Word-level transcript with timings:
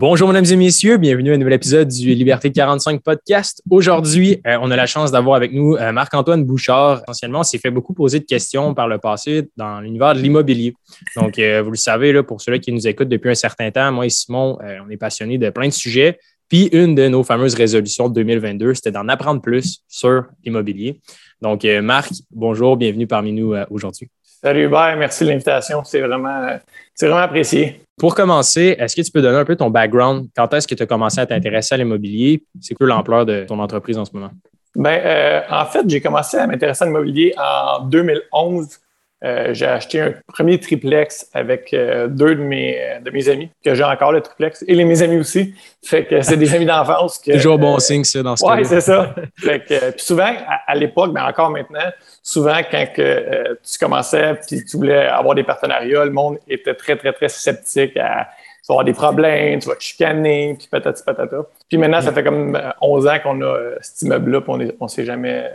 Bonjour, 0.00 0.28
mesdames 0.28 0.50
et 0.50 0.56
messieurs. 0.56 0.96
Bienvenue 0.96 1.30
à 1.30 1.34
un 1.34 1.36
nouvel 1.36 1.52
épisode 1.52 1.88
du 1.88 2.14
Liberté 2.14 2.50
45 2.50 3.02
podcast. 3.02 3.62
Aujourd'hui, 3.68 4.40
euh, 4.46 4.56
on 4.62 4.70
a 4.70 4.76
la 4.76 4.86
chance 4.86 5.12
d'avoir 5.12 5.36
avec 5.36 5.52
nous 5.52 5.74
euh, 5.74 5.92
Marc-Antoine 5.92 6.42
Bouchard. 6.42 7.02
Essentiellement, 7.02 7.40
on 7.40 7.42
s'est 7.42 7.58
fait 7.58 7.70
beaucoup 7.70 7.92
poser 7.92 8.18
de 8.18 8.24
questions 8.24 8.72
par 8.72 8.88
le 8.88 8.96
passé 8.96 9.50
dans 9.58 9.78
l'univers 9.82 10.14
de 10.14 10.20
l'immobilier. 10.20 10.72
Donc, 11.16 11.38
euh, 11.38 11.60
vous 11.60 11.72
le 11.72 11.76
savez, 11.76 12.22
pour 12.22 12.40
ceux 12.40 12.56
qui 12.56 12.72
nous 12.72 12.88
écoutent 12.88 13.10
depuis 13.10 13.28
un 13.28 13.34
certain 13.34 13.70
temps, 13.70 13.92
moi 13.92 14.06
et 14.06 14.08
Simon, 14.08 14.56
on 14.62 14.88
est 14.88 14.96
passionnés 14.96 15.36
de 15.36 15.50
plein 15.50 15.68
de 15.68 15.74
sujets. 15.74 16.18
Puis, 16.48 16.70
une 16.72 16.94
de 16.94 17.06
nos 17.08 17.22
fameuses 17.22 17.54
résolutions 17.54 18.08
de 18.08 18.14
2022, 18.14 18.72
c'était 18.72 18.92
d'en 18.92 19.06
apprendre 19.06 19.42
plus 19.42 19.80
sur 19.86 20.24
l'immobilier. 20.42 20.98
Donc, 21.42 21.66
Marc, 21.82 22.10
bonjour, 22.30 22.78
bienvenue 22.78 23.06
parmi 23.06 23.32
nous 23.32 23.54
aujourd'hui. 23.68 24.08
Salut 24.42 24.64
Hubert, 24.64 24.96
merci 24.96 25.24
de 25.24 25.28
l'invitation. 25.28 25.84
C'est 25.84 26.00
vraiment, 26.00 26.58
vraiment 26.98 27.18
apprécié. 27.18 27.82
Pour 27.98 28.14
commencer, 28.14 28.74
est-ce 28.78 28.96
que 28.96 29.02
tu 29.02 29.12
peux 29.12 29.20
donner 29.20 29.36
un 29.36 29.44
peu 29.44 29.54
ton 29.54 29.68
background? 29.68 30.28
Quand 30.34 30.54
est-ce 30.54 30.66
que 30.66 30.74
tu 30.74 30.82
as 30.82 30.86
commencé 30.86 31.20
à 31.20 31.26
t'intéresser 31.26 31.74
à 31.74 31.78
l'immobilier? 31.78 32.42
C'est 32.58 32.74
quoi 32.74 32.86
l'ampleur 32.86 33.26
de 33.26 33.44
ton 33.44 33.58
entreprise 33.58 33.98
en 33.98 34.06
ce 34.06 34.12
moment? 34.14 34.30
Ben, 34.74 34.98
euh, 35.04 35.40
en 35.50 35.66
fait, 35.66 35.84
j'ai 35.86 36.00
commencé 36.00 36.38
à 36.38 36.46
m'intéresser 36.46 36.84
à 36.84 36.86
l'immobilier 36.86 37.34
en 37.36 37.80
2011 37.84 38.80
euh, 39.22 39.52
j'ai 39.52 39.66
acheté 39.66 40.00
un 40.00 40.14
premier 40.26 40.58
triplex 40.58 41.28
avec 41.34 41.74
euh, 41.74 42.08
deux 42.08 42.34
de 42.36 42.40
mes, 42.40 42.98
de 43.04 43.10
mes 43.10 43.28
amis, 43.28 43.50
que 43.62 43.74
j'ai 43.74 43.84
encore 43.84 44.12
le 44.12 44.22
triplex, 44.22 44.64
et 44.66 44.74
les, 44.74 44.86
mes 44.86 45.02
amis 45.02 45.18
aussi. 45.18 45.54
Fait 45.84 46.06
que 46.06 46.22
c'est 46.22 46.38
des 46.38 46.54
amis 46.54 46.64
d'enfance. 46.64 47.20
Toujours 47.20 47.58
bon 47.58 47.78
signe, 47.78 48.04
ça, 48.04 48.22
dans 48.22 48.36
ce 48.36 48.44
cas 48.44 48.56
Oui, 48.56 48.64
c'est 48.64 48.80
ça. 48.80 49.14
fait 49.38 49.60
que, 49.60 49.90
puis 49.90 50.02
souvent, 50.02 50.32
à, 50.66 50.74
l'époque, 50.74 51.10
mais 51.12 51.20
encore 51.20 51.50
maintenant, 51.50 51.90
souvent, 52.22 52.60
quand 52.70 52.86
que, 52.94 53.58
tu 53.62 53.78
commençais 53.78 54.34
puis 54.46 54.64
tu 54.64 54.76
voulais 54.76 55.06
avoir 55.06 55.34
des 55.34 55.44
partenariats, 55.44 56.04
le 56.04 56.10
monde 56.10 56.38
était 56.48 56.74
très, 56.74 56.96
très, 56.96 57.12
très 57.12 57.28
sceptique 57.28 57.96
à 57.96 58.28
tu 58.62 58.66
vas 58.68 58.74
avoir 58.74 58.84
des 58.84 58.92
problèmes, 58.92 59.58
tu 59.58 59.68
vas 59.68 59.74
te 59.74 59.82
chicaner, 59.82 60.54
puis 60.58 60.68
patati 60.70 61.02
patata. 61.02 61.38
Puis 61.68 61.78
maintenant, 61.78 62.00
ça 62.00 62.12
fait 62.12 62.22
comme 62.22 62.60
11 62.82 63.06
ans 63.06 63.18
qu'on 63.22 63.40
a 63.42 63.56
cet 63.80 64.02
immeuble-là, 64.02 64.42
puis 64.42 64.52
on 64.78 64.84
ne 64.84 64.88
s'est 64.88 65.04
jamais 65.04 65.50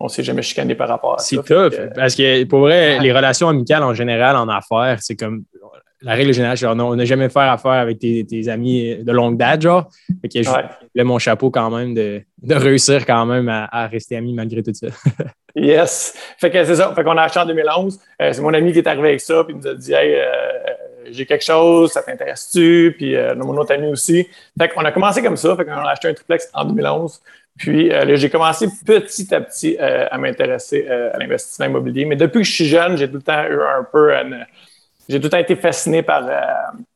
on 0.00 0.08
s'est 0.08 0.24
jamais 0.24 0.42
chicané 0.42 0.74
par 0.74 0.88
rapport 0.88 1.14
à 1.14 1.18
ça. 1.18 1.36
C'est 1.36 1.42
tough. 1.44 1.74
parce 1.94 2.16
que 2.16 2.44
pour 2.44 2.60
vrai, 2.60 2.98
les 2.98 3.12
relations 3.12 3.48
amicales 3.48 3.84
en 3.84 3.94
général 3.94 4.36
en 4.36 4.48
affaires, 4.48 4.98
c'est 5.00 5.14
comme 5.14 5.44
la 6.02 6.14
règle 6.14 6.32
générale, 6.32 6.58
on 6.80 6.96
n'a 6.96 7.04
jamais 7.04 7.28
fait 7.28 7.40
affaire 7.40 7.72
avec 7.72 7.98
tes, 7.98 8.48
amis 8.48 8.96
de 8.96 9.12
longue 9.12 9.36
date, 9.38 9.62
genre. 9.62 9.88
Fait 10.20 10.28
que 10.28 10.42
je 10.42 11.02
mon 11.02 11.18
chapeau 11.18 11.50
quand 11.50 11.70
même 11.70 11.94
de, 11.94 12.22
réussir 12.50 13.06
quand 13.06 13.24
même 13.26 13.48
à, 13.48 13.86
rester 13.86 14.16
amis 14.16 14.34
malgré 14.34 14.62
tout 14.62 14.74
ça. 14.74 14.88
yes. 15.54 16.14
Fait 16.38 16.50
que 16.50 16.64
c'est 16.64 16.76
ça. 16.76 16.92
Fait 16.94 17.04
qu'on 17.04 17.16
a 17.16 17.22
acheté 17.22 17.40
en 17.40 17.46
2011. 17.46 17.98
Euh, 18.20 18.32
c'est 18.32 18.40
mon 18.40 18.54
ami 18.54 18.72
qui 18.72 18.78
est 18.78 18.86
arrivé 18.86 19.08
avec 19.08 19.20
ça, 19.20 19.44
puis 19.44 19.54
il 19.54 19.60
nous 19.60 19.68
a 19.68 19.74
dit 19.74 19.92
Hey, 19.92 20.14
euh, 20.14 20.26
j'ai 21.10 21.26
quelque 21.26 21.44
chose, 21.44 21.92
ça 21.92 22.02
t'intéresse-tu? 22.02 22.94
Puis 22.96 23.16
euh, 23.16 23.34
mon 23.34 23.56
autre 23.56 23.72
ami 23.72 23.88
aussi. 23.88 24.26
Fait 24.58 24.68
qu'on 24.68 24.84
a 24.84 24.92
commencé 24.92 25.22
comme 25.22 25.36
ça. 25.36 25.56
Fait 25.56 25.64
qu'on 25.64 25.72
a 25.72 25.90
acheté 25.90 26.08
un 26.08 26.14
triplex 26.14 26.48
en 26.54 26.64
2011. 26.64 27.20
Puis 27.58 27.92
euh, 27.92 28.16
j'ai 28.16 28.30
commencé 28.30 28.66
petit 28.84 29.34
à 29.34 29.40
petit 29.40 29.78
à 29.78 30.16
m'intéresser 30.18 30.88
à 30.88 31.18
l'investissement 31.18 31.66
immobilier. 31.66 32.04
Mais 32.06 32.16
depuis 32.16 32.40
que 32.40 32.46
je 32.46 32.52
suis 32.52 32.66
jeune, 32.66 32.96
j'ai 32.96 33.08
tout 33.08 33.16
le 33.16 33.22
temps 33.22 33.44
eu 33.44 33.60
un 33.60 33.84
peu 33.90 34.14
j'ai 35.08 35.18
tout 35.18 35.24
le 35.24 35.30
temps 35.30 35.38
été 35.38 35.56
fasciné 35.56 36.02
par, 36.02 36.24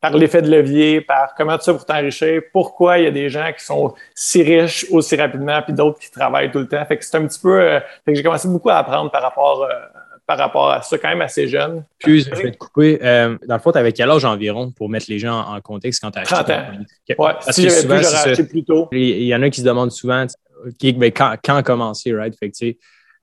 par 0.01 0.17
l'effet 0.17 0.43
de 0.43 0.51
levier, 0.51 1.01
par 1.01 1.35
comment 1.35 1.59
tu 1.59 1.65
fais 1.65 1.73
pour 1.73 1.85
t'enrichir, 1.85 2.43
pourquoi 2.53 2.99
il 2.99 3.05
y 3.05 3.07
a 3.07 3.11
des 3.11 3.29
gens 3.29 3.51
qui 3.57 3.65
sont 3.65 3.95
si 4.15 4.43
riches 4.43 4.87
aussi 4.91 5.17
rapidement, 5.17 5.61
puis 5.63 5.73
d'autres 5.73 5.99
qui 5.99 6.11
travaillent 6.11 6.51
tout 6.51 6.61
le 6.61 6.69
temps. 6.69 6.85
Fait 6.87 6.97
que 6.97 7.05
c'est 7.05 7.17
un 7.17 7.27
petit 7.27 7.41
peu. 7.41 7.61
fait 8.05 8.13
que 8.13 8.15
j'ai 8.15 8.23
commencé 8.23 8.49
beaucoup 8.49 8.71
à 8.71 8.77
apprendre 8.77 9.11
par 9.11 9.23
rapport, 9.23 9.69
par 10.27 10.39
rapport 10.39 10.71
à 10.71 10.83
ça, 10.83 10.99
quand 10.99 11.09
même 11.09 11.23
assez 11.23 11.47
jeune. 11.49 11.85
Puis, 11.99 12.23
je 12.23 12.31
vais 12.31 12.53
te 12.53 12.57
couper. 12.57 12.99
dans 12.99 13.55
le 13.55 13.61
fond, 13.61 13.73
tu 13.73 13.79
avais 13.79 13.93
quel 13.93 14.11
âge 14.11 14.25
environ 14.25 14.71
pour 14.71 14.89
mettre 14.89 15.07
les 15.09 15.19
gens 15.19 15.41
en 15.41 15.61
contexte 15.61 16.03
quand 16.03 16.11
tu 16.11 16.19
as 16.19 16.23
acheté? 16.23 16.35
30 16.35 16.51
ans. 16.51 16.63
Oui, 17.19 17.31
si 17.51 17.63
j'avais 17.63 17.83
pu, 17.83 18.05
j'aurais 18.05 18.31
acheté 18.31 18.45
plus 18.45 18.65
tôt. 18.65 18.89
Il 18.93 19.23
y 19.23 19.35
en 19.35 19.43
a 19.43 19.51
qui 19.51 19.61
se 19.61 19.67
demandent 19.67 19.93
souvent, 19.93 20.27
ben, 20.83 21.13
quand, 21.13 21.63
commencer, 21.63 22.13
right? 22.13 22.37
Fait 22.39 22.51
que, 22.51 22.77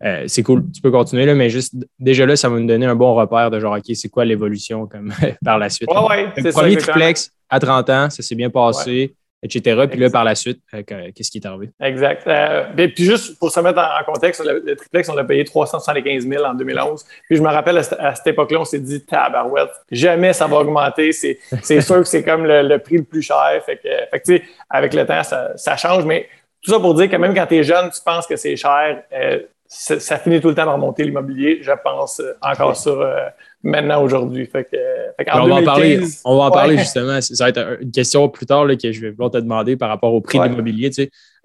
euh, 0.03 0.23
c'est 0.27 0.43
cool, 0.43 0.63
tu 0.73 0.81
peux 0.81 0.91
continuer, 0.91 1.25
là, 1.25 1.35
mais 1.35 1.49
juste 1.49 1.75
déjà 1.99 2.25
là, 2.25 2.35
ça 2.35 2.49
va 2.49 2.57
me 2.57 2.67
donner 2.67 2.85
un 2.85 2.95
bon 2.95 3.13
repère 3.15 3.49
de 3.51 3.59
genre, 3.59 3.77
OK, 3.77 3.95
c'est 3.95 4.09
quoi 4.09 4.25
l'évolution 4.25 4.87
comme 4.87 5.13
par 5.45 5.57
la 5.57 5.69
suite? 5.69 5.89
Ouais, 5.89 6.27
ouais, 6.35 6.51
premier 6.51 6.77
triplex 6.77 7.31
à 7.49 7.59
30 7.59 7.89
ans, 7.89 8.09
ça 8.09 8.21
s'est 8.23 8.35
bien 8.35 8.49
passé, 8.49 9.15
etc. 9.43 9.85
Puis 9.89 9.99
là, 9.99 10.09
par 10.09 10.23
la 10.23 10.35
suite, 10.35 10.61
euh, 10.73 10.81
qu'est-ce 11.13 11.29
qui 11.29 11.37
est 11.37 11.45
arrivé? 11.45 11.69
Exact. 11.81 12.25
Euh, 12.27 12.63
puis 12.75 13.03
juste 13.03 13.37
pour 13.37 13.51
se 13.51 13.59
mettre 13.59 13.79
en, 13.79 14.11
contexte, 14.11 14.43
le, 14.43 14.75
triplex, 14.75 15.09
on 15.09 15.15
l'a 15.15 15.23
payé 15.23 15.43
375 15.43 16.27
000 16.27 16.43
en 16.43 16.53
2011. 16.53 17.05
Puis 17.27 17.37
je 17.37 17.41
me 17.41 17.49
rappelle 17.49 17.77
à, 17.77 18.15
cette 18.15 18.27
époque-là, 18.27 18.61
on 18.61 18.65
s'est 18.65 18.79
dit, 18.79 19.05
tabarouette, 19.05 19.71
jamais 19.91 20.33
ça 20.33 20.47
va 20.47 20.57
augmenter. 20.57 21.11
C'est 21.11 21.37
sûr 21.81 21.97
que 21.97 22.07
c'est 22.07 22.23
comme 22.23 22.45
le, 22.45 22.77
prix 22.77 22.97
le 22.97 23.03
plus 23.03 23.21
cher. 23.21 23.61
Fait 23.65 23.77
que, 23.77 23.89
fait 24.11 24.19
que 24.19 24.43
avec 24.69 24.93
le 24.93 25.05
temps, 25.05 25.23
ça, 25.23 25.51
ça 25.57 25.77
change, 25.77 26.05
mais 26.05 26.27
tout 26.63 26.71
ça 26.71 26.79
pour 26.79 26.93
dire 26.95 27.09
que 27.09 27.15
même 27.17 27.35
quand 27.35 27.45
tu 27.45 27.57
es 27.57 27.63
jeune, 27.63 27.89
tu 27.89 27.99
penses 28.03 28.25
que 28.25 28.37
c'est 28.37 28.55
cher, 28.55 29.03
euh, 29.13 29.39
ça, 29.73 30.17
finit 30.19 30.39
tout 30.39 30.49
le 30.49 30.55
temps 30.55 30.65
de 30.65 30.71
remonter 30.71 31.03
l'immobilier. 31.03 31.59
Je 31.61 31.71
pense 31.83 32.19
euh, 32.19 32.33
encore 32.41 32.75
ça 32.75 32.91
euh, 32.91 33.29
maintenant, 33.63 34.03
aujourd'hui. 34.03 34.45
Fait 34.45 34.67
on, 35.33 35.47
va 35.47 35.55
en 35.55 35.63
parler, 35.63 35.99
on 36.25 36.37
va 36.37 36.43
en 36.43 36.51
parler 36.51 36.77
justement. 36.77 37.19
Ça 37.21 37.45
va 37.45 37.49
être 37.49 37.77
une 37.81 37.91
question 37.91 38.29
plus 38.29 38.45
tard 38.45 38.65
là, 38.65 38.75
que 38.75 38.91
je 38.91 39.01
vais 39.01 39.09
vouloir 39.09 39.31
te 39.31 39.37
demander 39.37 39.75
par 39.75 39.89
rapport 39.89 40.13
au 40.13 40.21
prix 40.21 40.37
de 40.37 40.43
l'immobilier. 40.43 40.91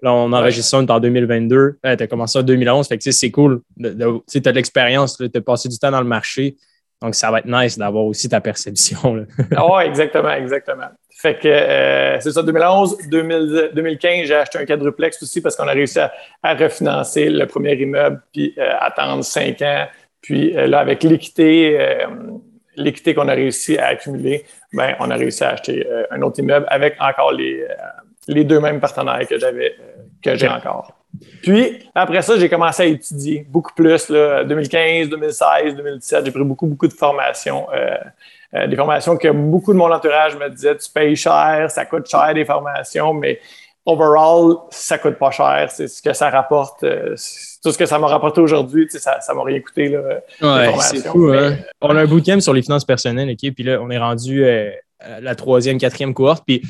Là, 0.01 0.13
on 0.13 0.31
enregistre 0.31 0.69
ça 0.69 0.77
en 0.77 0.99
2022. 0.99 1.79
tu 1.83 1.89
as 1.89 2.07
commencé 2.07 2.39
en 2.39 2.43
2011. 2.43 2.87
Fait 2.87 2.97
que 2.97 3.11
c'est 3.11 3.31
cool. 3.31 3.61
tu 3.79 3.87
as 3.87 4.39
de 4.39 4.49
l'expérience, 4.51 5.17
tu 5.17 5.29
as 5.33 5.41
passé 5.41 5.67
du 5.67 5.77
temps 5.77 5.91
dans 5.91 6.01
le 6.01 6.07
marché. 6.07 6.55
Donc, 7.01 7.15
ça 7.15 7.31
va 7.31 7.39
être 7.39 7.45
nice 7.45 7.77
d'avoir 7.77 8.03
aussi 8.05 8.27
ta 8.27 8.41
perception. 8.41 9.25
ah 9.55 9.65
oui, 9.73 9.83
exactement, 9.85 10.31
exactement. 10.31 10.89
Fait 11.21 11.37
que 11.37 11.49
euh, 11.49 12.17
c'est 12.21 12.31
ça, 12.31 12.43
2011, 12.43 13.09
2015, 13.09 14.25
j'ai 14.25 14.35
acheté 14.35 14.57
un 14.57 14.65
quadruplex 14.65 15.21
aussi 15.21 15.41
parce 15.41 15.57
qu'on 15.57 15.67
a 15.67 15.73
réussi 15.73 15.99
à, 15.99 16.53
refinancer 16.53 17.29
le 17.29 17.45
premier 17.45 17.75
immeuble 17.75 18.21
puis 18.31 18.53
euh, 18.57 18.71
attendre 18.79 19.23
cinq 19.25 19.61
ans. 19.61 19.85
Puis 20.21 20.55
euh, 20.55 20.67
là, 20.67 20.79
avec 20.79 21.03
l'équité, 21.03 21.77
l'équité 22.77 23.13
qu'on 23.13 23.27
a 23.27 23.33
réussi 23.33 23.77
à 23.77 23.87
accumuler, 23.87 24.45
ben, 24.71 24.95
on 25.01 25.11
a 25.11 25.15
réussi 25.15 25.43
à 25.43 25.49
acheter 25.49 25.85
un 26.09 26.21
autre 26.21 26.39
immeuble 26.39 26.65
avec 26.69 26.95
encore 27.01 27.33
les, 27.33 27.65
les 28.29 28.45
deux 28.45 28.61
mêmes 28.61 28.79
partenaires 28.79 29.27
que 29.27 29.37
j'avais, 29.37 29.75
que 30.23 30.35
j'ai 30.35 30.47
encore. 30.47 30.98
Puis, 31.41 31.79
après 31.95 32.21
ça, 32.21 32.37
j'ai 32.37 32.49
commencé 32.49 32.83
à 32.83 32.85
étudier 32.85 33.45
beaucoup 33.49 33.73
plus. 33.73 34.09
Là, 34.09 34.43
2015, 34.43 35.09
2016, 35.09 35.75
2017, 35.75 36.25
j'ai 36.25 36.31
pris 36.31 36.43
beaucoup, 36.43 36.67
beaucoup 36.67 36.87
de 36.87 36.93
formations. 36.93 37.67
Euh, 37.73 37.97
euh, 38.55 38.67
des 38.67 38.75
formations 38.75 39.17
que 39.17 39.27
beaucoup 39.29 39.73
de 39.73 39.77
mon 39.77 39.91
entourage 39.91 40.35
me 40.35 40.49
disait 40.49 40.75
tu 40.77 40.89
payes 40.91 41.15
cher, 41.15 41.69
ça 41.69 41.85
coûte 41.85 42.09
cher 42.09 42.33
des 42.33 42.45
formations, 42.45 43.13
mais 43.13 43.39
overall, 43.85 44.55
ça 44.69 44.97
coûte 44.97 45.15
pas 45.15 45.31
cher. 45.31 45.69
C'est 45.71 45.87
ce 45.87 46.01
que 46.01 46.13
ça 46.13 46.29
rapporte. 46.29 46.83
Euh, 46.83 47.15
tout 47.63 47.71
ce 47.71 47.77
que 47.77 47.85
ça 47.85 47.99
m'a 47.99 48.07
rapporté 48.07 48.41
aujourd'hui, 48.41 48.87
ça 48.89 49.19
ne 49.29 49.33
m'a 49.35 49.43
rien 49.43 49.59
coûté. 49.59 49.89
Là, 49.89 50.01
ouais, 50.41 50.73
c'est 50.79 51.07
fou. 51.07 51.31
Hein? 51.31 51.57
On 51.81 51.95
a 51.95 52.01
un 52.01 52.05
bootcamp 52.05 52.39
sur 52.39 52.53
les 52.53 52.61
finances 52.61 52.85
personnelles, 52.85 53.29
OK? 53.29 53.51
Puis 53.53 53.63
là, 53.63 53.79
on 53.81 53.89
est 53.89 53.97
rendu 53.97 54.47
à 54.47 55.19
la 55.21 55.35
troisième, 55.35 55.77
quatrième 55.77 56.13
cohorte. 56.13 56.43
Puis 56.45 56.61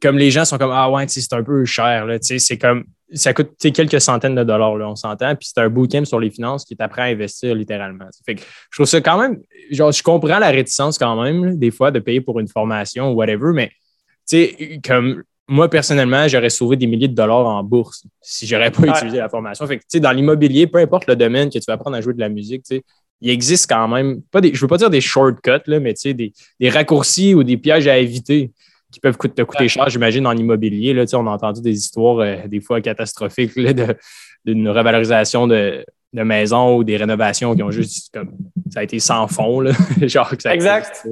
comme 0.00 0.18
les 0.18 0.30
gens 0.30 0.44
sont 0.44 0.58
comme 0.58 0.72
Ah 0.72 0.90
ouais, 0.90 1.06
c'est 1.08 1.32
un 1.32 1.42
peu 1.42 1.64
cher. 1.64 2.06
C'est 2.20 2.58
comme 2.58 2.84
ça 3.12 3.32
coûte 3.32 3.50
quelques 3.58 4.00
centaines 4.00 4.34
de 4.34 4.44
dollars, 4.44 4.76
là, 4.76 4.88
on 4.88 4.96
s'entend. 4.96 5.34
Puis 5.36 5.50
c'est 5.52 5.60
un 5.60 5.68
bootcamp 5.68 6.04
sur 6.04 6.20
les 6.20 6.30
finances 6.30 6.64
qui 6.64 6.76
t'apprend 6.76 7.02
à 7.02 7.06
investir 7.06 7.54
littéralement. 7.54 8.06
Fait 8.24 8.34
que 8.34 8.42
je 8.42 8.76
trouve 8.76 8.86
ça 8.86 9.00
quand 9.00 9.20
même, 9.20 9.40
genre, 9.70 9.92
je 9.92 10.02
comprends 10.02 10.38
la 10.38 10.50
réticence 10.50 10.98
quand 10.98 11.22
même, 11.22 11.58
des 11.58 11.70
fois, 11.70 11.90
de 11.90 12.00
payer 12.00 12.20
pour 12.20 12.40
une 12.40 12.48
formation 12.48 13.12
ou 13.12 13.14
whatever, 13.14 13.52
mais 13.52 13.70
comme 14.84 15.22
moi, 15.46 15.68
personnellement, 15.68 16.26
j'aurais 16.26 16.50
sauvé 16.50 16.76
des 16.76 16.86
milliers 16.86 17.08
de 17.08 17.14
dollars 17.14 17.46
en 17.46 17.62
bourse 17.62 18.04
si 18.22 18.46
j'aurais 18.46 18.70
pas 18.70 18.86
utilisé 18.86 19.18
la 19.18 19.28
formation. 19.28 19.66
Fait 19.66 19.76
que, 19.76 19.82
tu 19.82 19.88
sais, 19.92 20.00
dans 20.00 20.12
l'immobilier, 20.12 20.66
peu 20.66 20.78
importe 20.78 21.06
le 21.06 21.16
domaine 21.16 21.50
que 21.50 21.58
tu 21.58 21.64
vas 21.68 21.74
apprendre 21.74 21.96
à 21.96 22.00
jouer 22.00 22.14
de 22.14 22.20
la 22.20 22.30
musique, 22.30 22.64
il 23.20 23.30
existe 23.30 23.68
quand 23.68 23.86
même, 23.88 24.22
pas 24.30 24.40
des, 24.40 24.54
je 24.54 24.60
veux 24.60 24.66
pas 24.66 24.78
dire 24.78 24.90
des 24.90 25.02
shortcuts, 25.02 25.50
là, 25.66 25.80
mais 25.80 25.94
des, 26.04 26.32
des 26.58 26.70
raccourcis 26.70 27.34
ou 27.34 27.44
des 27.44 27.58
pièges 27.58 27.86
à 27.86 27.98
éviter 27.98 28.52
qui 28.94 29.00
peuvent 29.00 29.18
te 29.18 29.42
coûter 29.42 29.68
cher, 29.68 29.88
j'imagine, 29.88 30.24
en 30.26 30.36
immobilier. 30.36 30.94
Là, 30.94 31.04
on 31.14 31.26
a 31.26 31.30
entendu 31.30 31.60
des 31.60 31.76
histoires 31.76 32.20
euh, 32.20 32.36
des 32.46 32.60
fois 32.60 32.80
catastrophiques 32.80 33.52
d'une 34.44 34.68
revalorisation 34.68 35.48
de, 35.48 35.84
de 36.14 36.22
maisons 36.22 36.76
ou 36.76 36.84
des 36.84 36.96
rénovations 36.96 37.54
qui 37.54 37.62
ont 37.62 37.70
juste 37.70 38.14
comme 38.14 38.30
ça 38.70 38.80
a 38.80 38.82
été 38.82 38.98
sans 38.98 39.26
fond. 39.28 39.60
Là. 39.60 39.72
Genre 40.02 40.28
que 40.30 40.42
ça 40.42 40.54
exact. 40.54 41.06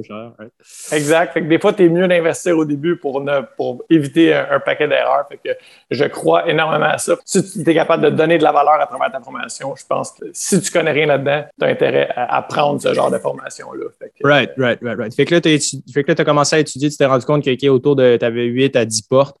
Exact. 0.91 1.33
Fait 1.33 1.41
que 1.41 1.47
des 1.47 1.59
fois, 1.59 1.73
tu 1.73 1.85
es 1.85 1.89
mieux 1.89 2.07
d'investir 2.07 2.57
au 2.57 2.65
début 2.65 2.97
pour, 2.97 3.21
ne, 3.21 3.41
pour 3.57 3.83
éviter 3.89 4.33
un, 4.33 4.59
paquet 4.59 4.87
d'erreurs. 4.87 5.27
Fait 5.29 5.39
que 5.43 5.57
je 5.91 6.05
crois 6.05 6.49
énormément 6.49 6.85
à 6.85 6.97
ça. 6.97 7.15
Si 7.25 7.63
tu 7.63 7.69
es 7.69 7.73
capable 7.73 8.03
de 8.03 8.09
donner 8.09 8.37
de 8.37 8.43
la 8.43 8.51
valeur 8.51 8.81
à 8.81 8.87
travers 8.87 9.11
ta 9.11 9.19
formation, 9.19 9.75
je 9.75 9.85
pense 9.85 10.11
que 10.11 10.25
si 10.33 10.61
tu 10.61 10.71
connais 10.71 10.91
rien 10.91 11.05
là-dedans, 11.05 11.43
tu 11.59 11.65
as 11.65 11.69
intérêt 11.69 12.09
à, 12.15 12.37
apprendre 12.37 12.81
ce 12.81 12.93
genre 12.93 13.11
de 13.11 13.17
formation-là. 13.17 13.85
Right, 14.23 14.51
right, 14.57 14.79
right, 14.81 14.97
right. 14.97 15.13
Fait 15.13 15.25
que 15.25 15.35
là, 15.35 15.41
tu 15.41 16.21
as 16.21 16.25
commencé 16.25 16.55
à 16.55 16.59
étudier, 16.59 16.89
tu 16.89 16.97
t'es 16.97 17.05
rendu 17.05 17.25
compte 17.25 17.43
que 17.43 17.69
autour 17.69 17.95
de 17.95 18.17
tu 18.17 18.25
avais 18.25 18.45
8 18.45 18.75
à 18.75 18.85
10 18.85 19.01
portes 19.03 19.37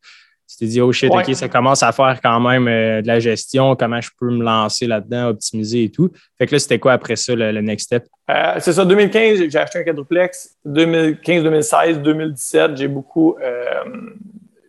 tu 0.53 0.65
t'es 0.65 0.65
dit, 0.65 0.81
oh 0.81 0.91
shit, 0.91 1.11
OK, 1.11 1.33
ça 1.33 1.49
commence 1.49 1.81
à 1.83 1.91
faire 1.91 2.19
quand 2.21 2.39
même 2.39 2.67
euh, 2.67 3.01
de 3.01 3.07
la 3.07 3.19
gestion, 3.19 3.75
comment 3.75 4.01
je 4.01 4.09
peux 4.19 4.29
me 4.29 4.43
lancer 4.43 4.85
là-dedans, 4.85 5.29
optimiser 5.29 5.85
et 5.85 5.89
tout. 5.89 6.11
Fait 6.37 6.45
que 6.45 6.53
là, 6.53 6.59
c'était 6.59 6.79
quoi 6.79 6.93
après 6.93 7.15
ça, 7.15 7.33
le, 7.35 7.61
next 7.61 7.87
step? 7.87 8.05
Euh, 8.29 8.55
c'est 8.59 8.73
ça, 8.73 8.85
2015, 8.85 9.49
j'ai 9.49 9.57
acheté 9.57 9.79
un 9.79 9.83
quadruplex. 9.83 10.57
2015, 10.65 11.43
2016, 11.43 11.99
2017, 12.01 12.77
j'ai 12.77 12.87
beaucoup, 12.87 13.35
euh, 13.41 13.83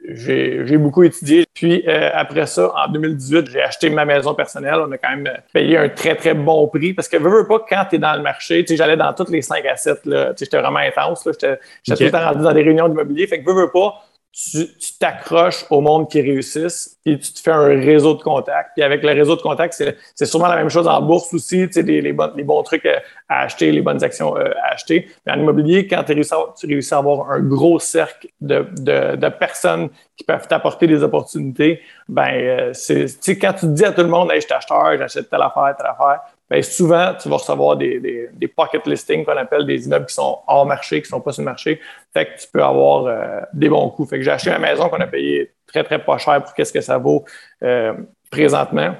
j'ai 0.08 0.78
beaucoup 0.78 1.02
étudié. 1.02 1.44
Puis 1.52 1.86
après 1.86 2.46
ça, 2.46 2.72
en 2.74 2.90
2018, 2.90 3.50
j'ai 3.50 3.62
acheté 3.62 3.90
ma 3.90 4.04
maison 4.04 4.34
personnelle. 4.34 4.76
On 4.86 4.90
a 4.90 4.98
quand 4.98 5.10
même 5.10 5.30
payé 5.52 5.76
un 5.76 5.88
très, 5.88 6.14
très 6.14 6.34
bon 6.34 6.66
prix 6.68 6.94
parce 6.94 7.08
que 7.08 7.16
veux, 7.16 7.30
veux 7.30 7.46
pas, 7.46 7.64
quand 7.68 7.84
tu 7.90 7.96
es 7.96 7.98
dans 7.98 8.14
le 8.14 8.22
marché, 8.22 8.64
j'allais 8.68 8.96
dans 8.96 9.12
toutes 9.12 9.30
les 9.30 9.42
5 9.42 9.64
à 9.66 9.76
7, 9.76 10.00
j'étais 10.38 10.58
vraiment 10.58 10.80
intense. 10.80 11.26
J'étais 11.26 11.56
tout 11.56 12.04
le 12.04 12.10
temps 12.10 12.24
rendu 12.24 12.42
dans 12.42 12.52
des 12.52 12.62
réunions 12.62 12.88
d'immobilier. 12.88 13.26
Fait 13.26 13.42
que 13.42 13.46
veux, 13.46 13.54
veux 13.54 13.70
pas, 13.70 14.03
tu 14.34 14.98
t'accroches 14.98 15.64
au 15.70 15.80
monde 15.80 16.10
qui 16.10 16.20
réussissent, 16.20 16.98
puis 17.04 17.16
tu 17.20 17.32
te 17.32 17.38
fais 17.38 17.52
un 17.52 17.68
réseau 17.68 18.14
de 18.14 18.22
contacts. 18.22 18.70
Puis 18.74 18.82
avec 18.82 19.04
le 19.04 19.12
réseau 19.12 19.36
de 19.36 19.40
contacts, 19.40 19.80
c'est 20.14 20.26
sûrement 20.26 20.48
la 20.48 20.56
même 20.56 20.68
chose 20.68 20.88
en 20.88 21.00
bourse 21.00 21.32
aussi, 21.32 21.66
tu 21.68 21.74
sais, 21.74 21.82
les, 21.82 22.00
les, 22.00 22.12
bons, 22.12 22.62
trucs 22.64 22.84
à 23.28 23.42
acheter, 23.42 23.70
les 23.70 23.80
bonnes 23.80 24.02
actions 24.02 24.36
euh, 24.36 24.50
à 24.60 24.72
acheter. 24.72 25.08
Mais 25.24 25.32
en 25.32 25.38
immobilier, 25.38 25.86
quand 25.86 26.02
tu 26.02 26.14
réussis, 26.14 26.94
à 26.94 26.98
avoir 26.98 27.30
un 27.30 27.40
gros 27.40 27.78
cercle 27.78 28.26
de, 28.40 28.66
de, 28.72 29.14
de 29.14 29.28
personnes 29.28 29.88
qui 30.16 30.24
peuvent 30.24 30.48
t'apporter 30.48 30.88
des 30.88 31.04
opportunités, 31.04 31.80
ben 32.08 32.28
euh, 32.32 32.70
c'est, 32.72 33.38
quand 33.38 33.52
tu 33.52 33.66
dis 33.68 33.84
à 33.84 33.92
tout 33.92 34.02
le 34.02 34.08
monde, 34.08 34.32
hey, 34.32 34.40
je 34.40 34.46
suis 34.46 34.54
acheteur, 34.54 34.98
j'achète 34.98 35.30
telle 35.30 35.42
affaire, 35.42 35.74
telle 35.76 35.86
affaire, 35.86 36.20
ben, 36.50 36.62
souvent, 36.62 37.14
tu 37.20 37.28
vas 37.28 37.36
recevoir 37.36 37.76
des, 37.76 38.00
des, 38.00 38.28
des 38.32 38.48
pocket 38.48 38.86
listings 38.86 39.24
qu'on 39.24 39.36
appelle 39.36 39.64
des 39.64 39.86
immeubles 39.86 40.06
qui 40.06 40.14
sont 40.14 40.38
hors 40.46 40.66
marché, 40.66 41.00
qui 41.00 41.06
ne 41.06 41.16
sont 41.16 41.20
pas 41.20 41.32
sur 41.32 41.42
le 41.42 41.46
marché. 41.46 41.80
Fait 42.12 42.26
que 42.26 42.40
tu 42.40 42.46
peux 42.52 42.62
avoir 42.62 43.06
euh, 43.06 43.40
des 43.54 43.68
bons 43.68 43.88
coups. 43.90 44.10
Fait 44.10 44.18
que 44.18 44.22
j'ai 44.22 44.30
acheté 44.30 44.50
une 44.50 44.60
maison 44.60 44.88
qu'on 44.88 45.00
a 45.00 45.06
payé 45.06 45.52
très, 45.66 45.82
très 45.84 45.98
pas 45.98 46.18
cher 46.18 46.42
pour 46.42 46.52
qu'est-ce 46.54 46.72
que 46.72 46.82
ça 46.82 46.98
vaut 46.98 47.24
euh, 47.62 47.94
présentement. 48.30 48.94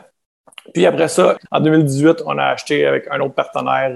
Puis 0.72 0.86
après 0.86 1.08
ça, 1.08 1.36
en 1.50 1.60
2018, 1.60 2.22
on 2.24 2.38
a 2.38 2.44
acheté 2.44 2.86
avec 2.86 3.06
un 3.10 3.20
autre 3.20 3.34
partenaire 3.34 3.94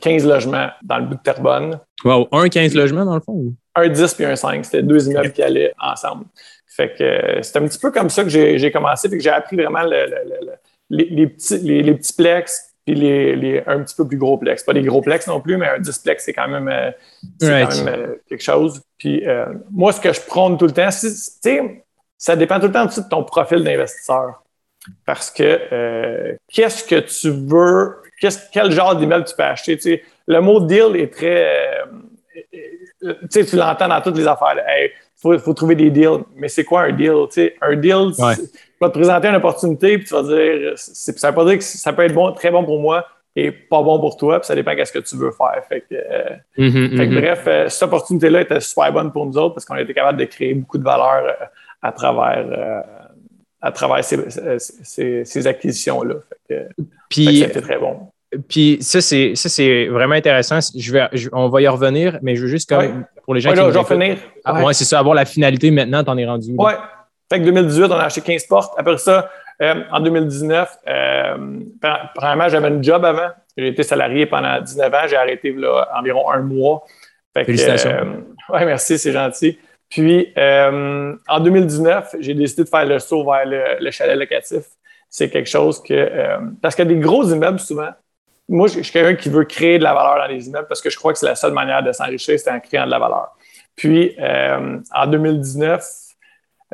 15 0.00 0.26
euh, 0.26 0.28
logements 0.28 0.68
dans 0.82 0.98
le 0.98 1.04
bout 1.04 1.14
de 1.14 1.22
Terrebonne. 1.22 1.78
Wow, 2.04 2.28
un 2.32 2.48
15 2.48 2.74
logements 2.74 3.04
dans 3.04 3.14
le 3.14 3.20
fond? 3.20 3.54
Un 3.76 3.88
10 3.88 4.14
puis 4.14 4.24
un 4.24 4.34
5. 4.34 4.64
C'était 4.64 4.82
deux 4.82 5.08
immeubles 5.08 5.30
qui 5.30 5.42
allaient 5.42 5.72
ensemble. 5.78 6.24
Fait 6.66 6.92
que 6.92 7.42
c'était 7.42 7.60
un 7.60 7.68
petit 7.68 7.78
peu 7.78 7.92
comme 7.92 8.10
ça 8.10 8.24
que 8.24 8.30
j'ai 8.30 8.72
commencé. 8.72 9.08
Fait 9.08 9.16
que 9.16 9.22
j'ai 9.22 9.30
appris 9.30 9.56
vraiment 9.56 9.82
les, 10.88 11.26
petits, 11.28 11.58
les, 11.58 11.94
petits 11.94 12.14
plex 12.14 12.69
puis 12.86 12.94
les, 12.94 13.62
un 13.66 13.82
petit 13.82 13.94
peu 13.94 14.06
plus 14.06 14.16
gros 14.16 14.38
plex. 14.38 14.64
Pas 14.64 14.72
des 14.72 14.82
gros 14.82 15.00
plex 15.00 15.26
non 15.26 15.40
plus, 15.40 15.56
mais 15.56 15.68
un 15.68 15.78
10 15.78 15.98
plex, 15.98 16.24
c'est 16.24 16.32
quand 16.32 16.48
même, 16.48 16.68
euh, 16.68 16.90
euh, 17.42 18.14
quelque 18.28 18.42
chose. 18.42 18.80
Puis 18.98 19.26
euh, 19.26 19.46
moi, 19.70 19.92
ce 19.92 20.00
que 20.00 20.12
je 20.12 20.20
prône 20.20 20.56
tout 20.56 20.66
le 20.66 20.72
temps, 20.72 20.90
c'est, 20.90 21.84
ça 22.16 22.36
dépend 22.36 22.58
tout 22.58 22.66
le 22.66 22.72
temps 22.72 22.86
de 22.86 23.08
ton 23.08 23.24
profil 23.24 23.62
d'investisseur. 23.62 24.42
Parce 25.04 25.30
que 25.30 26.36
qu'est-ce 26.50 26.84
que 26.84 27.00
tu 27.00 27.30
veux, 27.30 27.96
quel 28.52 28.70
genre 28.70 28.96
d'immeuble 28.96 29.24
tu 29.26 29.34
peux 29.36 29.42
acheter? 29.42 30.02
le 30.26 30.40
mot 30.40 30.60
deal 30.60 30.96
est 30.96 31.12
très. 31.12 31.82
tu 33.30 33.56
l'entends 33.56 33.88
dans 33.88 34.00
toutes 34.00 34.16
les 34.16 34.26
affaires. 34.26 34.56
Il 35.22 35.38
faut, 35.38 35.52
trouver 35.52 35.74
des 35.74 35.90
deals. 35.90 36.24
Mais 36.34 36.48
c'est 36.48 36.64
quoi 36.64 36.82
un 36.82 36.92
deal? 36.92 37.26
un 37.60 37.76
deal, 37.76 38.12
vas 38.80 38.88
te 38.88 38.94
présenter 38.94 39.28
une 39.28 39.36
opportunité, 39.36 39.98
puis 39.98 40.06
tu 40.06 40.14
vas 40.14 40.22
dire, 40.22 40.72
ça 40.76 41.28
veut 41.28 41.34
pas 41.34 41.44
dire 41.44 41.58
que 41.58 41.64
ça 41.64 41.92
peut 41.92 42.04
être 42.04 42.14
bon, 42.14 42.32
très 42.32 42.50
bon 42.50 42.64
pour 42.64 42.80
moi 42.80 43.06
et 43.36 43.52
pas 43.52 43.82
bon 43.82 44.00
pour 44.00 44.16
toi, 44.16 44.40
puis 44.40 44.46
ça 44.46 44.54
dépend 44.54 44.74
de 44.74 44.84
ce 44.84 44.92
que 44.92 44.98
tu 44.98 45.16
veux 45.16 45.30
faire. 45.30 45.62
Fait 45.68 45.82
que, 45.82 45.94
euh, 45.94 46.36
mm-hmm, 46.58 46.94
mm-hmm. 46.94 47.20
bref, 47.20 47.44
euh, 47.46 47.68
cette 47.68 47.82
opportunité-là 47.84 48.40
était 48.40 48.60
super 48.60 48.92
bonne 48.92 49.12
pour 49.12 49.26
nous 49.26 49.36
autres 49.38 49.54
parce 49.54 49.64
qu'on 49.64 49.74
a 49.74 49.82
été 49.82 49.94
capable 49.94 50.18
de 50.18 50.24
créer 50.24 50.54
beaucoup 50.54 50.78
de 50.78 50.82
valeur 50.82 51.24
euh, 51.24 51.44
à 51.82 51.92
travers, 51.92 52.84
à 53.62 53.72
travers 53.72 54.04
ces, 54.04 55.46
acquisitions-là. 55.46 56.14
Puis, 57.08 57.38
c'était 57.38 57.60
très 57.60 57.78
bon. 57.78 58.08
Puis 58.48 58.78
ça, 58.80 59.00
c'est 59.00 59.86
vraiment 59.86 60.14
intéressant. 60.14 60.58
Je 60.76 60.92
vais, 60.92 61.08
on 61.32 61.48
va 61.48 61.62
y 61.62 61.68
revenir, 61.68 62.18
mais 62.22 62.36
je 62.36 62.42
veux 62.42 62.48
juste 62.48 62.68
comme 62.68 63.04
pour 63.24 63.34
les 63.34 63.40
gens 63.40 63.52
qui. 63.52 63.56
je 63.56 63.78
vais 63.78 63.84
finir. 63.84 64.18
Ah, 64.44 64.64
ouais, 64.64 64.74
c'est 64.74 64.84
ça, 64.84 64.98
avoir 64.98 65.14
la 65.14 65.24
finalité 65.24 65.70
maintenant, 65.70 66.04
t'en 66.04 66.16
es 66.16 66.26
rendu. 66.26 66.54
Ouais. 66.56 66.74
Fait 67.30 67.38
que 67.38 67.44
2018, 67.44 67.84
on 67.84 67.92
a 67.92 68.04
acheté 68.04 68.22
15 68.22 68.46
portes. 68.46 68.74
Après 68.76 68.98
ça, 68.98 69.30
euh, 69.62 69.82
en 69.92 70.00
2019, 70.00 70.78
euh, 70.88 71.36
premièrement, 72.14 72.48
j'avais 72.48 72.68
un 72.68 72.82
job 72.82 73.04
avant. 73.04 73.28
J'ai 73.56 73.68
été 73.68 73.84
salarié 73.84 74.26
pendant 74.26 74.60
19 74.60 74.92
ans. 74.92 75.06
J'ai 75.08 75.16
arrêté 75.16 75.52
là, 75.52 75.88
environ 75.94 76.30
un 76.30 76.40
mois. 76.40 76.84
Félicitations. 77.34 77.90
Euh, 77.90 78.04
oui, 78.48 78.64
merci, 78.64 78.98
c'est 78.98 79.12
gentil. 79.12 79.58
Puis, 79.88 80.32
en 80.36 81.40
2019, 81.40 82.16
j'ai 82.20 82.34
décidé 82.34 82.64
de 82.64 82.68
faire 82.68 82.86
le 82.86 82.98
saut 82.98 83.24
vers 83.24 83.42
le, 83.44 83.90
chalet 83.90 84.16
locatif. 84.16 84.64
C'est 85.08 85.28
quelque 85.28 85.48
chose 85.48 85.82
que... 85.82 86.38
parce 86.62 86.76
que 86.76 86.84
des 86.84 86.96
gros 86.96 87.24
immeubles, 87.24 87.58
souvent, 87.58 87.88
moi, 88.48 88.68
je 88.68 88.80
suis 88.80 88.92
quelqu'un 88.92 89.16
qui 89.16 89.28
veut 89.28 89.44
créer 89.44 89.78
de 89.78 89.82
la 89.82 89.92
valeur 89.92 90.16
dans 90.16 90.32
les 90.32 90.46
immeubles 90.46 90.68
parce 90.68 90.80
que 90.80 90.90
je 90.90 90.96
crois 90.96 91.12
que 91.12 91.18
c'est 91.18 91.26
la 91.26 91.34
seule 91.34 91.52
manière 91.52 91.82
de 91.82 91.90
s'enrichir, 91.90 92.38
c'est 92.38 92.50
en 92.50 92.60
créant 92.60 92.86
de 92.86 92.90
la 92.90 93.00
valeur. 93.00 93.36
Puis, 93.74 94.16
en 94.20 95.06
2019, 95.08 95.82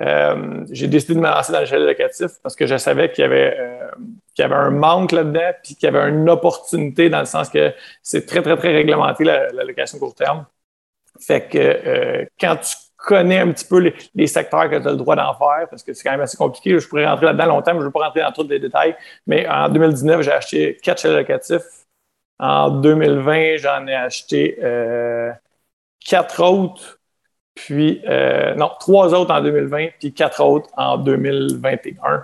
euh, 0.01 0.67
j'ai 0.71 0.89
décidé 0.89 1.15
de 1.15 1.21
me 1.21 1.27
lancer 1.27 1.53
dans 1.53 1.61
le 1.61 1.67
chalet 1.67 1.87
locatif 1.87 2.33
parce 2.43 2.55
que 2.55 2.67
je 2.67 2.77
savais 2.77 3.11
qu'il 3.11 3.23
y 3.23 3.25
avait, 3.25 3.57
euh, 3.59 3.91
qu'il 4.35 4.43
y 4.43 4.45
avait 4.45 4.55
un 4.55 4.71
manque 4.71 5.13
là-dedans, 5.13 5.53
puis 5.63 5.75
qu'il 5.75 5.91
y 5.91 5.97
avait 5.97 6.09
une 6.11 6.29
opportunité 6.29 7.09
dans 7.09 7.21
le 7.21 7.25
sens 7.27 7.49
que 7.49 7.73
c'est 8.03 8.27
très, 8.27 8.43
très, 8.43 8.57
très 8.57 8.73
réglementé 8.73 9.25
la, 9.25 9.51
location 9.53 9.99
court 9.99 10.15
terme. 10.15 10.47
Fait 11.19 11.49
que 11.49 11.59
euh, 11.59 12.27
quand 12.39 12.57
tu 12.57 12.77
connais 12.99 13.39
un 13.39 13.53
petit 13.53 13.65
peu 13.65 13.93
les, 14.15 14.27
secteurs 14.27 14.69
que 14.69 14.77
tu 14.77 14.87
as 14.87 14.91
le 14.91 14.97
droit 14.97 15.17
d'en 15.17 15.33
faire, 15.35 15.67
parce 15.71 15.83
que 15.83 15.95
c'est 15.95 16.03
quand 16.03 16.11
même 16.11 16.21
assez 16.21 16.37
compliqué, 16.37 16.79
je 16.79 16.87
pourrais 16.89 17.07
rentrer 17.07 17.27
là-dedans 17.27 17.47
longtemps, 17.47 17.73
mais 17.73 17.79
je 17.79 17.85
ne 17.85 17.87
veux 17.87 17.93
pas 17.93 18.05
rentrer 18.05 18.21
dans 18.21 18.33
tous 18.33 18.49
les 18.49 18.59
détails. 18.59 18.95
Mais 19.27 19.49
en 19.49 19.71
2019, 19.71 20.23
j'ai 20.23 20.33
acheté 20.33 20.77
quatre 20.83 21.01
chalets 21.01 21.19
locatifs. 21.19 21.87
En 22.39 22.69
2020, 22.69 23.57
j'en 23.57 23.87
ai 23.87 23.95
acheté 23.95 24.59
quatre 26.07 26.43
autres 26.43 26.96
puis, 27.57 28.03
euh, 28.07 28.55
non, 28.55 28.71
trois 28.79 29.15
autres 29.15 29.33
en 29.33 29.41
2020, 29.41 29.87
puis 29.99 30.13
quatre 30.13 30.45
autres 30.45 30.69
en 30.77 30.99
2021. 30.99 32.23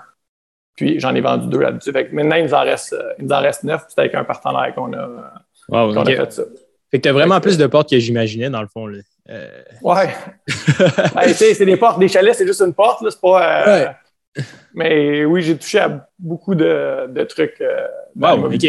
Puis, 0.76 1.00
j'en 1.00 1.14
ai 1.14 1.23
vendu 1.23 1.49
deux 1.49 1.61
là-dessus. 1.61 1.90
maintenant, 2.12 2.37
il 2.37 2.44
nous 2.44 2.55
en 2.55 2.61
reste, 2.61 2.93
euh, 2.93 3.14
il 3.19 3.25
nous 3.25 3.32
en 3.32 3.40
reste 3.40 3.64
neuf. 3.64 3.82
C'est 3.88 3.99
avec 3.99 4.14
un 4.14 4.25
partenaire 4.25 4.75
qu'on 4.75 4.93
a, 4.93 5.32
a, 5.73 6.05
fait 6.05 6.32
ça. 6.32 6.43
Fait 6.90 6.99
que 6.99 7.02
tu 7.02 7.08
as 7.08 7.12
vraiment 7.12 7.40
plus 7.40 7.56
de 7.56 7.67
portes 7.67 7.88
que 7.88 7.99
j'imaginais, 7.99 8.50
dans 8.50 8.61
le 8.61 8.69
fond. 8.69 8.87
Là. 8.87 8.99
Euh... 9.31 9.49
Ouais. 9.82 10.14
ben, 11.14 11.32
c'est 11.32 11.64
des 11.64 11.79
portes, 11.79 11.99
des 11.99 12.08
chalets, 12.08 12.34
c'est 12.34 12.46
juste 12.46 12.61
une 12.61 12.75
porte. 12.75 13.02
C'est 13.08 13.20
pas. 13.20 13.67
Euh, 13.67 13.87
ouais. 13.87 13.90
Mais 14.75 15.25
oui, 15.25 15.43
j'ai 15.43 15.56
touché 15.56 15.79
à 15.79 16.08
beaucoup 16.19 16.55
de, 16.55 17.25
trucs. 17.25 17.61
Euh, 17.61 17.87
wow, 18.17 18.46
OK. 18.46 18.67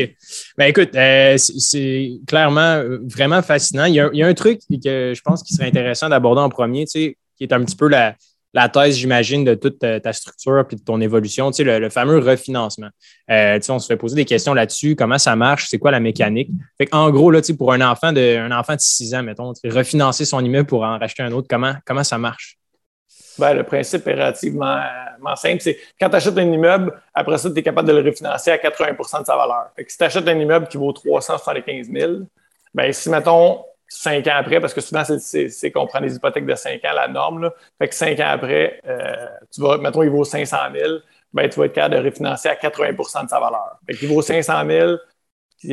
Ben 0.58 0.66
écoute, 0.66 0.96
euh, 0.96 1.38
c'est 1.38 2.12
clairement 2.28 2.76
euh, 2.78 3.00
vraiment 3.04 3.42
fascinant. 3.42 3.86
Il 3.86 3.96
y, 3.96 4.00
a, 4.00 4.28
un 4.28 4.34
truc 4.34 4.60
que 4.84 5.14
je 5.16 5.22
pense 5.22 5.44
qu'il 5.44 5.56
serait 5.56 5.68
intéressant 5.68 6.10
d'aborder 6.10 6.42
en 6.42 6.50
premier, 6.50 6.86
tu 6.86 6.92
sais, 6.92 7.18
qui 7.38 7.44
est 7.44 7.54
un 7.54 7.64
petit 7.64 7.76
peu 7.76 7.88
la, 7.88 8.16
thèse, 8.70 8.98
j'imagine, 8.98 9.46
de 9.46 9.56
toute 9.56 9.80
ta, 9.80 10.14
structure 10.14 10.66
et 10.70 10.76
de 10.76 10.82
ton 10.82 11.00
évolution, 11.00 11.50
tu 11.52 11.64
sais, 11.64 11.80
le, 11.80 11.90
fameux 11.90 12.20
refinancement. 12.20 12.90
tu 13.30 13.34
sais, 13.34 13.72
on 13.72 13.80
se 13.80 13.88
fait 13.88 13.98
poser 13.98 14.16
des 14.16 14.26
questions 14.26 14.54
là-dessus, 14.54 14.96
comment 14.96 15.18
ça 15.18 15.36
marche, 15.36 15.68
c'est 15.70 15.80
quoi 15.80 15.92
la 15.92 16.02
mécanique? 16.02 16.50
Fait 16.78 16.88
en 16.92 17.10
gros, 17.10 17.32
là, 17.32 17.42
tu 17.42 17.48
sais, 17.48 17.58
pour 17.58 17.72
un 17.72 17.82
enfant 17.82 18.12
de, 18.12 18.38
un 18.38 18.52
enfant 18.52 18.76
de 18.76 18.82
6 18.82 19.16
ans, 19.16 19.24
mettons, 19.24 19.54
refinancer 19.64 20.26
son 20.26 20.44
immeuble 20.44 20.68
pour 20.68 20.84
en 20.84 21.00
racheter 21.00 21.24
un 21.24 21.32
autre, 21.32 21.48
comment, 21.50 21.74
comment 21.86 22.04
ça 22.04 22.18
marche? 22.18 22.58
Ben, 23.40 23.54
le 23.56 23.64
principe 23.64 24.06
est 24.08 24.14
relativement 24.14 24.80
simple. 25.36 25.62
C'est 25.62 25.78
quand 26.00 26.10
tu 26.10 26.16
achètes 26.16 26.38
un 26.38 26.52
immeuble, 26.52 26.94
après 27.14 27.38
ça, 27.38 27.50
tu 27.50 27.60
es 27.60 27.64
capable 27.64 27.88
de 27.88 27.94
le 27.94 28.10
refinancer 28.10 28.52
à 28.52 28.58
80% 28.58 29.22
de 29.22 29.26
sa 29.26 29.36
valeur. 29.36 29.70
si 29.88 29.98
tu 29.98 30.04
achètes 30.04 30.28
un 30.28 30.40
immeuble 30.40 30.68
qui 30.68 30.78
vaut 30.78 30.92
375 30.92 31.90
000, 31.92 32.14
ben, 32.74 32.92
si, 32.92 33.10
mettons, 33.10 33.64
cinq 33.88 34.28
ans 34.28 34.36
après, 34.36 34.60
parce 34.60 34.74
que 34.74 34.82
souvent, 34.82 35.04
c'est 35.06 35.72
qu'on 35.72 35.88
prend 35.88 36.02
des 36.02 36.16
hypothèques 36.16 36.46
de 36.46 36.56
cinq 36.56 36.84
ans, 36.86 36.94
la 36.94 37.08
norme, 37.08 37.44
là, 37.44 37.54
fait 37.80 37.90
que 37.90 37.96
cinq 37.96 38.20
ans 38.20 38.30
après, 38.30 38.80
euh, 38.88 39.28
tu 39.54 39.62
vas, 39.62 39.78
mettons, 39.78 40.04
il 40.04 40.10
vaut 40.10 40.24
500 40.24 40.58
000, 40.74 40.94
ben, 41.34 41.50
tu 41.50 41.60
vas 41.60 41.66
être 41.66 41.74
capable 41.74 41.96
de 41.96 42.06
refinancer 42.10 42.50
à 42.50 42.56
80% 42.56 43.24
de 43.24 43.30
sa 43.30 43.40
valeur. 43.40 43.80
Fait 43.88 44.06
vaut 44.08 44.22
500 44.22 44.66
000, 44.68 44.98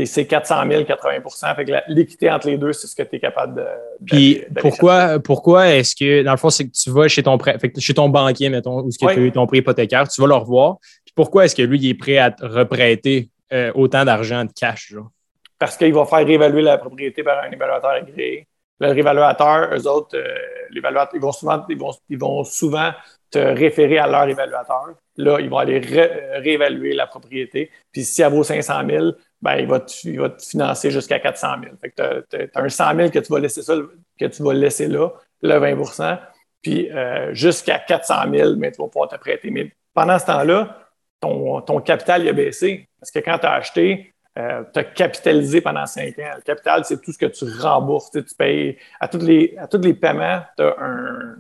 c'est 0.05 0.27
400 0.27 0.63
000, 0.71 0.85
80 0.85 1.55
Fait 1.57 1.65
que 1.65 1.73
l'équité 1.89 2.31
entre 2.31 2.49
les 2.49 2.59
deux, 2.59 2.73
c'est 2.73 2.87
ce 2.87 2.95
que 2.95 3.03
tu 3.03 3.17
es 3.17 3.21
capable 3.21 3.57
de. 3.57 3.67
Puis 4.07 4.43
pourquoi, 4.61 5.19
pourquoi 5.19 5.69
est-ce 5.69 5.97
que, 5.97 6.23
dans 6.23 6.33
le 6.33 6.37
fond, 6.37 6.51
c'est 6.51 6.67
que 6.67 6.73
tu 6.73 6.91
vas 6.91 7.09
chez 7.09 7.23
ton, 7.23 7.39
prêt, 7.39 7.59
chez 7.79 7.95
ton 7.95 8.09
banquier, 8.09 8.49
mettons, 8.49 8.83
ou 8.83 8.91
ce 8.91 8.99
que 8.99 9.13
tu 9.13 9.19
as 9.19 9.23
eu 9.23 9.33
ton 9.33 9.47
prêt 9.47 9.59
hypothécaire, 9.59 10.09
tu 10.09 10.21
vas 10.21 10.29
le 10.29 10.35
revoir. 10.35 10.77
Puis 11.05 11.13
pourquoi 11.15 11.45
est-ce 11.45 11.57
que 11.57 11.63
lui, 11.63 11.79
il 11.79 11.91
est 11.91 11.95
prêt 11.95 12.19
à 12.19 12.31
te 12.31 12.45
reprêter 12.45 13.31
euh, 13.53 13.73
autant 13.75 14.05
d'argent 14.05 14.45
de 14.45 14.53
cash? 14.53 14.93
Genre? 14.93 15.11
Parce 15.59 15.77
qu'il 15.77 15.93
va 15.93 16.07
faire 16.07 16.27
réévaluer 16.27 16.63
la 16.63 16.79
propriété 16.79 17.23
par 17.23 17.43
un 17.43 17.51
évaluateur 17.51 17.91
agréé. 17.91 18.47
Le 18.79 18.89
réévaluateur, 18.89 19.75
eux 19.75 19.87
autres, 19.87 20.17
euh, 20.17 20.39
ils 20.73 21.21
vont 21.21 21.33
souvent, 21.33 21.65
ils 21.69 21.79
vont, 21.79 21.93
ils 22.09 22.19
vont 22.19 22.45
souvent 22.45 22.93
te 23.31 23.39
référer 23.39 23.99
à 23.99 24.07
leur 24.07 24.29
évaluateur. 24.29 24.95
Là, 25.23 25.39
ils 25.41 25.49
vont 25.49 25.59
aller 25.59 25.79
réévaluer 25.79 26.95
la 26.95 27.07
propriété. 27.07 27.71
Puis 27.93 28.05
si 28.05 28.23
elle 28.23 28.33
vaut 28.33 28.43
500 28.43 28.83
000, 28.89 29.13
ben, 29.43 29.57
il, 29.57 29.67
va 29.67 29.81
te, 29.81 29.93
il 30.05 30.21
va 30.21 30.31
te 30.31 30.43
financer 30.43 30.91
jusqu'à 30.91 31.19
400 31.19 31.49
000. 31.63 31.77
Fait 31.81 31.91
que 31.91 32.25
tu 32.31 32.37
as, 32.37 32.61
un 32.61 32.69
100 32.69 32.97
000 32.97 33.11
que 33.11 33.19
tu 33.19 33.33
vas 33.33 33.39
laisser 33.39 33.63
ça, 33.63 33.75
que 34.19 34.27
tu 34.27 34.43
vas 34.43 34.55
laisser 34.55 34.89
là, 34.89 35.11
le 35.43 35.55
20% 35.55 36.19
puis 36.63 36.91
euh, 36.91 37.33
jusqu'à 37.35 37.79
400 37.79 38.15
000, 38.33 38.57
mais 38.57 38.71
tu 38.73 38.83
vas 38.83 38.89
pouvoir 38.89 39.09
te 39.09 39.17
prêter. 39.17 39.51
Mais 39.51 39.73
pendant 39.95 40.19
ce 40.19 40.27
temps-là, 40.27 40.89
ton, 41.21 41.61
ton 41.63 41.81
capital 41.81 42.23
il 42.23 42.29
a 42.29 42.33
baissé. 42.33 42.89
Parce 42.99 43.11
que 43.11 43.19
quand 43.21 43.39
tu 43.39 43.47
as 43.47 43.53
acheté, 43.53 44.15
euh, 44.39 44.63
tu 44.73 44.79
as 44.79 44.85
capitalisé 44.85 45.61
pendant 45.61 45.87
cinq 45.87 46.19
ans. 46.19 46.33
Le 46.37 46.43
capital, 46.43 46.85
c'est 46.85 47.01
tout 47.01 47.13
ce 47.13 47.19
que 47.19 47.27
tu 47.27 47.45
rembourses. 47.61 48.11
Tu, 48.11 48.23
payes 48.37 48.79
à 49.01 49.09
tous 49.09 49.19
les, 49.19 49.57
les 49.83 49.95
paiements, 49.95 50.43
tu 50.57 50.63
as 50.63 50.77
un, 50.79 51.37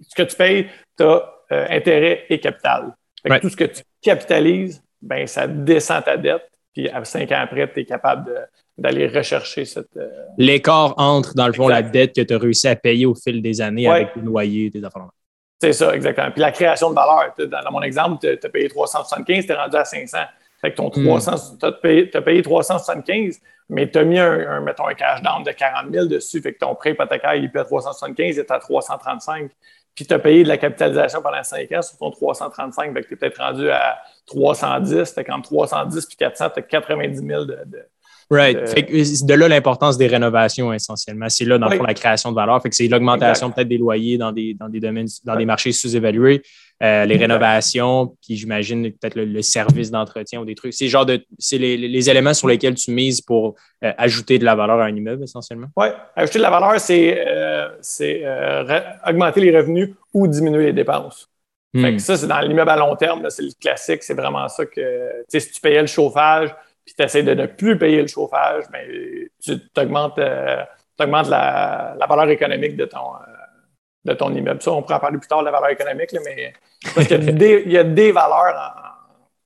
Ce 0.00 0.14
que 0.14 0.22
tu 0.22 0.36
payes, 0.36 0.68
tu 0.96 1.04
as 1.04 1.31
euh, 1.52 1.66
intérêt 1.70 2.24
et 2.28 2.40
capital. 2.40 2.94
Tout 3.40 3.48
ce 3.48 3.56
que 3.56 3.64
tu 3.64 3.82
capitalises, 4.00 4.82
ben, 5.00 5.26
ça 5.26 5.46
descend 5.46 6.04
ta 6.04 6.16
dette. 6.16 6.48
Puis 6.72 6.88
à 6.88 7.04
cinq 7.04 7.30
ans 7.32 7.40
après, 7.40 7.70
tu 7.70 7.80
es 7.80 7.84
capable 7.84 8.48
d'aller 8.76 9.06
rechercher 9.06 9.64
cette. 9.64 9.96
Euh, 9.96 10.08
L'écart 10.38 10.94
entre, 10.96 11.34
dans 11.34 11.46
le 11.46 11.52
fond, 11.52 11.68
la 11.68 11.82
dette 11.82 12.14
que 12.14 12.22
tu 12.22 12.34
as 12.34 12.38
réussi 12.38 12.68
à 12.68 12.76
payer 12.76 13.06
au 13.06 13.14
fil 13.14 13.42
des 13.42 13.60
années 13.60 13.88
avec 13.88 14.14
tes 14.14 14.20
loyers, 14.20 14.70
tes 14.70 14.82
affaires. 14.82 15.08
C'est 15.60 15.74
ça, 15.74 15.94
exactement. 15.94 16.30
Puis 16.32 16.40
la 16.40 16.50
création 16.50 16.90
de 16.90 16.94
valeur. 16.94 17.32
Dans, 17.38 17.70
mon 17.70 17.82
exemple, 17.82 18.18
tu 18.20 18.46
as 18.46 18.50
payé 18.50 18.68
375, 18.68 19.46
tu 19.46 19.52
es 19.52 19.54
rendu 19.54 19.76
à 19.76 19.84
500. 19.84 20.18
Fait 20.60 20.70
que 20.70 20.76
ton 20.76 20.90
300, 20.90 21.32
hmm. 21.32 21.58
tu 21.58 22.16
as, 22.16 22.22
payé 22.22 22.42
375, 22.42 23.40
mais 23.68 23.88
tu 23.90 23.98
as 23.98 24.04
mis 24.04 24.18
un, 24.18 24.60
mettons, 24.60 24.86
un 24.86 24.94
cash 24.94 25.22
down 25.22 25.42
de 25.44 25.52
40 25.52 25.92
000 25.92 26.06
dessus. 26.06 26.40
Fait 26.40 26.52
que 26.52 26.58
ton 26.58 26.74
prêt 26.74 26.92
hypothécaire, 26.92 27.34
il 27.34 27.44
est 27.44 27.56
à 27.56 27.64
375, 27.64 28.36
il 28.36 28.40
est 28.40 28.50
à 28.50 28.58
335. 28.58 29.50
Puis 29.94 30.06
tu 30.06 30.14
as 30.14 30.18
payé 30.18 30.42
de 30.42 30.48
la 30.48 30.56
capitalisation 30.56 31.20
pendant 31.20 31.42
5 31.42 31.70
ans 31.72 31.82
sur 31.82 31.98
ton 31.98 32.10
335. 32.10 32.94
Fait 32.94 33.02
que 33.02 33.08
tu 33.08 33.14
es 33.14 33.16
peut-être 33.16 33.38
rendu 33.38 33.68
à 33.70 33.98
310. 34.26 35.12
Fait 35.12 35.24
qu'entre 35.24 35.48
310 35.48 36.06
puis 36.06 36.16
400, 36.16 36.50
tu 36.54 36.60
as 36.60 36.62
90 36.62 37.26
000 37.26 37.44
de, 37.44 37.56
Right. 38.30 38.66
C'est 38.66 39.26
de 39.26 39.34
là 39.34 39.46
l'importance 39.46 39.98
des 39.98 40.06
rénovations 40.06 40.72
essentiellement. 40.72 41.28
C'est 41.28 41.44
là, 41.44 41.58
dans 41.58 41.68
le 41.68 41.76
fond, 41.76 41.82
la 41.82 41.92
création 41.92 42.30
de 42.30 42.36
valeur. 42.36 42.62
Fait 42.62 42.70
que 42.70 42.74
c'est 42.74 42.88
l'augmentation 42.88 43.50
peut-être 43.50 43.68
des 43.68 43.76
loyers 43.76 44.16
dans 44.16 44.32
des, 44.32 44.54
dans 44.54 44.70
des 44.70 44.80
domaines, 44.80 45.08
dans 45.24 45.36
des 45.36 45.44
marchés 45.44 45.72
sous-évalués, 45.72 46.42
euh, 46.82 47.04
les 47.04 47.16
rénovations, 47.16 48.16
puis 48.26 48.36
j'imagine 48.36 48.90
peut-être 48.90 49.14
le, 49.14 49.42
service 49.42 49.92
d'entretien 49.92 50.40
ou 50.40 50.44
des 50.44 50.56
trucs. 50.56 50.74
C'est 50.74 50.88
genre 50.88 51.06
de 51.06 51.24
c'est 51.38 51.58
les, 51.58 51.76
les, 51.76 52.10
éléments 52.10 52.34
sur 52.34 52.48
lesquels 52.48 52.74
tu 52.74 52.90
mises 52.90 53.20
pour 53.20 53.54
euh, 53.84 53.92
ajouter 53.98 54.38
de 54.38 54.44
la 54.44 54.56
valeur 54.56 54.80
à 54.80 54.86
un 54.86 54.96
immeuble 54.96 55.22
essentiellement? 55.22 55.68
Oui, 55.76 55.86
ajouter 56.16 56.38
de 56.38 56.42
la 56.42 56.50
valeur, 56.50 56.80
c'est 56.80 57.16
euh, 58.24 58.80
augmenter 59.06 59.40
les 59.40 59.56
revenus 59.56 59.90
ou 60.12 60.26
diminuer 60.26 60.66
les 60.66 60.72
dépenses. 60.72 61.28
Fait 61.74 61.92
que 61.92 61.96
hmm. 61.96 61.98
ça, 62.00 62.16
c'est 62.16 62.26
dans 62.26 62.40
l'immeuble 62.40 62.70
à 62.70 62.76
long 62.76 62.96
terme, 62.96 63.30
c'est 63.30 63.42
le 63.42 63.50
classique, 63.58 64.02
c'est 64.02 64.14
vraiment 64.14 64.48
ça 64.48 64.66
que 64.66 65.24
si 65.28 65.52
tu 65.52 65.60
payais 65.60 65.80
le 65.80 65.86
chauffage, 65.86 66.50
puis 66.84 66.94
tu 66.96 67.02
essaies 67.02 67.22
de 67.22 67.32
ne 67.32 67.46
plus 67.46 67.78
payer 67.78 68.02
le 68.02 68.08
chauffage, 68.08 68.64
bien, 68.70 68.82
tu 69.40 69.52
augmentes, 69.78 70.18
euh, 70.18 70.62
la, 70.98 72.06
valeur 72.08 72.28
économique 72.28 72.76
de 72.76 72.84
ton, 72.84 72.98
de 74.04 74.12
ton 74.14 74.34
immeuble. 74.34 74.60
Ça, 74.62 74.72
on 74.72 74.82
pourra 74.82 74.96
en 74.96 75.00
parler 75.00 75.18
plus 75.18 75.28
tard 75.28 75.40
de 75.40 75.46
la 75.46 75.52
valeur 75.52 75.70
économique, 75.70 76.14
mais 76.24 76.52
parce 76.94 77.06
qu'il 77.06 77.70
y, 77.72 77.78
a 77.78 77.84
des 77.84 78.12
valeurs 78.12 78.96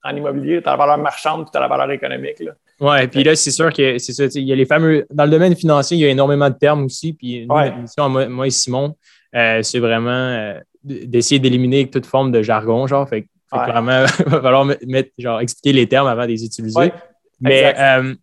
en, 0.03 0.17
immobilier. 0.17 0.63
Tu 0.63 0.69
as 0.69 0.73
la 0.73 0.77
valeur 0.77 0.99
marchande 0.99 1.43
puis 1.43 1.51
tu 1.53 1.59
as 1.59 1.61
la 1.61 1.69
valeur 1.69 1.91
économique. 1.91 2.43
Oui, 2.81 3.07
puis 3.09 3.25
là, 3.25 3.37
c'est 3.37 3.51
sûr 3.51 3.73
que 3.73 3.99
c'est 3.99 4.13
ça. 4.13 4.25
Il 4.35 4.45
y 4.45 4.53
a 4.53 4.57
les 4.57 4.67
fameux. 4.67 5.07
Dans 5.11 5.25
le 5.25 5.31
domaine 5.31 5.57
financier, 5.57 5.97
il 5.97 6.01
y 6.01 6.07
a 6.07 6.09
énormément 6.09 6.49
de 6.49 6.55
termes 6.55 6.85
aussi. 6.85 7.13
Puis 7.13 7.47
moi, 7.47 7.67
et 7.67 8.51
Simon, 8.51 8.97
euh, 9.35 9.63
c'est 9.63 9.79
vraiment 9.79 10.55
d'essayer 10.85 11.39
d'éliminer 11.39 11.91
toute 11.91 12.07
forme 12.07 12.33
de 12.33 12.43
jargon, 12.43 12.87
genre. 12.87 13.09
Fait, 13.09 13.27
vraiment, 13.51 14.05
il 14.19 14.25
va 14.27 14.41
falloir 14.41 14.65
mettre, 14.87 15.11
genre, 15.19 15.41
expliquer 15.41 15.73
les 15.73 15.89
termes 15.89 16.07
avant 16.07 16.23
de 16.23 16.29
les 16.29 16.45
utiliser. 16.45 16.93
Mais 17.41 17.75
euh, 17.79 18.15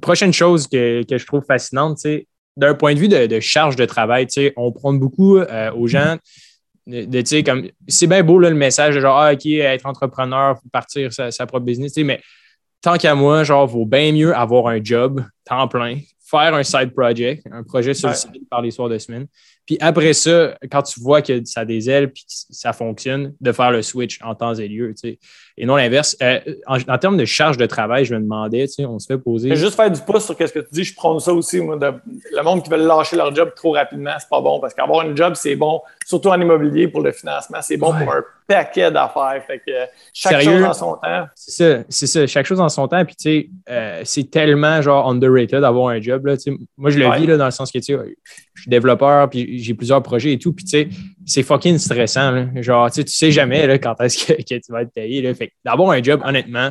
prochaine 0.00 0.32
chose 0.32 0.66
que, 0.66 1.02
que, 1.04 1.18
je 1.18 1.26
trouve 1.26 1.44
fascinante, 1.44 1.98
d'un 2.56 2.74
point 2.74 2.94
de 2.94 2.98
vue 2.98 3.08
de, 3.08 3.40
charge 3.40 3.76
de 3.76 3.84
travail, 3.84 4.26
on 4.56 4.72
prend 4.72 4.92
beaucoup 4.92 5.38
euh, 5.38 5.72
aux 5.72 5.86
gens 5.86 6.16
de, 6.86 7.42
comme 7.42 7.68
c'est 7.88 8.06
bien 8.06 8.22
beau 8.22 8.38
le 8.38 8.52
message 8.52 8.94
de 8.94 9.00
genre 9.00 9.18
ah, 9.18 9.32
OK, 9.32 9.46
être 9.46 9.86
entrepreneur, 9.86 10.58
partir 10.70 11.12
sa, 11.12 11.30
sa 11.30 11.46
propre 11.46 11.64
business, 11.64 11.96
mais 11.98 12.20
tant 12.84 12.98
qu'à 12.98 13.14
moi, 13.14 13.44
genre, 13.44 13.66
vaut 13.66 13.86
bien 13.86 14.12
mieux 14.12 14.34
avoir 14.36 14.68
un 14.68 14.78
job 14.82 15.24
temps 15.44 15.66
plein, 15.68 15.98
faire 16.22 16.54
un 16.54 16.62
side 16.62 16.92
project, 16.92 17.46
un 17.50 17.62
projet 17.62 17.94
sur 17.94 18.10
le 18.10 18.14
site 18.14 18.48
par 18.50 18.60
les 18.60 18.70
soirs 18.70 18.90
de 18.90 18.98
semaine, 18.98 19.26
puis 19.66 19.78
après 19.80 20.12
ça, 20.12 20.56
quand 20.70 20.82
tu 20.82 21.00
vois 21.00 21.22
que 21.22 21.44
ça 21.44 21.60
a 21.60 21.64
des 21.64 21.88
ailes 21.88 22.12
puis 22.12 22.24
que 22.24 22.32
ça 22.50 22.72
fonctionne, 22.72 23.34
de 23.40 23.52
faire 23.52 23.70
le 23.70 23.82
switch 23.82 24.20
en 24.22 24.34
temps 24.34 24.54
et 24.54 24.68
lieu, 24.68 24.94
tu 24.94 25.10
sais. 25.10 25.18
Et 25.56 25.66
non 25.66 25.76
l'inverse. 25.76 26.16
Euh, 26.20 26.40
en, 26.66 26.98
termes 26.98 27.16
de 27.16 27.24
charge 27.24 27.56
de 27.56 27.66
travail, 27.66 28.04
je 28.04 28.14
me 28.14 28.20
demandais, 28.20 28.66
tu 28.66 28.74
sais, 28.74 28.84
on 28.84 28.98
se 28.98 29.06
fait 29.06 29.18
poser. 29.18 29.54
Juste 29.54 29.76
faire 29.76 29.90
du 29.90 30.00
pouce 30.00 30.24
sur 30.24 30.36
ce 30.36 30.52
que 30.52 30.58
tu 30.60 30.68
dis, 30.72 30.84
je 30.84 30.94
prends 30.94 31.18
ça 31.18 31.32
aussi, 31.32 31.60
moi. 31.60 31.78
le 31.78 32.42
monde 32.42 32.62
qui 32.62 32.70
veut 32.70 32.76
lâcher 32.76 33.16
leur 33.16 33.34
job 33.34 33.52
trop 33.54 33.72
rapidement, 33.72 34.14
c'est 34.18 34.28
pas 34.28 34.40
bon 34.40 34.60
parce 34.60 34.74
qu'avoir 34.74 35.06
un 35.06 35.14
job, 35.14 35.34
c'est 35.36 35.56
bon, 35.56 35.80
surtout 36.04 36.28
en 36.28 36.40
immobilier 36.40 36.88
pour 36.88 37.00
le 37.00 37.12
financement, 37.12 37.58
c'est 37.62 37.76
bon 37.76 37.92
pour 37.92 38.12
un 38.12 38.24
paquet 38.46 38.90
d'affaires. 38.90 39.42
Fait 39.46 39.58
que 39.58 39.72
chaque 40.12 40.42
chose 40.42 40.64
en 40.64 40.72
son 40.72 40.94
temps. 40.96 41.26
C'est 41.34 41.50
ça, 41.50 41.84
c'est 41.88 42.06
ça. 42.06 42.26
Chaque 42.26 42.46
chose 42.46 42.60
en 42.60 42.68
son 42.68 42.88
temps. 42.88 43.04
Puis, 43.04 43.16
tu 43.16 43.22
sais, 43.22 43.50
euh, 43.70 44.02
c'est 44.04 44.30
tellement 44.30 44.82
genre 44.82 45.08
underrated 45.08 45.60
d'avoir 45.60 45.88
un 45.88 46.00
job. 46.00 46.26
Là, 46.26 46.34
moi, 46.76 46.90
je 46.90 46.98
le 46.98 47.10
vis 47.16 47.26
là, 47.26 47.36
dans 47.36 47.46
le 47.46 47.50
sens 47.50 47.70
que, 47.70 47.78
tu 47.78 47.96
sais, 47.96 47.98
je 48.54 48.62
suis 48.62 48.70
développeur, 48.70 49.28
puis 49.30 49.53
j'ai 49.58 49.74
plusieurs 49.74 50.02
projets 50.02 50.32
et 50.32 50.38
tout. 50.38 50.52
Puis, 50.52 50.64
tu 50.64 50.70
sais, 50.70 50.88
c'est 51.24 51.42
fucking 51.42 51.78
stressant. 51.78 52.46
Genre, 52.62 52.90
tu 52.90 52.96
sais, 52.96 53.04
tu 53.04 53.12
sais 53.12 53.30
jamais 53.30 53.66
là, 53.66 53.78
quand 53.78 54.00
est-ce 54.00 54.26
que, 54.26 54.42
tu 54.42 54.72
vas 54.72 54.82
être 54.82 54.92
payé. 54.92 55.22
Là. 55.22 55.34
Fait 55.34 55.52
d'avoir 55.64 55.90
un 55.90 56.02
job, 56.02 56.20
honnêtement, 56.24 56.70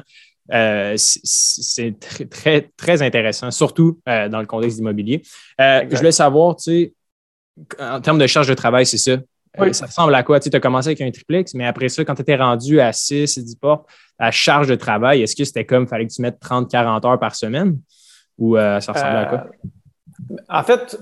euh, 0.53 0.93
c'est 0.97 1.99
très, 1.99 2.25
très, 2.25 2.69
très 2.75 3.01
intéressant, 3.01 3.51
surtout 3.51 3.99
euh, 4.09 4.27
dans 4.29 4.39
le 4.39 4.45
contexte 4.45 4.79
immobilier. 4.79 5.21
je 5.59 5.95
voulais 5.95 6.11
savoir, 6.11 6.55
tu 6.55 6.63
sais, 6.63 6.93
en 7.79 8.01
termes 8.01 8.19
de 8.19 8.27
charge 8.27 8.47
de 8.47 8.53
travail, 8.53 8.85
c'est 8.85 8.97
ça. 8.97 9.17
ça 9.71 9.85
ressemble 9.85 10.15
à 10.15 10.23
quoi? 10.23 10.39
Tu 10.39 10.49
as 10.51 10.59
commencé 10.59 10.89
avec 10.89 11.01
un 11.01 11.11
triplex, 11.11 11.53
mais 11.53 11.65
après 11.65 11.89
ça, 11.89 12.03
quand 12.03 12.15
tu 12.15 12.23
étais 12.23 12.35
rendu 12.35 12.79
à 12.79 12.91
6 12.91 13.37
et 13.37 13.43
10 13.43 13.55
portes, 13.55 13.87
à 14.17 14.31
charge 14.31 14.67
de 14.67 14.75
travail, 14.75 15.21
est-ce 15.21 15.35
que 15.35 15.43
c'était 15.43 15.65
comme, 15.65 15.87
fallait 15.87 16.07
que 16.07 16.13
tu 16.13 16.21
mettes 16.21 16.39
30-40 16.41 17.07
heures 17.07 17.19
par 17.19 17.35
semaine? 17.35 17.79
Ou 18.37 18.57
ça 18.57 18.79
ressemblait 18.79 19.19
à 19.19 19.25
quoi? 19.25 19.45
En 20.49 20.63
fait, 20.63 20.97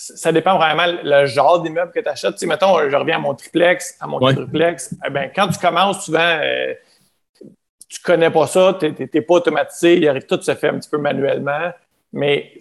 ça 0.00 0.30
dépend 0.30 0.56
vraiment 0.56 0.84
le 1.02 1.26
genre 1.26 1.60
d'immeuble 1.60 1.90
que 1.90 1.98
tu 1.98 2.08
achètes. 2.08 2.34
Tu 2.34 2.38
sais, 2.38 2.46
mettons, 2.46 2.88
je 2.88 2.94
reviens 2.94 3.16
à 3.16 3.18
mon 3.18 3.34
triplex, 3.34 3.96
à 4.00 4.06
mon 4.06 4.20
triplex. 4.20 4.94
Eh 5.04 5.10
ben, 5.10 5.30
quand 5.34 5.48
tu 5.48 5.58
commences, 5.58 6.04
souvent, 6.04 6.20
euh, 6.20 6.72
tu 7.88 8.00
ne 8.00 8.04
connais 8.04 8.30
pas 8.30 8.46
ça, 8.46 8.78
tu 8.78 8.86
n'es 8.86 9.20
pas 9.20 9.34
automatisé, 9.34 10.08
tout 10.28 10.40
se 10.40 10.54
fait 10.54 10.68
un 10.68 10.78
petit 10.78 10.88
peu 10.88 10.98
manuellement. 10.98 11.72
Mais 12.12 12.52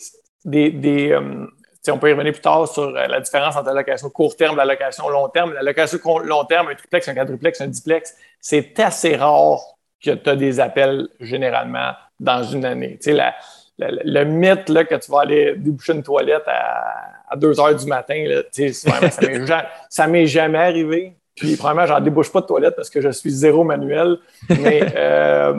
des, 0.46 0.72
des 0.72 1.12
euh, 1.12 1.46
on 1.90 2.00
peut 2.00 2.10
y 2.10 2.14
revenir 2.14 2.34
plus 2.34 2.42
tard 2.42 2.68
sur 2.68 2.84
euh, 2.84 3.08
la 3.08 3.22
différence 3.22 3.56
entre 3.56 3.68
la 3.68 3.76
location 3.76 4.10
court 4.10 4.36
terme 4.36 4.56
et 4.56 4.58
la 4.58 4.66
location 4.66 5.08
long 5.08 5.30
terme. 5.30 5.54
La 5.54 5.62
location 5.62 6.00
long 6.20 6.44
terme, 6.46 6.70
un 6.70 6.76
triplex, 6.76 7.08
un 7.08 7.14
quadruplex, 7.14 7.62
un 7.62 7.68
diplex, 7.68 8.16
c'est 8.42 8.80
assez 8.80 9.16
rare 9.16 9.60
que 10.04 10.12
tu 10.12 10.30
as 10.30 10.36
des 10.36 10.60
appels 10.60 11.08
généralement 11.20 11.92
dans 12.20 12.44
une 12.44 12.66
année. 12.66 12.98
Tu 12.98 13.12
sais, 13.12 13.14
la, 13.14 13.36
le, 13.78 14.24
mythe 14.24 14.70
là, 14.70 14.86
que 14.86 14.96
tu 14.96 15.12
vas 15.12 15.22
aller 15.22 15.56
déboucher 15.56 15.94
une 15.94 16.04
toilette 16.04 16.48
à, 16.48 17.17
2 17.36 17.60
heures 17.60 17.76
du 17.76 17.86
matin, 17.86 18.24
là, 18.26 18.44
ça 19.90 20.08
m'est 20.08 20.28
jamais 20.28 20.58
arrivé. 20.58 21.18
Puis, 21.36 21.56
premièrement, 21.56 21.86
j'en 21.86 22.00
débouche 22.00 22.32
pas 22.32 22.42
de 22.42 22.48
toilette 22.48 22.76
parce 22.76 22.90
que 22.90 23.00
je 23.00 23.10
suis 23.10 23.30
zéro 23.30 23.64
manuel. 23.64 24.18
Mais, 24.50 24.82
euh, 24.96 25.54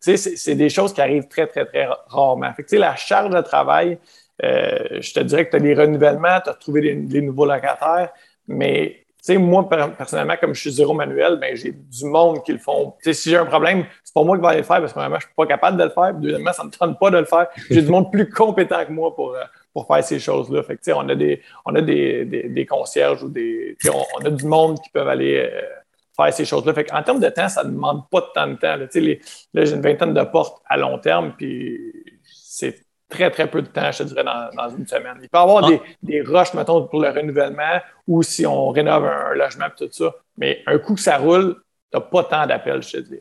c'est 0.00 0.54
des 0.54 0.68
choses 0.68 0.92
qui 0.92 1.00
arrivent 1.00 1.26
très, 1.26 1.46
très, 1.46 1.64
très 1.66 1.88
rarement. 2.06 2.52
Fait 2.54 2.62
que, 2.62 2.76
la 2.76 2.94
charge 2.94 3.34
de 3.34 3.40
travail, 3.40 3.98
euh, 4.44 5.00
je 5.00 5.12
te 5.12 5.20
dirais 5.20 5.46
que 5.46 5.50
tu 5.50 5.56
as 5.56 5.60
des 5.60 5.74
renouvellements, 5.74 6.40
tu 6.42 6.50
as 6.50 6.54
trouvé 6.54 6.94
des, 6.94 7.20
nouveaux 7.20 7.46
locataires, 7.46 8.10
mais 8.46 9.04
sais, 9.24 9.38
moi, 9.38 9.68
personnellement, 9.68 10.34
comme 10.38 10.54
je 10.54 10.60
suis 10.60 10.72
zéro 10.72 10.92
manuel, 10.92 11.38
ben, 11.40 11.56
j'ai 11.56 11.72
du 11.72 12.04
monde 12.04 12.42
qui 12.44 12.52
le 12.52 12.58
font. 12.58 12.94
sais, 13.00 13.14
si 13.14 13.30
j'ai 13.30 13.38
un 13.38 13.46
problème, 13.46 13.86
c'est 14.04 14.12
pas 14.12 14.22
moi 14.22 14.36
qui 14.36 14.42
vais 14.42 14.48
aller 14.48 14.58
le 14.58 14.64
faire 14.64 14.80
parce 14.80 14.92
que 14.92 14.98
vraiment, 14.98 15.16
je 15.16 15.24
suis 15.24 15.34
pas 15.34 15.46
capable 15.46 15.78
de 15.78 15.84
le 15.84 15.90
faire. 15.90 16.14
Deuxièmement, 16.14 16.52
ça 16.52 16.62
me 16.62 16.70
tente 16.70 16.98
pas 16.98 17.10
de 17.10 17.18
le 17.18 17.24
faire. 17.24 17.46
J'ai 17.70 17.80
du 17.80 17.88
monde 17.88 18.12
plus 18.12 18.28
compétent 18.28 18.84
que 18.84 18.92
moi 18.92 19.14
pour, 19.14 19.34
euh, 19.34 19.42
pour 19.74 19.86
faire 19.88 20.02
ces 20.02 20.20
choses-là. 20.20 20.62
Fait 20.62 20.76
que, 20.76 20.92
on 20.92 21.08
a 21.08 21.14
des, 21.14 21.42
on 21.66 21.74
a 21.74 21.82
des, 21.82 22.24
des, 22.24 22.66
concierges 22.66 23.22
ou 23.24 23.28
des. 23.28 23.76
On, 23.92 24.24
a 24.24 24.30
du 24.30 24.46
monde 24.46 24.80
qui 24.80 24.88
peuvent 24.88 25.08
aller 25.08 25.50
euh, 25.52 25.60
faire 26.16 26.32
ces 26.32 26.44
choses-là. 26.44 26.72
Fait 26.72 26.90
en 26.92 27.02
termes 27.02 27.20
de 27.20 27.28
temps, 27.28 27.48
ça 27.48 27.64
ne 27.64 27.70
demande 27.70 28.08
pas 28.08 28.20
de 28.20 28.26
tant 28.32 28.46
de 28.46 28.54
temps. 28.54 28.76
Là, 28.76 28.86
les, 28.94 29.20
là 29.52 29.64
j'ai 29.64 29.74
une 29.74 29.82
vingtaine 29.82 30.14
de 30.14 30.22
portes 30.22 30.62
à 30.66 30.76
long 30.76 30.98
terme, 30.98 31.34
puis 31.36 31.92
c'est 32.22 32.84
très, 33.08 33.30
très 33.30 33.50
peu 33.50 33.62
de 33.62 33.66
temps, 33.66 33.90
je 33.90 33.98
te 33.98 34.02
dirais, 34.04 34.24
dans, 34.24 34.70
une 34.70 34.86
semaine. 34.86 35.18
Il 35.20 35.28
peut 35.28 35.38
y 35.38 35.40
avoir 35.40 35.64
ah. 35.64 35.68
des, 35.68 35.80
des 36.02 36.20
rushs, 36.22 36.54
mettons, 36.54 36.86
pour 36.86 37.00
le 37.00 37.10
renouvellement 37.10 37.80
ou 38.06 38.22
si 38.22 38.46
on 38.46 38.70
rénove 38.70 39.04
un, 39.04 39.34
logement 39.34 39.66
et 39.66 39.84
tout 39.84 39.88
ça. 39.90 40.14
Mais 40.38 40.62
un 40.66 40.78
coup 40.78 40.94
que 40.94 41.00
ça 41.00 41.18
roule, 41.18 41.56
tu 41.92 41.98
n'as 41.98 42.00
pas 42.00 42.24
tant 42.24 42.46
d'appels, 42.46 42.82
je 42.82 42.92
te 42.92 42.96
dis. 42.98 43.18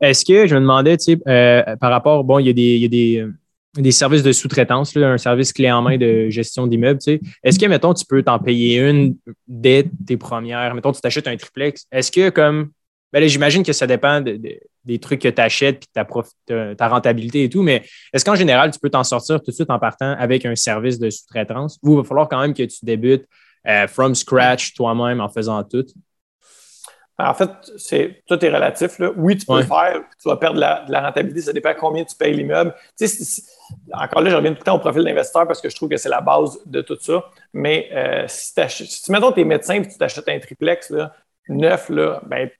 Est-ce 0.00 0.26
que 0.26 0.46
je 0.46 0.54
me 0.54 0.60
demandais, 0.60 0.98
tu 0.98 1.16
sais, 1.16 1.18
euh, 1.26 1.76
par 1.76 1.90
rapport, 1.90 2.22
bon, 2.22 2.38
il 2.38 2.46
y 2.48 2.50
a 2.50 2.52
des, 2.52 2.76
il 2.76 2.82
y 2.82 2.84
a 2.84 2.88
des, 2.88 3.20
euh, 3.20 3.32
des 3.76 3.92
services 3.92 4.22
de 4.22 4.32
sous-traitance, 4.32 4.96
un 4.96 5.18
service 5.18 5.52
clé 5.52 5.70
en 5.70 5.82
main 5.82 5.96
de 5.96 6.28
gestion 6.30 6.66
d'immeubles, 6.66 7.00
tu 7.00 7.12
sais. 7.12 7.20
Est-ce 7.42 7.58
que, 7.58 7.66
mettons, 7.66 7.94
tu 7.94 8.04
peux 8.06 8.22
t'en 8.22 8.38
payer 8.38 8.78
une 8.78 9.16
dès 9.46 9.88
tes 10.06 10.16
premières, 10.16 10.74
mettons, 10.74 10.92
tu 10.92 11.00
t'achètes 11.00 11.28
un 11.28 11.36
triplex. 11.36 11.86
Est-ce 11.92 12.10
que, 12.10 12.30
comme 12.30 12.70
ben 13.12 13.26
j'imagine 13.26 13.62
que 13.62 13.72
ça 13.72 13.86
dépend 13.86 14.20
des 14.20 14.98
trucs 14.98 15.22
que 15.22 15.28
tu 15.28 15.40
achètes 15.40 15.84
et 15.84 16.04
ta, 16.46 16.74
ta, 16.74 16.88
rentabilité 16.88 17.44
et 17.44 17.48
tout, 17.48 17.62
mais 17.62 17.84
est-ce 18.12 18.24
qu'en 18.24 18.34
général, 18.34 18.70
tu 18.70 18.78
peux 18.78 18.90
t'en 18.90 19.04
sortir 19.04 19.40
tout 19.40 19.50
de 19.50 19.54
suite 19.54 19.70
en 19.70 19.78
partant 19.78 20.12
avec 20.18 20.44
un 20.44 20.56
service 20.56 20.98
de 20.98 21.08
sous-traitance 21.08 21.78
ou 21.82 21.92
il 21.92 21.96
va 21.96 22.04
falloir 22.04 22.28
quand 22.28 22.40
même 22.40 22.52
que 22.52 22.64
tu 22.64 22.84
débutes 22.84 23.24
euh, 23.66 23.86
from 23.86 24.14
scratch 24.14 24.74
toi-même 24.74 25.20
en 25.20 25.28
faisant 25.28 25.62
tout? 25.64 25.86
En 27.18 27.32
fait, 27.32 27.50
c'est 27.78 28.22
tout 28.26 28.44
est 28.44 28.50
relatif. 28.50 28.98
Là. 28.98 29.10
Oui, 29.16 29.36
tu 29.36 29.46
peux 29.46 29.56
le 29.56 29.62
faire, 29.62 30.02
tu 30.20 30.28
vas 30.28 30.36
perdre 30.36 30.56
de 30.56 30.92
la, 30.92 31.00
rentabilité, 31.00 31.40
ça 31.40 31.52
dépend 31.52 31.72
combien 31.78 32.04
tu 32.04 32.14
payes 32.14 32.34
l'immeuble. 32.34 32.74
encore 33.92 34.20
là, 34.20 34.30
je 34.30 34.36
reviens 34.36 34.52
tout 34.52 34.58
le 34.60 34.64
temps 34.64 34.76
au 34.76 34.80
profil 34.80 35.02
d'investisseur 35.02 35.46
parce 35.46 35.62
que 35.62 35.70
je 35.70 35.76
trouve 35.76 35.88
que 35.88 35.96
c'est 35.96 36.10
la 36.10 36.20
base 36.20 36.58
de 36.66 36.82
tout 36.82 36.98
ça. 37.00 37.24
Mais 37.54 37.88
euh, 37.92 38.24
si, 38.28 38.52
si, 38.68 39.02
tu 39.02 39.12
mettons 39.12 39.32
tes 39.32 39.44
médecins 39.44 39.76
et 39.76 39.88
tu 39.88 39.96
t'achètes 39.96 40.28
un 40.28 40.38
triplex 40.38 40.90
là, 40.90 41.14
neuf, 41.48 41.88
là, 41.88 42.20
ben, 42.26 42.50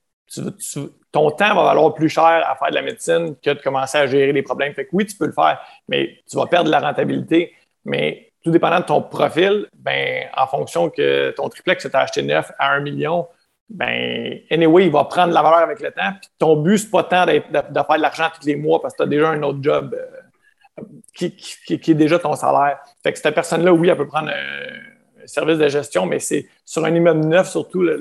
ton 1.13 1.31
temps 1.31 1.55
va 1.55 1.65
valoir 1.65 1.95
plus 1.95 2.09
cher 2.09 2.25
à 2.25 2.57
faire 2.57 2.71
de 2.71 2.75
la 2.75 2.83
médecine 2.83 3.37
que 3.37 3.51
de 3.51 3.61
commencer 3.61 3.99
à 3.99 4.07
gérer 4.07 4.33
les 4.33 4.43
problèmes. 4.43 4.73
Fait 4.75 4.85
que 4.85 4.91
oui, 4.93 5.07
tu 5.07 5.17
peux 5.17 5.27
le 5.27 5.33
faire, 5.33 5.61
mais 5.89 6.19
tu 6.29 6.37
vas 6.37 6.47
perdre 6.47 6.67
de 6.67 6.71
la 6.71 6.81
rentabilité. 6.81 7.55
Mais 7.85 8.33
tout 8.43 8.51
dépendant 8.51 8.81
de 8.81 8.85
ton 8.85 9.03
profil, 9.03 9.69
ben, 9.75 10.25
en 10.37 10.47
fonction 10.47 10.91
que 10.91 11.31
ton 11.31 11.49
triplex 11.49 11.85
est 11.85 11.95
acheté 11.95 12.23
neuf 12.23 12.53
à 12.59 12.73
un 12.73 12.81
million, 12.81 13.29
ben, 13.69 14.39
anyway, 14.51 14.87
il 14.87 14.93
va 14.93 15.05
prendre 15.05 15.33
la 15.33 15.43
valeur 15.43 15.59
avec 15.59 15.81
le 15.81 15.91
temps. 15.91 16.13
Puis 16.21 16.31
ton 16.39 16.57
but, 16.57 16.79
c'est 16.79 16.91
pas 16.91 17.03
tant 17.03 17.27
de, 17.27 17.33
faire 17.33 17.71
de 17.71 18.03
l'argent 18.03 18.29
tous 18.39 18.47
les 18.47 18.57
mois 18.57 18.81
parce 18.81 18.95
que 18.95 18.99
tu 18.99 19.03
as 19.03 19.07
déjà 19.07 19.31
un 19.31 19.43
autre 19.43 19.59
job 19.61 19.95
euh, 19.95 20.83
qui, 21.15 21.35
est 21.69 21.95
déjà 21.95 22.19
ton 22.19 22.35
salaire. 22.37 22.79
Fait 23.03 23.13
que 23.13 23.19
cette 23.19 23.35
personne-là, 23.35 23.73
oui, 23.73 23.89
elle 23.89 23.97
peut 23.97 24.07
prendre 24.07 24.29
un 24.29 25.27
service 25.27 25.59
de 25.59 25.69
gestion, 25.69 26.07
mais 26.07 26.21
c'est 26.21 26.47
sur 26.65 26.85
un 26.85 26.95
immeuble 26.95 27.25
neuf, 27.25 27.49
surtout, 27.51 27.83
le, 27.83 27.97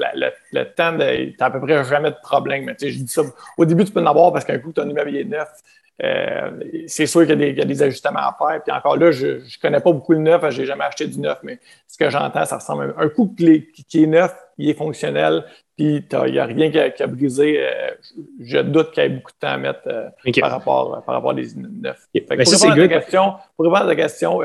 temps, 0.76 0.94
de, 0.94 1.32
tu 1.32 1.36
à 1.40 1.50
peu 1.50 1.60
près 1.60 1.84
jamais 1.84 2.12
de 2.12 2.18
problème. 2.22 2.66
Mais, 2.66 2.76
je 2.80 2.98
dis 2.98 3.08
ça, 3.08 3.24
au 3.58 3.66
début, 3.66 3.86
tu 3.86 3.92
peux 3.92 4.02
en 4.02 4.06
avoir 4.06 4.32
parce 4.32 4.46
qu'un 4.46 4.60
coup, 4.60 4.72
ton 4.72 4.88
immeuble 4.88 5.16
est 5.16 5.24
neuf. 5.24 5.50
Euh, 6.04 6.52
c'est 6.88 7.06
sûr 7.06 7.26
qu'il 7.26 7.42
y, 7.42 7.62
a 7.62 7.66
des 7.66 7.84
ajustements 7.84 8.20
à 8.20 8.36
faire. 8.38 8.62
Puis 8.64 8.72
encore 8.74 8.98
là, 8.98 9.12
je 9.12 9.28
ne 9.28 9.62
connais 9.62 9.80
pas 9.80 9.92
beaucoup 9.92 10.12
le 10.12 10.20
neuf, 10.20 10.44
je 10.50 10.62
n'ai 10.62 10.68
jamais 10.68 10.84
acheté 10.84 11.08
du 11.08 11.20
neuf, 11.20 11.40
mais 11.44 11.60
ce 11.88 11.98
que 11.98 12.10
j'entends, 12.10 12.46
ça 12.46 12.58
ressemble 12.58 12.94
à 12.98 13.04
un 13.04 13.10
coup 13.10 13.34
qui, 13.38 13.72
qui 13.88 14.04
est 14.04 14.08
neuf, 14.08 14.36
il 14.58 14.70
est 14.70 14.74
fonctionnel, 14.74 15.46
puis 15.78 16.06
il 16.12 16.32
n'y 16.32 16.40
a 16.40 16.46
rien 16.46 16.70
qui 16.70 17.04
a, 17.04 17.08
brisé. 17.08 17.60
Euh, 17.60 17.92
je 18.42 18.60
doute 18.60 18.92
qu'il 18.92 19.04
y 19.04 19.06
ait 19.06 19.10
beaucoup 19.10 19.32
de 19.32 19.38
temps 19.40 19.54
à 19.54 19.58
mettre 19.58 19.88
euh, 19.88 20.10
par, 20.42 20.52
rapport, 20.52 21.04
par 21.06 21.16
rapport 21.16 21.32
à 21.32 21.34
des 21.34 21.48
neufs. 21.56 22.08
pour, 22.14 22.38
répondre 22.38 22.72
à 22.72 22.76
ta 22.76 22.88
question, 22.88 23.34
pour 23.56 23.66
répondre 23.66 23.84
à 23.84 23.88
ta 23.88 23.96
question, 23.96 24.42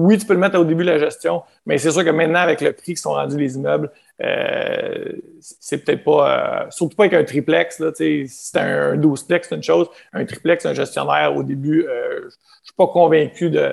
oui, 0.00 0.18
tu 0.18 0.26
peux 0.26 0.34
le 0.34 0.40
mettre 0.40 0.58
au 0.58 0.64
début 0.64 0.84
de 0.84 0.90
la 0.90 0.98
gestion, 0.98 1.42
mais 1.66 1.78
c'est 1.78 1.90
sûr 1.90 2.04
que 2.04 2.10
maintenant, 2.10 2.40
avec 2.40 2.60
le 2.60 2.72
prix 2.72 2.94
qui 2.94 3.00
sont 3.00 3.12
rendus 3.12 3.36
les 3.36 3.56
immeubles, 3.56 3.90
euh, 4.22 5.12
c'est 5.40 5.84
peut-être 5.84 6.04
pas. 6.04 6.64
Euh, 6.64 6.70
surtout 6.70 6.96
pas 6.96 7.04
avec 7.04 7.14
un 7.14 7.24
triplex. 7.24 7.78
Là, 7.78 7.92
si 7.94 8.26
c'est 8.28 8.58
un, 8.58 8.96
12plex, 8.96 9.46
c'est 9.48 9.54
une 9.54 9.62
chose. 9.62 9.88
Un 10.12 10.24
triplex, 10.24 10.66
un 10.66 10.74
gestionnaire, 10.74 11.34
au 11.36 11.42
début, 11.42 11.86
euh, 11.86 12.20
je 12.20 12.24
ne 12.26 12.30
suis 12.62 12.74
pas 12.76 12.86
convaincu 12.86 13.50
de. 13.50 13.72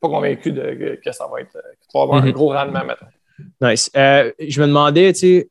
pas 0.00 0.08
convaincu 0.08 0.52
de, 0.52 0.98
que 1.02 1.12
ça 1.12 1.26
va 1.30 1.40
être. 1.40 1.52
qu'il 1.52 2.00
avoir 2.00 2.22
un 2.22 2.26
mhm. 2.26 2.32
gros 2.32 2.48
rendement 2.52 2.84
maintenant. 2.84 3.08
Nice. 3.60 3.90
je 3.94 4.60
me 4.60 4.66
demandais, 4.66 5.12
tu 5.12 5.18
sais, 5.18 5.48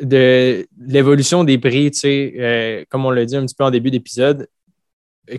de, 0.00 0.66
l'évolution 0.78 1.44
des 1.44 1.58
prix, 1.58 1.90
tu 1.90 1.98
sais, 2.00 2.86
comme 2.90 3.06
on 3.06 3.10
l'a 3.10 3.24
dit 3.24 3.36
un 3.36 3.46
petit 3.46 3.54
peu 3.54 3.64
en 3.64 3.70
début 3.70 3.90
d'épisode, 3.90 4.48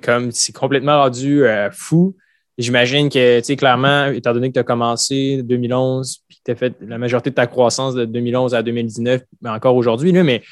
comme 0.02 0.32
c'est 0.32 0.54
complètement 0.54 1.04
rendu 1.04 1.44
fou. 1.72 2.16
J'imagine 2.58 3.10
que, 3.10 3.40
tu 3.40 3.46
sais, 3.46 3.56
clairement, 3.56 4.08
étant 4.08 4.34
donné 4.34 4.50
que 4.50 4.54
tu 4.54 4.60
as 4.60 4.64
commencé 4.64 5.40
en 5.42 5.44
2011, 5.44 6.20
puis 6.28 6.38
que 6.38 6.42
tu 6.46 6.52
as 6.52 6.56
fait 6.56 6.76
la 6.82 6.98
majorité 6.98 7.32
de 7.32 7.36
ta 7.36 7.48
croissance 7.48 7.96
de 7.96 8.06
2011 8.06 8.54
à 8.54 8.62
2019, 8.62 9.22
mais 9.42 9.50
encore 9.50 9.76
aujourd'hui, 9.76 10.14
mais 10.14 10.44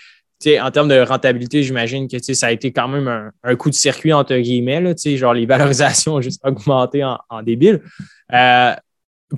en 0.60 0.72
termes 0.72 0.88
de 0.88 1.00
rentabilité, 1.00 1.64
j'imagine 1.64 2.08
que 2.08 2.18
ça 2.20 2.48
a 2.48 2.52
été 2.52 2.72
quand 2.72 2.88
même 2.88 3.32
un, 3.44 3.56
coup 3.56 3.70
de 3.70 3.76
circuit, 3.76 4.14
entre 4.14 4.36
guillemets, 4.36 4.82
là, 4.82 4.94
genre 4.96 5.34
les 5.34 5.46
valorisations 5.48 6.16
ont 6.16 6.22
juste 6.22 6.42
augmenté 6.44 7.04
en, 7.04 7.44
débile. 7.44 7.82
Euh, 8.34 8.74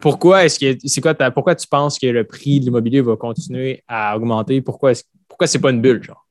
pourquoi 0.02 0.46
est-ce 0.46 0.60
que 0.60 0.78
c'est 0.88 1.02
quoi 1.02 1.14
pourquoi 1.32 1.56
tu 1.56 1.68
penses 1.68 2.00
que 2.00 2.08
le 2.08 2.24
prix 2.24 2.60
de 2.60 2.66
l'immobilier 2.66 3.02
va 3.02 3.16
continuer 3.16 3.84
à 3.88 4.16
augmenter? 4.16 4.62
Pourquoi 4.62 4.92
est-ce 4.92 5.04
pourquoi 5.28 5.48
c'est 5.48 5.60
pas 5.60 5.72
une 5.72 5.82
bulle, 5.82 6.04
genre? 6.04 6.26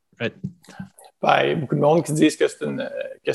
A 1.23 1.55
beaucoup 1.55 1.75
de 1.75 1.81
monde 1.81 2.05
qui 2.05 2.13
disent 2.13 2.37
que 2.37 2.49
c'est 2.49 2.65
une, 2.65 2.89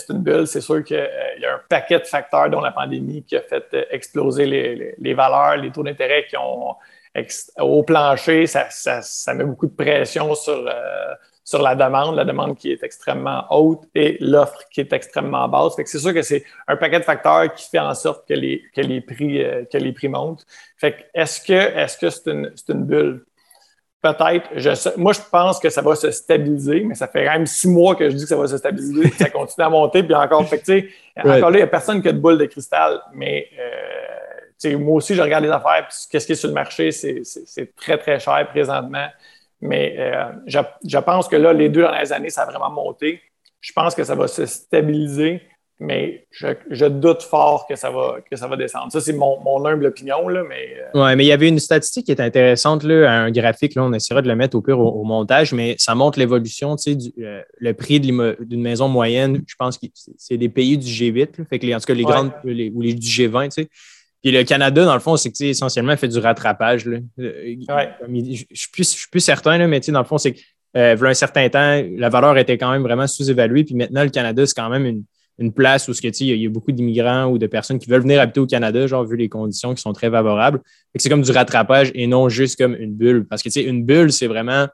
une 0.10 0.22
bulle. 0.22 0.48
C'est 0.48 0.62
sûr 0.62 0.84
qu'il 0.84 0.98
euh, 0.98 1.39
y 1.39 1.46
a 1.46 1.56
un 1.56 1.62
paquet 1.70 2.00
de 2.00 2.06
facteurs, 2.06 2.50
dont 2.50 2.62
la 2.62 2.72
pandémie, 2.72 3.24
qui 3.24 3.36
a 3.36 3.41
fait 3.41 3.65
euh, 3.74 3.84
exploser 3.91 4.46
les, 4.98 5.13
valeurs, 5.13 5.58
les 5.58 5.72
taux 5.72 5.84
d'intérêt 5.84 6.25
qui 6.27 6.38
ont 6.38 6.75
au 7.60 7.84
plancher. 7.84 8.46
Ça, 8.48 9.34
met 9.34 9.44
beaucoup 9.44 9.67
de 9.67 9.75
pression 9.75 10.36
sur, 10.36 10.65
euh, 10.67 11.13
sur 11.44 11.62
la 11.62 11.75
demande, 11.75 12.15
la 12.15 12.25
demande 12.25 12.57
qui 12.57 12.72
est 12.72 12.83
extrêmement 12.83 13.46
haute 13.50 13.83
et 13.96 14.18
l'offre 14.20 14.59
qui 14.72 14.81
est 14.81 14.94
extrêmement 14.94 15.48
basse. 15.48 15.74
c'est 15.77 15.98
sûr 15.98 16.14
que 16.14 16.22
c'est 16.22 16.44
un 16.68 16.75
paquet 16.75 17.00
de 17.00 17.05
facteurs 17.05 17.53
qui 17.53 17.70
fait 17.70 17.79
en 17.79 17.96
sorte 17.96 18.27
que 18.27 18.33
les, 18.33 18.62
que 18.75 18.81
les, 18.81 19.01
prix, 19.01 19.44
que 19.72 19.77
les 19.77 19.94
prix 19.94 20.09
montent. 20.09 20.46
Fait 20.77 21.09
est-ce 21.14 21.42
que 21.42 21.53
est-ce 21.53 21.98
que 21.98 22.09
c'est 22.09 22.29
une, 22.29 22.53
une 22.70 22.83
bulle? 22.83 23.26
Peut-être. 24.13 24.98
moi, 24.98 25.13
je 25.13 25.20
pense 25.31 25.59
que 25.59 25.70
ça 25.70 25.81
va 25.81 25.96
se 25.96 26.11
stabiliser, 26.11 26.81
mais 26.81 26.96
ça 26.96 27.07
fait 27.07 27.25
quand 27.25 27.33
même 27.33 27.46
six 27.46 27.67
mois 27.67 27.96
que 27.96 28.09
je 28.09 28.15
dis 28.15 28.24
que 28.24 28.29
ça 28.29 28.37
va 28.37 28.48
se 28.48 28.57
stabiliser, 28.57 29.09
ça 29.11 29.29
continue 29.29 29.65
à 29.65 29.70
monter, 29.70 30.03
puis 30.03 30.15
encore, 30.15 30.48
fait 30.48 30.89
encore 31.17 31.50
là, 31.50 31.51
il 31.51 31.55
n'y 31.57 31.61
a 31.61 31.67
personne 31.67 32.01
qui 32.01 32.07
a 32.07 32.11
de 32.11 32.20
boule 32.20 32.37
de 32.37 32.46
cristal, 32.46 33.01
mais 33.13 33.48
euh, 33.59 34.77
moi 34.77 34.96
aussi, 34.96 35.15
je 35.15 35.22
regarde 35.22 35.43
les 35.43 35.51
affaires, 35.51 35.87
puis 35.87 35.98
qu'est-ce 36.09 36.25
qui 36.25 36.33
est 36.33 36.35
sur 36.35 36.50
le 36.50 36.55
marché, 36.55 36.91
c'est 36.91 37.75
très, 37.75 37.98
très 37.98 38.20
cher 38.20 38.48
présentement. 38.50 39.07
Mais 39.59 39.96
euh, 39.98 40.31
je, 40.46 40.59
je, 40.85 40.98
pense 41.00 41.27
que 41.27 41.35
là, 41.35 41.51
les 41.51 41.70
deux 41.70 41.81
dernières 41.81 42.11
années, 42.11 42.29
ça 42.29 42.43
a 42.43 42.46
vraiment 42.46 42.70
monté. 42.70 43.22
Je 43.59 43.74
pense 43.74 43.96
que 43.96 44.03
ça 44.03 44.13
va 44.13 44.27
se 44.27 44.46
stabiliser 44.46 45.41
mais 45.79 46.25
je, 46.31 46.85
doute 46.87 47.22
fort 47.22 47.68
que 47.68 47.75
ça 47.75 47.92
va, 47.92 48.18
que 48.29 48.35
ça 48.35 48.48
va 48.48 48.55
descendre. 48.55 48.92
Ça, 48.92 49.00
c'est 49.00 49.13
mon, 49.13 49.66
humble 49.66 49.85
opinion. 49.85 50.27
Là, 50.27 50.44
mais, 50.48 50.75
euh, 50.75 51.05
Oui, 51.05 51.16
mais 51.16 51.25
il 51.25 51.27
y 51.27 51.31
avait 51.31 51.50
une 51.50 51.59
statistique 51.59 52.07
qui 52.07 52.11
est 52.11 52.22
intéressante, 52.22 52.83
là, 52.83 53.11
un 53.11 53.31
graphique, 53.31 53.75
là, 53.75 53.83
on 53.83 53.94
essaiera 53.94 54.22
de 54.22 54.27
le 54.27 54.35
mettre 54.35 54.57
au 54.57 54.61
pire 54.61 54.79
au, 54.79 55.03
montage, 55.03 55.53
mais 55.53 55.75
ça 55.77 55.94
montre 55.94 56.20
l'évolution, 56.20 56.75
tu 56.75 57.00
sais, 57.00 57.11
euh, 57.20 57.42
le 57.59 57.74
prix 57.74 58.00
d'une 58.00 58.61
maison 58.61 58.87
moyenne, 58.87 59.44
je 59.46 59.55
pense 59.57 59.77
que 59.77 59.85
c'est 60.18 60.37
des 60.37 60.50
pays 60.50 60.77
du 60.77 60.87
G8, 60.87 61.48
fait 61.48 61.59
que 61.59 61.66
les, 61.66 61.75
en 61.75 61.79
tout 61.79 61.85
cas 61.85 61.94
les 61.94 62.03
grandes, 62.03 62.31
ou 62.44 62.81
les 62.81 62.94
du 62.94 63.07
G20, 63.07 63.50
tu 63.50 63.63
sais. 63.63 63.70
Puis 64.24 64.31
le 64.31 64.44
Canada, 64.44 64.83
dans 64.83 64.94
le 64.94 65.00
fond, 65.00 65.16
c'est 65.16 65.31
que 65.31 65.44
essentiellement 65.44 65.96
fait 65.96 66.07
du 66.07 66.18
rattrapage. 66.18 66.85
Là. 66.85 66.98
Euh, 67.20 67.55
je, 67.61 68.44
suis 68.53 68.72
plus, 68.72 68.92
je 68.94 68.98
suis 68.98 69.09
plus 69.09 69.20
certain, 69.20 69.57
là, 69.57 69.68
mais 69.68 69.79
dans 69.79 70.00
le 70.00 70.05
fond, 70.05 70.18
c'est 70.18 70.33
que 70.33 70.40
euh, 70.75 70.98
un 71.00 71.13
certain 71.13 71.48
temps, 71.50 71.81
la 71.98 72.09
valeur 72.09 72.37
était 72.37 72.57
quand 72.57 72.72
même 72.72 72.81
vraiment 72.81 73.07
sous-évaluée. 73.07 73.63
Puis 73.63 73.75
maintenant, 73.75 74.03
le 74.03 74.09
Canada, 74.09 74.46
c'est 74.46 74.55
quand 74.55 74.70
même 74.70 74.85
une, 74.85 75.03
une 75.40 75.54
place 75.54 75.88
où 75.88 75.92
il 75.92 76.42
y, 76.42 76.46
a 76.46 76.50
beaucoup 76.50 76.72
d'immigrants 76.72 77.26
ou 77.26 77.38
de 77.38 77.46
personnes 77.46 77.78
qui 77.78 77.90
veulent 77.90 78.02
venir 78.02 78.20
habiter 78.20 78.40
au 78.40 78.48
Canada, 78.48 78.88
genre 78.88 79.06
vu 79.06 79.18
les 79.18 79.30
conditions 79.30 79.74
qui 79.76 79.82
sont 79.82 79.94
très 79.94 80.10
favorables. 80.10 80.62
C'est 80.96 81.10
comme 81.10 81.22
du 81.22 81.32
rattrapage 81.32 81.92
et 81.94 82.08
non 82.08 82.28
juste 82.28 82.58
comme 82.58 82.76
une 82.76 82.96
bulle. 82.96 83.28
Parce 83.28 83.44
que 83.44 83.60
une 83.60 83.86
bulle, 83.86 84.12
c'est 84.12 84.28
vraiment 84.28 84.68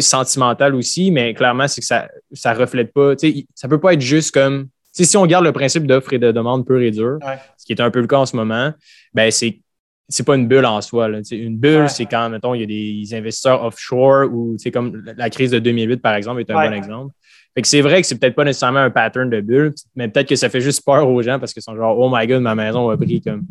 sentimental 0.00 0.74
aussi, 0.74 1.10
mais 1.10 1.34
clairement, 1.34 1.68
c'est 1.68 1.80
que 1.80 1.86
ça 1.86 2.08
ne 2.32 2.58
reflète 2.58 2.92
pas. 2.92 3.14
Ça 3.16 3.68
ne 3.68 3.70
peut 3.70 3.80
pas 3.80 3.94
être 3.94 4.00
juste 4.00 4.32
comme. 4.32 4.68
Si 4.92 5.16
on 5.16 5.24
garde 5.24 5.44
le 5.44 5.52
principe 5.52 5.86
d'offre 5.86 6.12
et 6.12 6.18
de 6.18 6.32
demande 6.32 6.66
pur 6.66 6.80
et 6.80 6.90
dur, 6.90 7.18
ce 7.56 7.64
qui 7.64 7.72
est 7.72 7.80
un 7.80 7.92
peu 7.92 8.00
le 8.00 8.08
cas 8.08 8.18
en 8.18 8.26
ce 8.26 8.34
moment, 8.34 8.72
ben 9.14 9.30
c'est 9.30 9.60
c'est 10.08 10.24
pas 10.24 10.34
une 10.34 10.48
bulle 10.48 10.66
en 10.66 10.80
soi. 10.80 11.08
Une 11.30 11.56
bulle, 11.56 11.88
c'est 11.88 12.06
quand, 12.06 12.28
mettons, 12.28 12.52
il 12.54 12.60
y 12.60 12.64
a 12.64 12.66
des 12.66 13.14
investisseurs 13.14 13.64
offshore 13.64 14.28
ou 14.32 14.56
comme 14.72 15.04
la 15.16 15.30
crise 15.30 15.52
de 15.52 15.60
2008, 15.60 16.02
par 16.02 16.14
exemple, 16.14 16.40
est 16.40 16.50
un 16.50 16.68
bon 16.68 16.74
exemple. 16.74 17.14
Fait 17.54 17.62
que 17.62 17.68
c'est 17.68 17.80
vrai 17.80 18.00
que 18.00 18.06
c'est 18.06 18.18
peut-être 18.18 18.34
pas 18.34 18.44
nécessairement 18.44 18.80
un 18.80 18.90
pattern 18.90 19.28
de 19.28 19.40
bulle, 19.40 19.74
mais 19.96 20.08
peut-être 20.08 20.28
que 20.28 20.36
ça 20.36 20.48
fait 20.48 20.60
juste 20.60 20.84
peur 20.84 21.08
aux 21.08 21.22
gens 21.22 21.38
parce 21.38 21.52
qu'ils 21.52 21.62
sont 21.62 21.74
genre, 21.74 21.98
oh 21.98 22.08
my 22.12 22.26
god, 22.26 22.42
ma 22.42 22.54
maison 22.54 22.88
a 22.90 22.96
pris 22.96 23.20
comme 23.20 23.42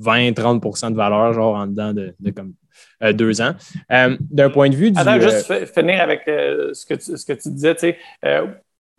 20-30 0.00 0.90
de 0.90 0.96
valeur, 0.96 1.32
genre 1.32 1.54
en 1.54 1.66
dedans 1.66 1.92
de, 1.92 2.14
comme 2.34 2.54
euh, 3.02 3.12
deux 3.12 3.40
ans. 3.40 3.54
Euh, 3.92 4.16
d'un 4.20 4.50
point 4.50 4.68
de 4.68 4.74
vue 4.74 4.90
du. 4.90 4.98
Attends, 4.98 5.20
juste 5.20 5.50
euh, 5.50 5.66
finir 5.66 6.00
avec 6.00 6.22
ce, 6.26 6.84
que 6.84 6.94
tu, 6.94 7.16
ce 7.16 7.24
que 7.24 7.32
tu 7.32 7.50
disais, 7.50 7.74
tu 7.74 7.80
sais. 7.80 7.98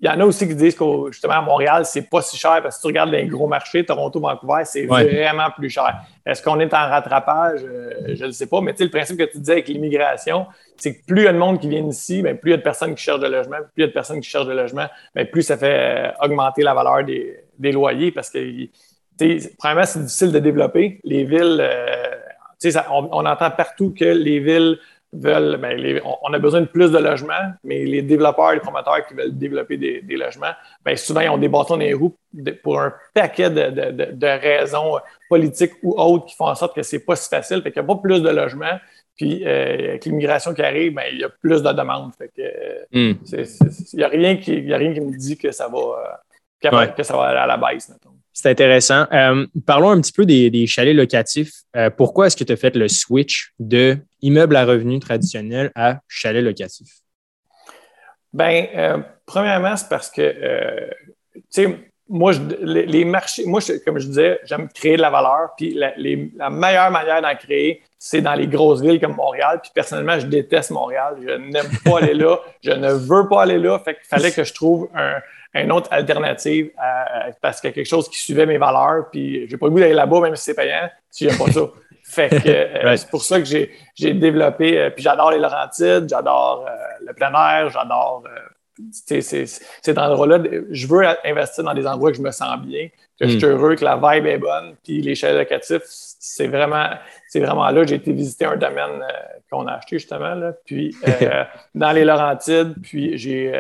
Il 0.02 0.08
y 0.08 0.10
en 0.10 0.20
a 0.20 0.26
aussi 0.26 0.46
qui 0.46 0.56
disent 0.56 0.76
que 0.76 0.84
justement 1.10 1.36
à 1.36 1.42
Montréal, 1.42 1.86
c'est 1.86 2.10
pas 2.10 2.22
si 2.22 2.38
cher 2.38 2.62
parce 2.62 2.68
que 2.68 2.74
si 2.76 2.82
tu 2.82 2.88
regardes 2.88 3.12
les 3.12 3.26
gros 3.28 3.48
marchés, 3.48 3.86
Toronto, 3.86 4.20
Vancouver, 4.20 4.64
c'est 4.66 4.86
vraiment 4.86 5.50
plus 5.56 5.70
cher. 5.70 6.02
Est-ce 6.26 6.44
qu'on 6.44 6.60
est 6.60 6.74
en 6.74 6.90
rattrapage? 6.90 7.62
je 7.62 8.26
ne 8.26 8.32
sais 8.32 8.48
pas, 8.48 8.60
mais 8.60 8.74
tu 8.74 8.80
sais, 8.80 8.84
le 8.84 8.90
principe 8.90 9.18
que 9.18 9.24
tu 9.24 9.40
disais 9.40 9.54
avec 9.54 9.68
l'immigration, 9.70 10.48
c'est 10.76 10.96
que 10.96 11.06
plus 11.06 11.22
il 11.22 11.26
y 11.26 11.28
a 11.28 11.34
de 11.34 11.38
monde 11.38 11.62
qui 11.62 11.70
vient 11.70 11.86
ici, 11.88 12.22
bien, 12.22 12.36
plus 12.36 12.50
il 12.50 12.52
y 12.52 12.56
a 12.56 12.58
de 12.58 12.62
personnes 12.62 12.94
qui 12.94 13.04
cherchent 13.04 13.22
de 13.22 13.28
logement, 13.28 13.58
plus 13.58 13.72
il 13.78 13.82
y 13.82 13.84
a 13.86 13.88
de 13.88 13.94
personnes 13.94 14.20
qui 14.20 14.30
cherchent 14.30 14.48
de 14.48 14.54
logement, 14.54 14.88
bien, 15.16 15.26
plus 15.26 15.44
ça 15.44 15.58
fait 15.58 16.12
euh, 16.12 16.26
augmenter 16.26 16.62
la 16.64 16.74
valeur 16.74 17.06
des, 17.06 17.72
loyers 17.72 18.12
parce 18.12 18.30
que, 18.30 18.68
premièrement, 19.58 19.86
c'est 19.86 20.00
difficile 20.00 20.34
de 20.34 20.40
développer. 20.40 21.00
Les 21.06 21.24
villes, 21.24 21.60
euh, 21.62 22.16
ça, 22.60 22.88
on, 22.92 23.26
entend 23.26 23.52
partout 23.52 23.94
que 23.98 24.06
les 24.06 24.40
villes 24.40 24.78
veulent, 25.18 25.58
bien, 25.58 26.02
on, 26.22 26.34
a 26.34 26.40
besoin 26.40 26.62
de 26.62 26.66
plus 26.66 26.92
de 26.92 26.98
logements, 26.98 27.34
mais 27.64 27.86
les 27.86 28.02
développeurs, 28.02 28.54
les 28.54 28.60
promoteurs 28.60 29.06
qui 29.08 29.14
veulent 29.14 29.38
développer 29.38 29.78
des, 29.78 30.16
logements, 30.16 30.52
bien, 30.86 30.96
souvent, 30.96 31.22
ils 31.22 31.30
ont 31.30 31.38
des 31.38 31.50
bâtons 31.50 31.76
dans 31.76 31.82
les 31.82 31.94
roues 31.94 32.16
pour 32.64 32.80
un 32.80 32.94
paquet 33.14 33.50
de, 33.50 34.40
raisons 34.40 35.00
politiques 35.30 35.74
ou 35.84 35.94
autres 35.98 36.26
qui 36.26 36.36
font 36.36 36.48
en 36.48 36.56
sorte 36.56 36.76
que 36.76 36.84
c'est 36.84 37.04
pas 37.06 37.16
si 37.16 37.30
facile. 37.30 37.62
Fait 37.62 37.72
qu'il 37.72 37.82
n'y 37.82 37.86
a 37.90 37.96
pas 37.96 38.02
plus 38.02 38.22
de 38.22 38.30
logements. 38.30 38.80
Puis 39.16 39.46
euh, 39.46 39.90
avec 39.90 40.06
l'immigration 40.06 40.54
qui 40.54 40.62
arrive, 40.62 40.94
ben, 40.94 41.06
il 41.12 41.20
y 41.20 41.24
a 41.24 41.30
plus 41.30 41.64
de 41.64 41.72
demandes. 41.72 42.12
il 42.92 43.18
n'y 43.94 44.04
a, 44.04 44.08
rien 44.08 44.36
qui, 44.38 44.74
a 44.74 44.78
rien 44.78 44.94
qui 44.94 45.00
me 45.00 45.18
dit 45.18 45.38
que 45.38 45.52
ça 45.52 45.70
va, 45.70 45.80
euh, 46.72 46.88
que, 46.88 47.04
ça 47.04 47.16
va 47.16 47.24
aller 47.28 47.40
à 47.40 47.48
la 47.48 47.58
baisse. 47.58 47.92
C'est 48.38 48.50
intéressant. 48.50 49.08
Euh, 49.14 49.48
parlons 49.66 49.92
un 49.92 50.02
petit 50.02 50.12
peu 50.12 50.26
des, 50.26 50.68
chalets 50.68 50.94
locatifs. 50.94 51.54
Euh, 51.78 51.90
pourquoi 51.90 52.28
est-ce 52.28 52.36
que 52.36 52.44
tu 52.44 52.52
as 52.52 52.58
fait 52.58 52.76
le 52.76 52.90
switch 52.90 53.54
de 53.60 53.98
immeuble 54.22 54.58
à 54.58 54.66
revenu 54.66 55.00
traditionnel 55.00 55.72
à 55.74 56.02
chalet 56.10 56.44
locatif? 56.44 56.86
Bien, 58.34 58.68
euh, 58.76 58.98
premièrement, 59.26 59.78
c'est 59.78 59.88
parce 59.88 60.12
que, 60.12 60.90
tu 61.34 61.42
sais, 61.50 61.94
moi, 62.08 62.34
les, 62.62 63.06
marchés, 63.06 63.46
moi, 63.46 63.62
comme 63.84 64.00
je 64.00 64.08
disais, 64.08 64.40
j'aime 64.46 64.70
créer 64.70 64.96
de 64.98 65.02
la 65.02 65.10
valeur. 65.10 65.50
Puis 65.58 65.74
la, 65.74 66.50
meilleure 66.50 66.92
manière 66.92 67.22
d'en 67.22 67.36
créer, 67.36 67.82
c'est 67.98 68.22
dans 68.22 68.36
les 68.36 68.48
grosses 68.48 68.82
villes 68.82 69.00
comme 69.00 69.16
Montréal. 69.16 69.60
Puis 69.62 69.72
personnellement, 69.74 70.20
je 70.20 70.28
déteste 70.28 70.72
Montréal. 70.72 71.18
Je 71.22 71.32
n'aime 71.32 71.70
pas 71.84 71.98
aller 72.02 72.14
là. 72.14 72.40
Je 72.64 72.72
ne 72.72 72.92
veux 72.92 73.28
pas 73.28 73.44
aller 73.44 73.58
là. 73.58 73.80
Fait 73.80 73.96
qu'il 73.96 74.06
fallait 74.06 74.32
que 74.32 74.44
je 74.44 74.54
trouve 74.54 74.90
un, 74.96 75.16
une 75.56 75.72
autre 75.72 75.88
alternative 75.92 76.70
parce 77.42 77.60
qu'il 77.60 77.70
y 77.70 77.74
a 77.74 77.74
quelque 77.74 77.88
chose 77.88 78.10
qui 78.10 78.20
suivait 78.20 78.46
mes 78.46 78.58
valeurs. 78.58 79.10
Puis 79.12 79.48
j'ai 79.50 79.58
pas 79.58 79.66
le 79.68 79.72
goût 79.72 79.80
d'aller 79.80 79.94
là-bas, 79.94 80.20
même 80.22 80.36
si 80.36 80.44
c'est 80.44 80.54
payant, 80.54 80.90
si 81.10 81.28
j'aime 81.28 81.38
pas 81.38 81.52
ça. 81.52 81.62
Fait 82.04 82.30
que 82.30 82.50
euh, 82.50 82.98
c'est 82.98 83.10
pour 83.10 83.24
ça 83.24 83.40
que 83.40 83.46
j'ai 83.46 84.14
développé. 84.14 84.78
Euh, 84.78 84.90
puis 84.92 85.04
j'adore 85.04 85.32
les 85.32 85.40
Laurentides, 85.40 86.08
j'adore 86.08 86.66
euh, 86.68 86.72
le 87.06 87.14
plein 87.14 87.34
air, 87.34 87.70
j'adore 87.70 88.24
cet 88.92 89.98
endroit-là. 89.98 90.40
Je 90.70 90.88
veux 90.88 91.06
investir 91.24 91.64
dans 91.64 91.74
des 91.74 91.88
endroits 91.88 92.12
que 92.12 92.18
je 92.18 92.22
me 92.22 92.32
sens 92.32 92.60
bien, 92.62 92.90
que 93.20 93.28
je 93.28 93.38
suis 93.38 93.46
hmm. 93.46 93.52
heureux, 93.52 93.76
que 93.76 93.86
la 93.86 93.96
vibe 93.96 94.26
est 94.26 94.38
bonne. 94.38 94.76
Puis 94.84 95.02
les 95.02 95.16
chalets 95.16 95.38
locatifs, 95.38 95.84
c'est 95.88 96.48
vraiment, 96.48 96.90
vraiment 97.34 97.70
là. 97.70 97.86
J'ai 97.86 97.96
été 97.96 98.12
visiter 98.12 98.46
un 98.46 98.58
domaine 98.58 99.02
qu'on 99.52 99.68
a 99.68 99.74
acheté 99.74 100.00
justement. 100.00 100.36
Là. 100.36 100.54
Puis 100.66 100.96
dans 101.76 101.92
les 101.92 102.04
Laurentides, 102.04 102.76
puis 102.82 103.18
j'ai 103.18 103.54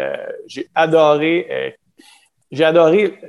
adoré 0.73 1.77
j'ai 2.51 2.63
adoré 2.63 3.19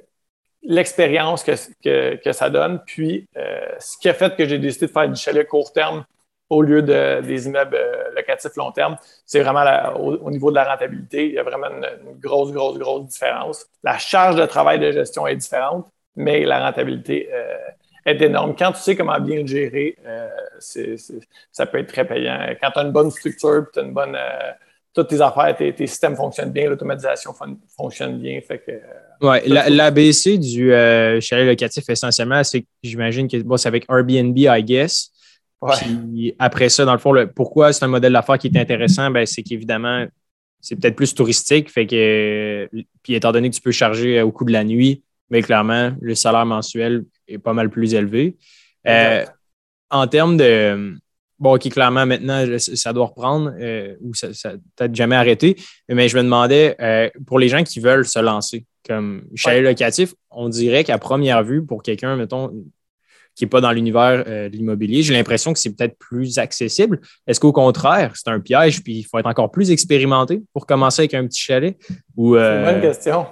l'expérience 0.63 1.45
que, 1.45 2.33
ça 2.33 2.51
donne, 2.51 2.81
puis 2.87 3.29
euh, 3.37 3.61
ce 3.79 3.99
qui 3.99 4.09
a 4.09 4.15
fait 4.15 4.35
que 4.37 4.47
j'ai 4.47 4.59
décidé 4.59 4.87
de 4.87 4.93
faire 4.93 5.09
du 5.09 5.21
chalet 5.21 5.47
court 5.47 5.73
terme 5.73 6.05
au 6.49 6.63
lieu 6.63 6.83
de, 6.83 7.21
des 7.23 7.47
immeubles 7.47 7.77
euh, 7.77 8.15
locatifs 8.15 8.57
long 8.57 8.71
terme, 8.71 8.97
c'est 9.25 9.41
vraiment 9.41 9.65
au, 9.97 10.31
niveau 10.31 10.51
de 10.51 10.57
la 10.57 10.65
rentabilité. 10.65 11.27
Il 11.27 11.35
y 11.35 11.39
a 11.39 11.43
vraiment 11.43 11.67
une, 11.69 12.19
grosse, 12.21 12.53
grosse, 12.53 12.79
grosse 12.79 13.07
différence. 13.07 13.67
La 13.83 13.99
charge 13.99 14.37
de 14.37 14.47
travail 14.47 14.79
de 14.79 14.93
gestion 14.93 15.27
est 15.27 15.37
différente, 15.37 15.87
mais 16.15 16.45
la 16.45 16.65
rentabilité 16.65 17.29
euh, 17.33 17.57
est 18.05 18.21
énorme. 18.23 18.55
Quand 18.57 18.73
tu 18.73 18.81
sais 18.81 18.95
comment 18.97 19.19
bien 19.21 19.41
le 19.41 19.47
gérer, 19.47 19.97
ça 21.53 21.67
peut 21.67 21.79
être 21.79 21.89
très 21.89 22.07
payant. 22.07 22.39
Quand 22.63 22.71
tu 22.71 22.79
as 22.79 22.83
une 22.83 22.93
bonne 22.93 23.11
structure, 23.11 23.67
tu 23.73 23.81
as 23.81 23.83
une 23.83 23.93
bonne 23.93 24.17
toutes 24.97 25.09
tes 25.09 25.21
affaires, 25.21 25.55
tes, 25.55 25.87
systèmes 25.87 26.17
fonctionnent 26.17 26.51
bien, 26.51 26.71
l'automatisation 26.71 27.35
fonctionne 27.77 28.19
bien. 28.19 28.41
Fait 28.41 28.59
que, 28.59 29.27
ouais, 29.27 29.47
l'ABC 29.47 30.39
du 30.39 30.73
euh, 30.73 31.21
chalet 31.21 31.47
locatif, 31.47 31.85
essentiellement, 31.87 32.43
c'est 32.43 32.63
que 32.63 32.67
j'imagine 32.83 33.29
que 33.29 33.37
c'est 33.59 33.69
avec 33.69 33.85
Airbnb, 33.91 34.37
I 34.39 34.65
guess. 34.65 35.11
Puis 35.63 36.35
après 36.39 36.69
ça, 36.69 36.85
dans 36.85 36.93
le 36.93 36.99
fond, 36.99 37.15
pourquoi 37.35 37.73
c'est 37.73 37.85
un 37.85 37.89
modèle 37.89 38.13
d'affaires 38.13 38.39
qui 38.39 38.49
est 38.49 38.59
intéressant, 38.59 39.11
ben, 39.11 39.25
c'est 39.27 39.43
qu'évidemment, 39.43 40.07
c'est 40.61 40.77
peut-être 40.77 40.97
plus 40.97 41.15
touristique. 41.15 41.71
Fait 41.71 41.87
que, 41.87 42.69
puis 43.03 43.15
étant 43.15 43.33
donné 43.33 43.51
que 43.51 43.55
tu 43.55 43.63
peux 43.63 43.73
charger 43.73 44.21
au 44.23 44.33
coût 44.33 44.45
de 44.45 44.53
la 44.53 44.65
nuit, 44.65 45.03
mais 45.31 45.43
clairement, 45.43 45.93
le 46.01 46.15
salaire 46.15 46.47
mensuel 46.47 47.05
est 47.27 47.39
pas 47.39 47.53
mal 47.53 47.71
plus 47.71 47.95
élevé. 47.95 48.37
Euh, 48.87 49.25
en 49.91 50.07
termes 50.07 50.37
de, 50.37 50.97
Bon, 51.39 51.55
OK, 51.55 51.69
clairement, 51.69 52.07
maintenant, 52.07 52.47
ça 52.59 52.93
doit 52.95 53.07
reprendre 53.07 53.53
euh, 53.61 53.95
ou 54.01 54.15
ça, 54.15 54.33
ça 54.33 54.53
peut-être 54.75 54.95
jamais 54.95 55.17
arrêté. 55.17 55.57
Mais 55.89 56.09
je 56.09 56.17
me 56.17 56.23
demandais, 56.23 56.77
euh, 56.81 57.11
pour 57.27 57.39
les 57.39 57.49
gens 57.49 57.63
qui 57.63 57.79
veulent 57.79 58.07
se 58.07 58.19
lancer 58.19 58.65
comme 58.89 59.25
chalet 59.35 59.63
locatif, 59.63 60.15
on 60.31 60.49
dirait 60.49 60.83
qu'à 60.83 60.97
première 60.97 61.43
vue, 61.45 61.65
pour 61.65 61.83
quelqu'un, 61.83 62.17
mettons, 62.17 62.53
qui 63.37 63.45
n'est 63.45 63.49
pas 63.49 63.61
dans 63.61 63.71
l'univers 63.71 64.25
euh, 64.27 64.49
de 64.49 64.57
l'immobilier, 64.57 65.03
j'ai 65.03 65.15
l'impression 65.15 65.53
que 65.53 65.59
c'est 65.59 65.77
peut-être 65.77 65.97
plus 65.99 66.39
accessible. 66.39 67.01
Est-ce 67.27 67.39
qu'au 67.39 67.53
contraire, 67.53 68.13
c'est 68.15 68.31
un 68.31 68.41
piège, 68.41 68.83
puis 68.83 68.95
il 68.95 69.03
faut 69.05 69.19
être 69.19 69.27
encore 69.27 69.51
plus 69.51 69.71
expérimenté 69.71 70.43
pour 70.53 70.67
commencer 70.67 71.03
avec 71.03 71.15
un 71.15 71.27
petit 71.27 71.41
chalet? 71.41 71.77
Ou, 72.17 72.37
C'est 72.37 72.57
une 72.57 72.65
bonne 72.65 72.81
question. 72.81 73.27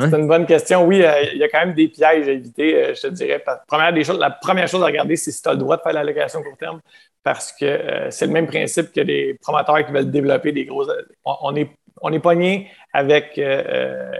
C'est 0.00 0.16
une 0.16 0.28
bonne 0.28 0.46
question. 0.46 0.86
Oui, 0.86 1.02
il 1.32 1.38
y 1.38 1.42
a 1.42 1.48
quand 1.48 1.58
même 1.58 1.74
des 1.74 1.88
pièges 1.88 2.28
à 2.28 2.30
éviter, 2.30 2.94
je 2.94 3.00
te 3.00 3.06
dirais. 3.08 3.42
Première 3.66 3.92
des 3.92 4.04
choses, 4.04 4.18
la 4.18 4.30
première 4.30 4.68
chose 4.68 4.82
à 4.82 4.86
regarder, 4.86 5.16
c'est 5.16 5.32
si 5.32 5.42
tu 5.42 5.48
as 5.48 5.52
le 5.52 5.58
droit 5.58 5.76
de 5.76 5.82
faire 5.82 5.92
la 5.92 6.04
location 6.04 6.40
court 6.40 6.56
terme 6.56 6.80
parce 7.28 7.52
que 7.52 7.66
euh, 7.66 8.10
c'est 8.10 8.26
le 8.26 8.32
même 8.32 8.46
principe 8.46 8.90
que 8.90 9.02
les 9.02 9.34
promoteurs 9.34 9.84
qui 9.84 9.92
veulent 9.92 10.10
développer 10.10 10.50
des 10.50 10.64
gros. 10.64 10.86
On, 11.24 11.54
est, 11.56 11.70
on 12.00 12.10
est 12.10 12.20
pogné 12.20 12.70
avec 12.92 13.38
euh, 13.38 13.62
euh, 13.68 14.12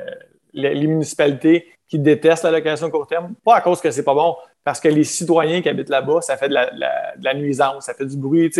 les, 0.52 0.86
municipalités 0.86 1.66
qui 1.88 1.98
détestent 1.98 2.44
la 2.44 2.50
location 2.50 2.90
court 2.90 3.06
terme, 3.06 3.34
pas 3.44 3.56
à 3.56 3.60
cause 3.60 3.80
que 3.80 3.90
c'est 3.90 4.04
pas 4.04 4.14
bon, 4.14 4.36
parce 4.64 4.80
que 4.80 4.88
les 4.88 5.04
citoyens 5.04 5.62
qui 5.62 5.68
habitent 5.68 5.88
là-bas, 5.88 6.20
ça 6.20 6.36
fait 6.36 6.48
de 6.48 6.54
la, 6.54 7.34
nuisance, 7.34 7.86
ça 7.86 7.94
fait 7.94 8.06
du 8.06 8.16
bruit. 8.16 8.52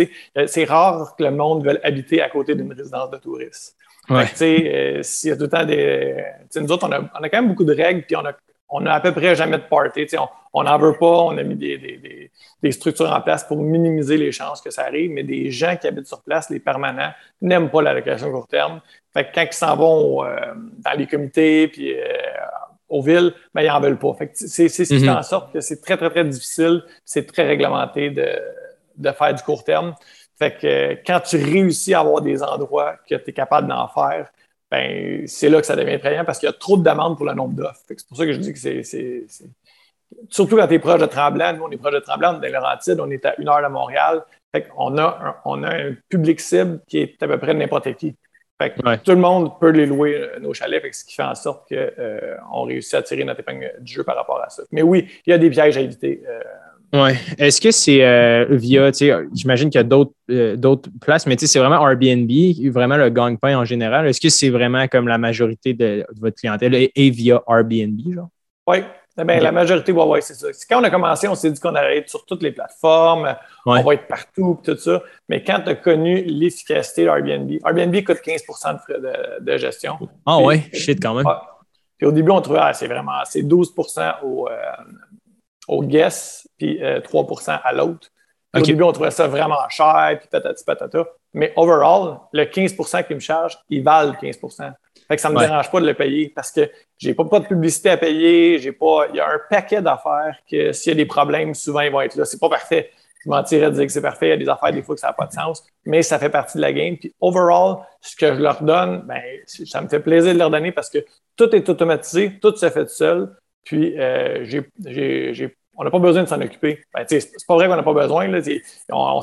C'est 0.47 0.65
rare 0.65 1.15
que 1.15 1.23
le 1.23 1.31
monde 1.31 1.63
veuille 1.63 1.79
habiter 1.83 2.21
à 2.21 2.29
côté 2.29 2.55
d'une 2.55 2.73
résidence 2.73 3.11
de 3.11 3.17
touristes. 3.17 3.75
Ouais. 4.09 4.25
s'il 5.03 5.29
y 5.29 5.31
a 5.31 5.35
tout 5.35 5.43
le 5.43 5.49
temps 5.49 5.65
des. 5.65 6.23
nous 6.55 6.71
autres, 6.71 6.87
on 6.87 6.91
a, 6.91 6.99
on 6.99 7.23
a, 7.23 7.29
quand 7.29 7.41
même 7.41 7.49
beaucoup 7.49 7.63
de 7.63 7.75
règles, 7.75 8.01
puis 8.01 8.15
on 8.15 8.25
a 8.25 8.33
on 8.69 8.81
n'a 8.81 8.93
à 8.93 8.99
peu 8.99 9.11
près 9.11 9.35
jamais 9.35 9.57
de 9.57 9.63
party. 9.63 10.07
On 10.53 10.63
n'en 10.63 10.77
veut 10.77 10.93
pas, 10.93 11.05
on 11.05 11.37
a 11.37 11.43
mis 11.43 11.55
des, 11.55 12.71
structures 12.71 13.11
en 13.11 13.21
place 13.21 13.43
pour 13.43 13.57
minimiser 13.57 14.17
les 14.17 14.31
chances 14.31 14.61
que 14.61 14.69
ça 14.69 14.83
arrive, 14.83 15.11
mais 15.11 15.23
des 15.23 15.49
gens 15.51 15.75
qui 15.75 15.87
habitent 15.87 16.07
sur 16.07 16.21
place, 16.21 16.49
les 16.49 16.59
permanents, 16.59 17.11
n'aiment 17.41 17.69
pas 17.69 17.81
la 17.81 17.93
location 17.93 18.31
court 18.31 18.47
terme. 18.47 18.81
Fait 19.13 19.25
que 19.25 19.29
quand 19.33 19.41
ils 19.41 19.53
s'en 19.53 19.75
vont 19.75 20.23
euh, 20.23 20.37
dans 20.77 20.97
les 20.97 21.07
comités 21.07 21.67
puis 21.67 21.99
euh, 21.99 22.03
aux 22.89 23.01
villes, 23.01 23.33
ben, 23.53 23.61
ils 23.61 23.67
n'en 23.67 23.79
veulent 23.79 23.99
pas. 23.99 24.15
c'est 24.33 24.67
ce 24.67 24.83
qui 24.83 24.99
fait 24.99 25.09
en 25.09 25.23
sorte 25.23 25.53
que 25.53 25.61
c'est 25.61 25.81
très, 25.81 25.97
très, 25.97 26.09
très 26.09 26.25
difficile, 26.25 26.83
c'est 27.05 27.25
très 27.25 27.47
réglementé 27.47 28.09
de, 28.09 28.27
de, 28.97 29.11
faire 29.11 29.33
du 29.33 29.43
court 29.43 29.63
terme. 29.63 29.95
Fait 30.37 30.57
que 30.57 30.91
quand 31.05 31.19
tu 31.21 31.37
réussis 31.37 31.93
à 31.93 31.99
avoir 31.99 32.21
des 32.21 32.41
endroits 32.41 32.95
que 33.07 33.15
tu 33.15 33.29
es 33.29 33.33
capable 33.33 33.67
d'en 33.67 33.87
faire, 33.87 34.29
ben, 34.71 35.27
c'est 35.27 35.49
là 35.49 35.59
que 35.59 35.65
ça 35.65 35.75
devient 35.75 35.93
attrayant 35.93 36.25
parce 36.25 36.39
qu'il 36.39 36.47
y 36.47 36.49
a 36.49 36.53
trop 36.53 36.77
de 36.77 36.83
demandes 36.83 37.17
pour 37.17 37.25
le 37.25 37.33
nombre 37.33 37.55
d'offres. 37.55 37.81
C'est 37.87 38.07
pour 38.07 38.17
ça 38.17 38.25
que 38.25 38.33
je 38.33 38.39
dis 38.39 38.53
que 38.53 38.59
c'est. 38.59 39.25
Surtout 40.29 40.55
quand 40.55 40.67
tu 40.67 40.73
es 40.75 40.79
proche 40.79 40.99
de 40.99 41.05
Tremblant, 41.05 41.53
nous, 41.53 41.63
on 41.63 41.71
est 41.71 41.77
proche 41.77 41.93
de 41.93 41.99
Tremblant, 41.99 42.33
dans 42.33 42.51
Laurentides, 42.51 42.99
on 42.99 43.09
est 43.09 43.23
à 43.25 43.39
une 43.39 43.47
heure 43.47 43.61
de 43.61 43.67
Montréal. 43.67 44.23
Fait 44.51 44.67
on, 44.75 44.97
a 44.97 45.03
un, 45.03 45.35
on 45.45 45.63
a 45.63 45.69
un 45.69 45.95
public 46.09 46.39
cible 46.39 46.81
qui 46.87 46.99
est 46.99 47.21
à 47.21 47.27
peu 47.27 47.37
près 47.37 47.53
n'importe 47.53 47.93
qui. 47.95 48.15
Fait 48.61 48.73
Tout 49.03 49.11
le 49.11 49.17
monde 49.17 49.57
peut 49.59 49.69
les 49.69 49.85
louer, 49.85 50.15
euh, 50.15 50.39
nos 50.39 50.53
chalets, 50.53 50.81
fait 50.81 50.91
ce 50.91 51.05
qui 51.05 51.15
fait 51.15 51.23
en 51.23 51.35
sorte 51.35 51.69
qu'on 51.69 51.75
euh, 51.75 52.63
réussit 52.65 52.93
à 52.93 53.01
tirer 53.01 53.23
notre 53.23 53.39
épingle 53.39 53.73
du 53.79 53.93
jeu 53.93 54.03
par 54.03 54.17
rapport 54.17 54.41
à 54.41 54.49
ça. 54.49 54.63
Mais 54.71 54.81
oui, 54.81 55.07
il 55.25 55.29
y 55.29 55.33
a 55.33 55.37
des 55.37 55.49
pièges 55.49 55.77
à 55.77 55.81
éviter. 55.81 56.21
Euh, 56.27 56.41
oui. 56.93 57.11
Est-ce 57.37 57.61
que 57.61 57.69
c'est 57.71 58.03
euh, 58.03 58.45
via, 58.49 58.91
j'imagine 59.33 59.69
qu'il 59.69 59.77
y 59.77 59.81
a 59.81 59.83
d'autres 59.83 60.13
euh, 60.31 60.55
d'autres 60.55 60.89
places, 60.99 61.27
mais 61.27 61.37
c'est 61.37 61.59
vraiment 61.59 61.87
Airbnb, 61.87 62.29
vraiment 62.71 62.97
le 62.97 63.09
gang-pain 63.09 63.57
en 63.57 63.65
général. 63.65 64.07
Est-ce 64.07 64.19
que 64.19 64.29
c'est 64.29 64.49
vraiment 64.49 64.87
comme 64.87 65.07
la 65.07 65.19
majorité 65.19 65.73
de, 65.73 66.05
votre 66.19 66.37
clientèle 66.37 66.73
est, 66.73 67.09
via 67.09 67.43
Airbnb, 67.47 67.99
genre? 68.13 68.29
Oui. 68.67 68.79
Eh 69.19 69.39
la 69.39 69.51
majorité, 69.51 69.91
oui, 69.91 70.03
ouais, 70.03 70.21
c'est 70.21 70.33
ça. 70.33 70.47
Quand 70.69 70.81
on 70.81 70.83
a 70.83 70.89
commencé, 70.89 71.27
on 71.27 71.35
s'est 71.35 71.51
dit 71.51 71.59
qu'on 71.59 71.75
allait 71.75 71.97
être 71.97 72.09
sur 72.09 72.25
toutes 72.25 72.41
les 72.41 72.51
plateformes, 72.51 73.35
on 73.65 73.81
va 73.81 73.93
être 73.93 74.07
partout, 74.07 74.59
tout 74.63 74.77
ça. 74.77 75.01
Mais 75.27 75.43
quand 75.43 75.61
tu 75.61 75.69
as 75.69 75.75
connu 75.75 76.21
l'efficacité 76.23 77.03
d'Airbnb, 77.03 77.51
Airbnb 77.65 78.03
coûte 78.03 78.21
15 78.21 78.41
de 78.47 78.77
frais 78.77 79.39
de, 79.41 79.57
gestion. 79.57 79.97
Ah 80.25 80.37
oui, 80.39 80.63
shit 80.73 81.01
quand 81.01 81.15
même. 81.15 81.25
Puis 81.97 82.07
au 82.07 82.11
début, 82.11 82.31
on 82.31 82.41
trouvait, 82.41 82.59
ah, 82.61 82.73
c'est 82.73 82.87
vraiment, 82.87 83.19
c'est 83.25 83.43
12 83.43 83.73
au, 84.23 84.47
euh, 84.47 84.53
au 85.67 85.83
guest, 85.83 86.49
puis 86.57 86.79
3 87.03 87.23
euh, 87.23 87.57
à 87.63 87.73
l'autre. 87.73 88.09
Au 88.55 88.61
début, 88.61 88.83
on 88.83 88.91
trouvait 88.91 89.11
ça 89.11 89.27
vraiment 89.27 89.69
cher, 89.69 90.17
puis 90.19 90.27
patati 90.29 90.63
patata. 90.63 91.05
Mais 91.33 91.53
overall, 91.55 92.19
le 92.33 92.45
15% 92.45 93.05
qu'ils 93.05 93.17
me 93.17 93.21
chargent, 93.21 93.59
ils 93.69 93.83
valent 93.83 94.13
15 94.19 94.39
fait 95.09 95.15
que 95.15 95.21
ça 95.23 95.29
ne 95.29 95.33
me 95.33 95.39
dérange 95.39 95.71
pas 95.71 95.81
de 95.81 95.87
le 95.87 95.95
payer 95.95 96.31
parce 96.35 96.51
que 96.51 96.69
j'ai 96.99 97.15
pas, 97.15 97.25
pas 97.25 97.39
de 97.39 97.47
publicité 97.47 97.89
à 97.89 97.97
payer, 97.97 98.59
j'ai 98.59 98.71
pas. 98.71 99.07
Il 99.09 99.15
y 99.15 99.19
a 99.19 99.27
un 99.27 99.39
paquet 99.49 99.81
d'affaires 99.81 100.37
que 100.49 100.71
s'il 100.71 100.91
y 100.91 100.93
a 100.93 100.95
des 100.95 101.07
problèmes, 101.07 101.55
souvent 101.55 101.81
ils 101.81 101.91
vont 101.91 102.01
être 102.01 102.15
là. 102.15 102.25
C'est 102.25 102.39
pas 102.39 102.49
parfait. 102.49 102.91
Je 103.25 103.29
mentirais 103.29 103.71
de 103.71 103.75
dire 103.75 103.85
que 103.87 103.91
c'est 103.91 104.03
parfait. 104.03 104.27
Il 104.27 104.29
y 104.29 104.33
a 104.33 104.37
des 104.37 104.47
affaires, 104.47 104.71
des 104.71 104.83
fois, 104.83 104.95
que 104.95 105.01
ça 105.01 105.07
n'a 105.07 105.13
pas 105.13 105.25
de 105.25 105.33
sens, 105.33 105.63
mais 105.83 106.03
ça 106.03 106.19
fait 106.19 106.29
partie 106.29 106.57
de 106.57 106.61
la 106.61 106.71
game. 106.71 106.95
Puis, 106.95 107.13
overall, 107.19 107.77
ce 108.01 108.15
que 108.15 108.33
je 108.33 108.39
leur 108.39 108.61
donne, 108.63 109.01
ben, 109.07 109.21
ça 109.45 109.81
me 109.81 109.89
fait 109.89 109.99
plaisir 109.99 110.33
de 110.33 110.39
leur 110.39 110.51
donner 110.51 110.71
parce 110.71 110.89
que 110.89 110.99
tout 111.35 111.53
est 111.53 111.67
automatisé, 111.67 112.39
tout 112.39 112.55
se 112.55 112.69
fait 112.69 112.85
tout 112.85 112.93
seul. 112.93 113.35
Puis, 113.65 113.99
euh, 113.99 114.45
j'ai 114.45 115.57
on 115.79 115.85
n'a 115.85 115.91
pas 115.91 115.99
besoin 115.99 116.23
de 116.23 116.27
s'en 116.27 116.41
occuper. 116.41 116.83
Ben, 116.93 117.05
c'est 117.07 117.31
pas 117.47 117.55
vrai 117.55 117.69
qu'on 117.69 117.77
n'a 117.77 117.83
pas 117.83 117.93
besoin. 117.93 118.27
Là, 118.27 118.41
on, 118.91 119.21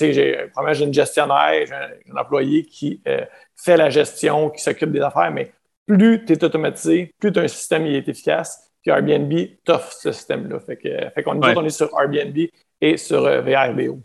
j'ai, 0.00 0.12
j'ai 0.14 0.84
une 0.84 0.94
gestionnaire, 0.94 1.66
j'ai 1.66 1.74
un, 1.74 2.16
employé 2.16 2.64
qui 2.64 3.02
euh, 3.06 3.26
fait 3.54 3.76
la 3.76 3.90
gestion, 3.90 4.48
qui 4.48 4.62
s'occupe 4.62 4.90
des 4.90 5.02
affaires, 5.02 5.30
mais 5.30 5.52
plus 5.86 6.24
tu 6.24 6.32
es 6.32 6.42
automatisé, 6.42 7.14
plus 7.20 7.30
ton 7.30 7.46
système 7.46 7.84
est 7.84 8.08
efficace. 8.08 8.72
Puis 8.80 8.90
Airbnb 8.90 9.32
t'offre 9.64 9.92
ce 9.92 10.10
système-là. 10.10 10.60
Fait, 10.60 10.76
que, 10.78 11.10
fait 11.14 11.22
qu'on 11.22 11.42
on 11.42 11.64
est 11.64 11.68
sur 11.68 11.90
Airbnb 12.00 12.38
et 12.80 12.96
sur 12.96 13.26
euh, 13.26 13.42
VRBO. 13.42 14.00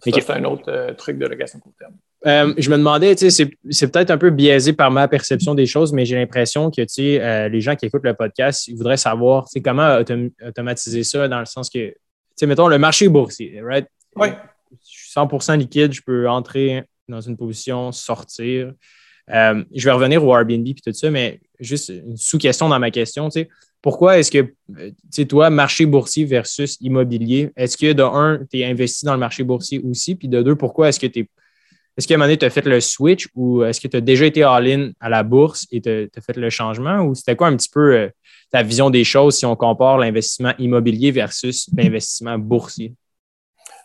c'est 0.00 0.30
un 0.30 0.44
autre 0.44 0.70
euh, 0.70 0.92
truc 0.92 1.16
de 1.16 1.26
location 1.26 1.58
court 1.58 1.72
terme. 1.78 1.96
Euh, 2.24 2.54
je 2.56 2.70
me 2.70 2.76
demandais, 2.76 3.14
c'est 3.16 3.46
peut-être 3.92 4.10
un 4.10 4.18
peu 4.18 4.30
biaisé 4.30 4.72
par 4.72 4.90
ma 4.90 5.06
perception 5.06 5.54
des 5.54 5.66
choses, 5.66 5.92
mais 5.92 6.04
j'ai 6.06 6.16
l'impression 6.16 6.70
que, 6.70 6.82
euh, 7.00 7.48
les 7.48 7.60
gens 7.60 7.76
qui 7.76 7.86
écoutent 7.86 8.04
le 8.04 8.14
podcast, 8.14 8.66
ils 8.68 8.76
voudraient 8.76 8.96
savoir, 8.96 9.46
comment 9.62 9.98
automatiser 10.46 11.04
ça 11.04 11.28
dans 11.28 11.38
le 11.38 11.44
sens 11.44 11.68
que, 11.68 11.94
mettons, 12.42 12.68
le 12.68 12.78
marché 12.78 13.08
boursier, 13.08 13.60
right? 13.62 13.86
Oui. 14.16 14.28
Je 14.70 14.98
suis 14.98 15.10
100% 15.10 15.58
liquide, 15.58 15.92
je 15.92 16.02
peux 16.02 16.28
entrer 16.28 16.84
dans 17.08 17.20
une 17.20 17.36
position, 17.36 17.92
sortir. 17.92 18.72
Euh, 19.30 19.64
je 19.74 19.84
vais 19.84 19.92
revenir 19.92 20.24
au 20.24 20.34
Airbnb 20.36 20.66
et 20.66 20.74
tout 20.74 20.92
ça, 20.92 21.10
mais 21.10 21.40
juste 21.60 21.90
une 21.90 22.16
sous-question 22.16 22.68
dans 22.68 22.78
ma 22.78 22.90
question, 22.90 23.28
tu 23.28 23.40
sais, 23.40 23.48
pourquoi 23.82 24.18
est-ce 24.18 24.30
que, 24.30 24.40
tu 24.40 24.94
sais, 25.10 25.26
toi, 25.26 25.50
marché 25.50 25.86
boursier 25.86 26.24
versus 26.24 26.76
immobilier, 26.80 27.50
est-ce 27.56 27.76
que 27.76 27.92
de 27.92 28.02
un, 28.02 28.40
tu 28.50 28.58
es 28.58 28.64
investi 28.64 29.04
dans 29.04 29.12
le 29.12 29.20
marché 29.20 29.44
boursier 29.44 29.80
aussi, 29.80 30.16
puis 30.16 30.28
de 30.28 30.42
deux, 30.42 30.56
pourquoi 30.56 30.88
est-ce 30.88 30.98
que 30.98 31.06
tu 31.06 31.20
es 31.20 31.28
est-ce 31.96 32.06
qu'à 32.06 32.14
un 32.14 32.18
moment 32.18 32.26
donné, 32.26 32.36
tu 32.36 32.44
as 32.44 32.50
fait 32.50 32.64
le 32.66 32.80
switch 32.80 33.28
ou 33.34 33.64
est-ce 33.64 33.80
que 33.80 33.88
tu 33.88 33.96
as 33.96 34.02
déjà 34.02 34.26
été 34.26 34.42
all-in 34.42 34.90
à 35.00 35.08
la 35.08 35.22
bourse 35.22 35.66
et 35.72 35.80
tu 35.80 35.88
as, 35.88 36.20
fait 36.20 36.36
le 36.36 36.50
changement? 36.50 37.00
Ou 37.00 37.14
c'était 37.14 37.36
quoi 37.36 37.46
un 37.46 37.56
petit 37.56 37.70
peu 37.70 37.94
euh, 37.94 38.08
ta 38.50 38.62
vision 38.62 38.90
des 38.90 39.02
choses 39.02 39.38
si 39.38 39.46
on 39.46 39.56
compare 39.56 39.96
l'investissement 39.96 40.52
immobilier 40.58 41.10
versus 41.10 41.70
l'investissement 41.74 42.38
boursier? 42.38 42.92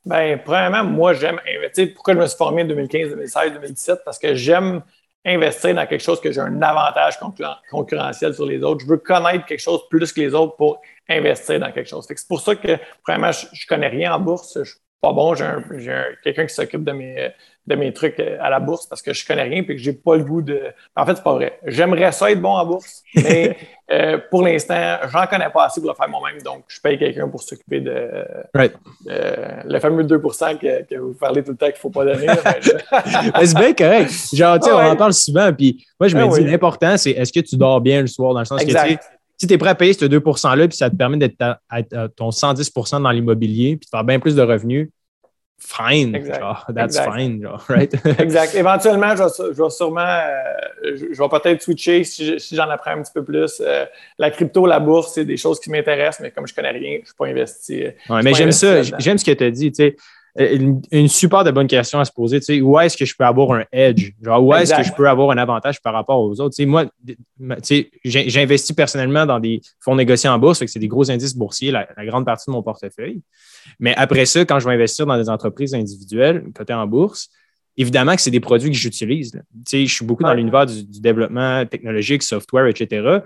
Bien, 0.04 0.38
premièrement, 0.44 0.84
moi, 0.84 1.14
j'aime 1.14 1.40
investir. 1.48 1.88
Pourquoi 1.94 2.16
je 2.16 2.20
me 2.20 2.26
suis 2.26 2.38
formé 2.38 2.64
en 2.64 2.68
2015, 2.68 3.12
2016, 3.12 3.54
2017? 3.54 4.00
Parce 4.04 4.20
que 4.20 4.36
j'aime 4.36 4.82
investir 5.24 5.74
dans 5.76 5.86
quelque 5.86 6.04
chose 6.04 6.20
que 6.20 6.32
j'ai 6.34 6.42
un 6.42 6.62
avantage 6.62 7.18
concurrentiel 7.70 8.34
sur 8.34 8.46
les 8.46 8.62
autres. 8.62 8.82
Je 8.82 8.88
veux 8.88 8.98
connaître 8.98 9.46
quelque 9.46 9.60
chose 9.60 9.88
plus 9.90 10.12
que 10.12 10.20
les 10.20 10.34
autres 10.34 10.58
pour 10.58 10.82
investir 11.08 11.60
dans 11.62 11.72
quelque 11.72 11.88
chose. 11.88 12.06
C'est 12.08 12.28
pour 12.28 12.42
ça 12.42 12.56
que, 12.56 12.78
premièrement, 13.04 13.32
je 13.32 13.46
ne 13.46 13.68
connais 13.70 13.88
rien 13.88 14.16
en 14.16 14.20
bourse. 14.20 14.62
Je 14.62 14.74
pas 15.02 15.14
bon, 15.14 15.34
j'ai 15.34 15.50
quelqu'un 16.24 16.46
qui 16.46 16.54
s'occupe 16.54 16.84
de 16.84 16.92
mes, 16.92 17.32
de 17.68 17.76
mes 17.76 17.94
trucs 17.94 18.20
à 18.20 18.50
la 18.50 18.60
bourse 18.60 18.88
parce 18.88 19.02
que 19.02 19.14
je 19.14 19.26
connais 19.26 19.44
rien 19.44 19.62
et 19.62 19.66
que 19.66 19.78
j'ai 19.78 19.94
pas 19.94 20.16
le 20.16 20.24
goût 20.24 20.42
de. 20.42 20.60
En 20.96 21.06
fait, 21.06 21.16
c'est 21.16 21.24
pas 21.24 21.34
vrai. 21.34 21.60
J'aimerais 21.66 22.12
ça 22.12 22.32
être 22.32 22.42
bon 22.42 22.50
en 22.50 22.66
bourse, 22.66 23.04
mais 23.16 23.56
euh, 23.92 24.18
pour 24.30 24.42
l'instant, 24.42 24.98
j'en 25.12 25.28
connais 25.28 25.50
pas 25.50 25.66
assez 25.66 25.80
pour 25.80 25.90
le 25.90 25.96
faire 25.96 26.10
moi-même, 26.10 26.42
donc 26.42 26.64
je 26.68 26.82
paye 26.82 26.98
quelqu'un 26.98 27.28
pour 27.28 27.42
s'occuper 27.44 27.82
de, 27.82 28.26
le 29.06 29.80
fameux 29.80 30.04
2 30.04 30.18
que, 30.18 30.84
que, 30.84 30.96
vous 30.96 31.14
parlez 31.14 31.44
tout 31.44 31.52
le 31.52 31.58
temps 31.58 31.68
qu'il 31.68 31.76
faut 31.76 31.92
pas 31.92 32.06
donner. 32.06 32.28
c'est 33.46 33.58
bien 33.58 33.74
correct. 33.74 34.12
Genre, 34.34 34.60
tu 34.60 34.66
sais, 34.66 34.74
on 34.74 34.80
en 34.80 34.96
parle 34.96 35.14
souvent, 35.14 35.54
puis 35.54 35.86
moi, 36.00 36.08
je 36.08 36.18
me 36.18 36.40
dis, 36.40 36.50
l'important, 36.50 36.98
c'est 36.98 37.12
est-ce 37.12 37.32
que 37.32 37.42
tu 37.42 37.58
dors 37.58 37.80
bien 37.80 38.02
le 38.02 38.08
soir, 38.08 38.34
dans 38.34 38.40
le 38.40 38.46
sens 38.46 38.64
que, 38.64 38.72
tu 38.72 38.98
si 39.42 39.48
tu 39.48 39.56
es 39.56 39.58
prêt 39.58 39.72
à 39.72 39.76
payer 39.76 39.94
ce 39.94 40.06
2 40.06 40.20
%-là, 40.20 40.68
puis 40.68 40.78
ça 40.78 40.90
te 40.92 40.96
permet 40.96 41.18
d'être 41.18 41.36
à, 41.42 41.84
ton 42.16 42.30
110% 42.30 43.02
dans 43.02 43.10
l'immobilier, 43.10 43.76
puis 43.76 43.88
de 43.88 43.90
faire 43.90 44.04
bien 44.04 44.20
plus 44.20 44.36
de 44.36 44.42
revenus, 44.44 44.90
fine. 45.62 46.26
Genre, 46.26 46.66
that's 46.76 47.00
fine. 47.00 47.42
Genre, 47.42 47.64
right? 47.70 47.94
exact. 48.20 48.56
Éventuellement, 48.56 49.16
je 49.16 49.52
vais, 49.52 49.70
sûrement, 49.70 50.02
euh, 50.02 50.96
je, 50.96 51.22
vais 51.22 51.30
peut-être 51.30 51.62
switcher 51.62 52.04
si, 52.04 52.38
j'en 52.52 52.70
apprends 52.70 52.92
un 52.92 53.02
petit 53.02 53.14
peu 53.14 53.24
plus. 53.24 53.62
Euh, 53.62 53.86
la 54.18 54.32
crypto, 54.32 54.66
la 54.66 54.80
bourse, 54.80 55.14
c'est 55.14 55.26
des 55.26 55.38
choses 55.38 55.60
qui 55.60 55.70
m'intéressent, 55.70 56.22
mais 56.22 56.32
comme 56.32 56.48
je 56.48 56.54
connais 56.54 56.72
rien, 56.72 56.96
je 56.96 57.02
ne 57.02 57.06
suis 57.06 57.16
pas 57.18 57.28
investi. 57.28 57.84
Ouais, 58.10 58.22
mais 58.24 58.34
j'aime 58.34 58.52
ça. 58.52 58.82
J'aime 58.84 59.18
ce 59.18 59.26
que 59.26 59.32
tu 59.32 59.44
as 59.44 59.52
dit. 59.52 59.72
Tu 59.72 59.76
sais, 59.76 59.96
euh, 59.96 60.02
une, 60.38 61.08
super 61.08 61.44
de 61.44 61.52
bonne 61.52 61.68
question 61.68 62.00
à 62.00 62.06
se 62.06 62.12
poser. 62.12 62.40
Tu 62.40 62.46
sais, 62.46 62.62
où 62.62 62.80
est-ce 62.80 62.96
que 62.96 63.06
je 63.06 63.16
peux 63.16 63.26
avoir 63.26 63.52
un 63.52 63.66
edge? 63.72 64.12
Genre, 64.22 64.44
où 64.44 64.54
est-ce 64.54 64.74
que 64.74 64.84
je 64.84 64.94
peux 64.94 65.08
avoir 65.08 65.32
un 65.32 65.38
avantage 65.38 65.82
par 65.82 65.94
rapport 65.94 66.20
aux 66.20 66.40
autres? 66.40 66.56
Tu 66.56 66.64
sais, 66.64 66.66
moi, 66.66 66.86
tu 66.86 67.18
sais, 67.64 67.92
j'investis 68.04 68.76
personnellement 68.76 69.26
dans 69.26 69.40
des 69.40 69.62
fonds 69.80 69.96
négociés 69.96 70.30
en 70.30 70.40
bourse, 70.40 70.66
c'est 70.66 70.80
des 70.80 70.88
gros 70.88 71.10
indices 71.12 71.36
boursiers, 71.36 71.72
la, 71.72 71.88
grande 72.06 72.26
partie 72.26 72.50
de 72.50 72.54
mon 72.54 72.64
portefeuille. 72.64 73.22
Mais 73.80 73.94
après 73.96 74.26
ça, 74.26 74.46
quand 74.46 74.60
je 74.60 74.68
vais 74.68 74.74
investir 74.74 75.06
dans 75.06 75.18
des 75.18 75.30
entreprises 75.30 75.74
individuelles 75.74 76.46
cotées 76.56 76.74
en 76.74 76.88
bourse, 76.88 77.30
évidemment 77.78 78.16
que 78.16 78.22
c'est 78.22 78.32
des 78.32 78.40
produits 78.40 78.72
que 78.72 78.78
j'utilise. 78.78 79.32
Tu 79.32 79.42
sais, 79.66 79.86
je 79.86 79.94
suis 79.94 80.06
beaucoup 80.06 80.24
dans 80.24 80.34
l'univers 80.34 80.66
du, 80.66 80.84
du, 80.84 81.02
développement 81.02 81.66
technologique, 81.66 82.24
software, 82.24 82.68
etc. 82.68 83.20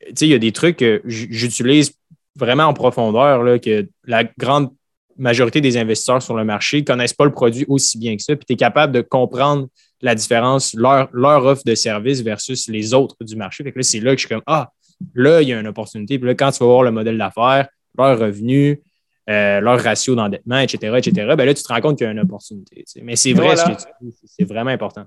Tu 0.00 0.12
sais, 0.14 0.26
il 0.26 0.30
y 0.30 0.34
a 0.34 0.38
des 0.38 0.52
trucs 0.52 0.76
que 0.76 1.02
j'utilise 1.04 1.92
vraiment 2.36 2.64
en 2.64 2.74
profondeur, 2.74 3.42
là, 3.42 3.58
que 3.58 3.88
la 4.04 4.24
grande 4.24 4.70
majorité 5.18 5.60
des 5.60 5.76
investisseurs 5.76 6.22
sur 6.22 6.34
le 6.34 6.44
marché 6.44 6.80
ne 6.80 6.84
connaissent 6.84 7.14
pas 7.14 7.24
le 7.24 7.32
produit 7.32 7.64
aussi 7.68 7.98
bien 7.98 8.16
que 8.16 8.22
ça, 8.22 8.36
puis 8.36 8.46
tu 8.46 8.52
es 8.54 8.56
capable 8.56 8.92
de 8.92 9.00
comprendre 9.00 9.68
la 10.00 10.14
différence, 10.14 10.74
leur, 10.74 11.08
leur, 11.12 11.44
offre 11.44 11.62
de 11.64 11.74
service 11.74 12.22
versus 12.22 12.68
les 12.68 12.94
autres 12.94 13.16
du 13.20 13.36
marché. 13.36 13.64
Fait 13.64 13.72
que 13.72 13.78
là, 13.78 13.82
c'est 13.82 14.00
là 14.00 14.12
que 14.12 14.20
je 14.20 14.26
suis 14.26 14.34
comme 14.34 14.44
Ah, 14.46 14.70
là, 15.14 15.42
il 15.42 15.48
y 15.48 15.52
a 15.52 15.60
une 15.60 15.66
opportunité. 15.66 16.18
Puis 16.18 16.28
là, 16.28 16.34
quand 16.34 16.52
tu 16.52 16.60
vas 16.60 16.66
voir 16.66 16.82
le 16.84 16.92
modèle 16.92 17.18
d'affaires, 17.18 17.68
leur 17.96 18.18
revenu, 18.18 18.80
euh, 19.28 19.60
leur 19.60 19.80
ratio 19.80 20.14
d'endettement, 20.14 20.58
etc., 20.60 20.94
etc., 20.96 21.34
ben 21.36 21.44
là, 21.44 21.54
tu 21.54 21.62
te 21.62 21.72
rends 21.72 21.80
compte 21.80 21.98
qu'il 21.98 22.06
y 22.06 22.08
a 22.08 22.12
une 22.12 22.20
opportunité. 22.20 22.84
Mais 23.02 23.16
c'est 23.16 23.32
vrai 23.32 23.56
ce 23.56 23.64
que 23.64 23.70
tu 23.70 23.86
dis, 24.02 24.16
c'est 24.24 24.44
vraiment 24.44 24.70
important. 24.70 25.04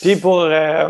Puis 0.00 0.16
pour, 0.16 0.42
euh, 0.42 0.88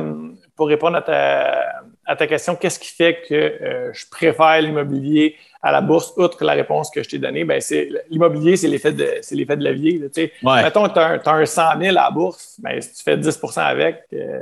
pour 0.57 0.69
répondre 0.69 0.97
à 0.97 1.03
ta, 1.03 1.65
à 2.05 2.17
ta 2.17 2.27
question, 2.27 2.57
qu'est-ce 2.57 2.79
qui 2.79 2.93
fait 2.93 3.23
que 3.29 3.35
euh, 3.35 3.93
je 3.93 4.05
préfère 4.11 4.61
l'immobilier 4.61 5.37
à 5.65 5.73
la 5.73 5.81
bourse, 5.81 6.13
outre 6.19 6.45
la 6.45 6.53
réponse 6.53 6.91
que 6.91 7.03
je 7.03 7.09
t'ai 7.09 7.19
donnée, 7.19 7.45
ben 7.45 7.59
c'est 7.59 7.89
l'immobilier, 8.11 8.55
c'est 8.57 8.69
l'effet 8.69 8.93
de 8.93 9.09
c'est 9.23 9.35
l'effet 9.35 9.57
de 9.57 9.65
levier. 9.65 9.99
Là, 9.99 10.63
Mettons 10.63 10.87
que 10.87 10.93
tu 10.93 10.99
as, 10.99 11.33
un 11.33 11.47
100 11.47 11.81
000 11.81 11.91
à 11.97 12.03
la 12.03 12.11
bourse, 12.11 12.57
ben, 12.59 12.79
si 12.83 12.93
tu 12.93 13.03
fais 13.03 13.17
10% 13.17 13.61
avec, 13.61 14.03
euh, 14.13 14.41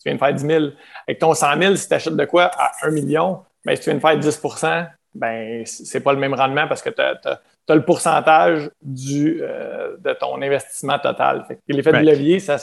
tu 0.00 0.04
viens 0.06 0.14
de 0.14 0.18
faire 0.18 0.32
10 0.32 0.46
000. 0.46 0.64
Avec 1.08 1.18
ton 1.18 1.34
100 1.34 1.60
000, 1.60 1.74
si 1.74 1.88
tu 1.88 1.94
achètes 1.94 2.14
de 2.14 2.24
quoi 2.24 2.44
à 2.56 2.70
1 2.82 2.92
million, 2.92 3.40
ben, 3.64 3.74
si 3.74 3.82
tu 3.82 3.90
viens 3.90 3.96
de 3.96 4.00
faire 4.00 4.16
10% 4.16 4.86
ben, 5.14 5.62
c'est 5.66 6.00
pas 6.00 6.12
le 6.12 6.18
même 6.18 6.32
rendement 6.32 6.66
parce 6.68 6.80
que 6.80 6.88
tu 6.88 7.02
as, 7.02 7.74
le 7.74 7.84
pourcentage 7.84 8.70
du, 8.80 9.40
euh, 9.42 9.96
de 9.98 10.12
ton 10.14 10.40
investissement 10.40 10.98
total. 10.98 11.44
L'effet 11.68 11.92
de 11.92 11.98
levier, 11.98 12.38
ça, 12.38 12.56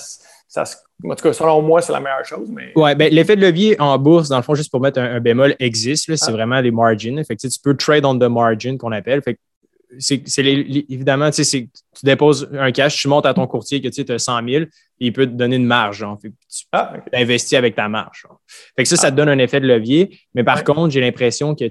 ça 0.49 0.65
en 1.05 1.15
tout 1.15 1.23
cas, 1.23 1.33
selon 1.33 1.61
moi, 1.61 1.81
c'est 1.81 1.93
la 1.93 2.01
meilleure 2.01 2.25
chose. 2.25 2.49
Mais... 2.51 2.73
Oui, 2.75 2.93
ben, 2.95 3.11
l'effet 3.13 3.35
de 3.35 3.41
levier 3.41 3.79
en 3.79 3.97
bourse, 3.97 4.27
dans 4.27 4.35
le 4.35 4.43
fond, 4.43 4.53
juste 4.53 4.69
pour 4.69 4.81
mettre 4.81 4.99
un, 4.99 5.19
bémol, 5.19 5.55
existe. 5.59 6.13
C'est 6.13 6.27
ah. 6.27 6.31
vraiment 6.31 6.61
des 6.61 6.71
margins. 6.71 7.23
Fait 7.23 7.37
tu 7.37 7.47
peux 7.63 7.75
trade 7.75 8.03
on 8.03 8.17
the 8.17 8.23
margin 8.23 8.77
qu'on 8.77 8.91
appelle. 8.91 9.21
Fait 9.21 9.39
c'est, 9.97 10.21
évidemment, 10.37 11.31
tu 11.31 11.69
déposes 12.03 12.47
un 12.53 12.71
cash, 12.71 13.01
tu 13.01 13.07
montes 13.07 13.25
à 13.25 13.33
ton 13.33 13.47
courtier 13.47 13.81
que 13.81 13.87
tu 13.87 14.11
as 14.11 14.19
100 14.19 14.47
000, 14.47 14.63
et 14.63 14.67
il 14.99 15.13
peut 15.13 15.25
te 15.25 15.31
donner 15.31 15.55
une 15.55 15.65
marge. 15.65 16.05
tu 16.21 16.31
ah, 16.71 16.93
investis 17.13 17.57
avec 17.57 17.75
ta 17.75 17.87
marge. 17.87 18.27
Fait 18.75 18.83
que 18.83 18.89
ça, 18.89 18.97
ça 18.97 19.07
te 19.07 19.13
ah. 19.13 19.15
donne 19.15 19.29
un 19.29 19.39
effet 19.39 19.61
de 19.61 19.67
levier. 19.67 20.19
Mais 20.35 20.43
par 20.43 20.63
contre, 20.63 20.91
j'ai 20.91 21.01
l'impression 21.01 21.55
que 21.55 21.65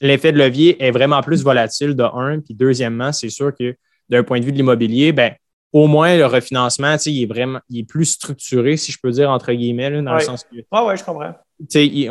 l'effet 0.00 0.32
de 0.32 0.38
levier 0.38 0.84
est 0.84 0.90
vraiment 0.90 1.22
plus 1.22 1.42
volatile 1.42 1.96
de 1.96 2.04
un. 2.04 2.40
Puis 2.40 2.54
deuxièmement, 2.54 3.12
c'est 3.12 3.30
sûr 3.30 3.52
que 3.58 3.74
d'un 4.10 4.22
point 4.22 4.38
de 4.38 4.44
vue 4.44 4.52
de 4.52 4.56
l'immobilier, 4.56 5.12
ben, 5.12 5.32
au 5.72 5.86
moins 5.86 6.16
le 6.16 6.26
refinancement, 6.26 6.96
il 7.06 7.22
est 7.22 7.26
vraiment 7.26 7.60
il 7.68 7.80
est 7.80 7.84
plus 7.84 8.06
structuré, 8.06 8.76
si 8.76 8.92
je 8.92 8.98
peux 9.00 9.10
dire, 9.10 9.30
entre 9.30 9.52
guillemets, 9.52 10.02
dans 10.02 10.14
le 10.14 10.20
sens 10.20 10.44
que. 10.44 10.58
Ah 10.70 10.84
oui, 10.86 10.96
je 10.96 11.04
comprends. 11.04 11.34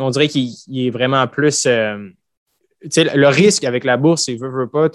on 0.04 0.10
dirait 0.10 0.28
qu'il 0.28 0.86
est 0.86 0.90
vraiment 0.90 1.26
plus. 1.26 1.66
Euh, 1.66 2.08
le 2.82 3.26
risque 3.26 3.64
avec 3.64 3.84
la 3.84 3.98
bourse, 3.98 4.24
c'est 4.24 4.36
veut, 4.36 4.66
pas, 4.66 4.88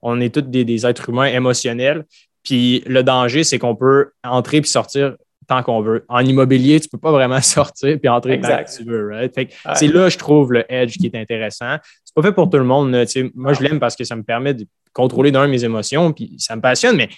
on 0.00 0.20
est 0.20 0.32
tous 0.32 0.42
des, 0.42 0.86
êtres 0.86 1.08
humains 1.08 1.26
émotionnels. 1.26 2.04
Puis 2.44 2.82
le 2.86 3.02
danger, 3.02 3.44
c'est 3.44 3.58
qu'on 3.58 3.74
peut 3.74 4.10
entrer 4.24 4.60
puis 4.60 4.70
sortir 4.70 5.16
tant 5.48 5.62
qu'on 5.62 5.80
veut. 5.80 6.04
En 6.08 6.20
immobilier, 6.20 6.78
tu 6.80 6.86
ne 6.86 6.90
peux 6.90 6.98
pas 6.98 7.10
vraiment 7.10 7.40
sortir 7.42 7.98
puis 7.98 8.08
entrer 8.08 8.40
tant 8.40 8.62
que 8.62 8.76
tu 8.76 8.84
veux. 8.84 9.10
C'est 9.74 9.88
là, 9.88 10.08
je 10.08 10.18
trouve, 10.18 10.52
le 10.52 10.64
edge 10.72 10.96
qui 10.98 11.06
est 11.06 11.16
intéressant. 11.16 11.76
C'est 12.04 12.14
pas 12.14 12.22
fait 12.22 12.32
pour 12.32 12.48
tout 12.48 12.58
le 12.58 12.64
monde. 12.64 12.90
Moi, 13.34 13.52
je 13.52 13.62
l'aime 13.62 13.80
parce 13.80 13.96
que 13.96 14.04
ça 14.04 14.14
me 14.14 14.22
permet 14.22 14.54
de 14.54 14.66
contrôler 14.92 15.30
d'un 15.30 15.46
mes 15.46 15.64
émotions, 15.64 16.12
puis 16.12 16.34
ça 16.38 16.54
me 16.54 16.60
passionne, 16.60 16.96
mais 16.96 17.08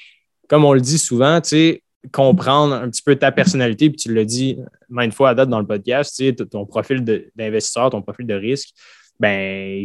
comme 0.48 0.64
on 0.64 0.72
le 0.72 0.80
dit 0.80 0.98
souvent, 0.98 1.40
tu 1.40 1.50
sais, 1.50 1.82
comprendre 2.12 2.74
un 2.74 2.90
petit 2.90 3.02
peu 3.02 3.16
ta 3.16 3.32
personnalité, 3.32 3.88
puis 3.88 3.96
tu 3.96 4.14
l'as 4.14 4.24
dit 4.24 4.58
maintes 4.88 5.14
fois 5.14 5.30
à 5.30 5.34
date 5.34 5.48
dans 5.48 5.60
le 5.60 5.66
podcast, 5.66 6.14
tu 6.16 6.26
sais, 6.26 6.32
ton 6.34 6.66
profil 6.66 7.04
d'investisseur, 7.34 7.90
ton 7.90 8.02
profil 8.02 8.26
de 8.26 8.34
risque, 8.34 8.70
ben 9.18 9.84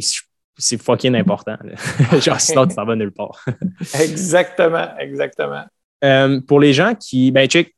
c'est 0.60 0.82
fucking 0.82 1.16
important. 1.16 1.56
Genre, 2.20 2.40
sinon, 2.40 2.68
tu 2.68 2.76
t'en 2.76 2.86
vas 2.86 2.96
nulle 2.96 3.12
part. 3.12 3.44
exactement, 4.00 4.88
exactement. 5.00 5.64
Euh, 6.04 6.40
pour 6.42 6.60
les 6.60 6.74
gens 6.74 6.94
qui, 6.96 7.32
ben, 7.32 7.48
check, 7.48 7.74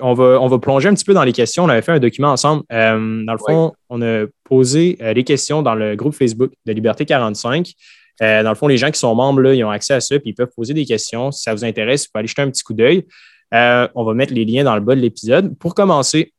on 0.00 0.14
va, 0.14 0.40
on 0.40 0.46
va 0.46 0.58
plonger 0.58 0.88
un 0.88 0.94
petit 0.94 1.04
peu 1.04 1.14
dans 1.14 1.24
les 1.24 1.32
questions. 1.32 1.64
On 1.64 1.68
avait 1.68 1.82
fait 1.82 1.92
un 1.92 1.98
document 1.98 2.30
ensemble. 2.30 2.62
Euh, 2.72 3.24
dans 3.24 3.32
le 3.32 3.38
fond, 3.38 3.72
on 3.88 4.00
a 4.02 4.26
posé 4.44 4.96
euh, 5.00 5.12
les 5.12 5.24
questions 5.24 5.62
dans 5.62 5.74
le 5.74 5.96
groupe 5.96 6.14
Facebook 6.14 6.52
de 6.66 6.72
Liberté 6.72 7.04
45. 7.04 7.72
Euh, 8.22 8.42
dans 8.42 8.50
le 8.50 8.54
fond, 8.54 8.66
les 8.66 8.78
gens 8.78 8.90
qui 8.90 8.98
sont 8.98 9.14
membres, 9.14 9.40
là, 9.40 9.54
ils 9.54 9.64
ont 9.64 9.70
accès 9.70 9.94
à 9.94 10.00
ça, 10.00 10.18
puis 10.18 10.30
ils 10.30 10.34
peuvent 10.34 10.50
poser 10.54 10.74
des 10.74 10.84
questions. 10.84 11.30
Si 11.30 11.42
ça 11.42 11.54
vous 11.54 11.64
intéresse, 11.64 12.04
vous 12.04 12.12
pouvez 12.12 12.20
aller 12.20 12.28
jeter 12.28 12.42
un 12.42 12.50
petit 12.50 12.62
coup 12.62 12.74
d'œil. 12.74 13.06
Euh, 13.54 13.88
on 13.94 14.04
va 14.04 14.14
mettre 14.14 14.34
les 14.34 14.44
liens 14.44 14.64
dans 14.64 14.74
le 14.74 14.80
bas 14.80 14.94
de 14.94 15.00
l'épisode. 15.00 15.56
Pour 15.58 15.74
commencer, 15.74 16.32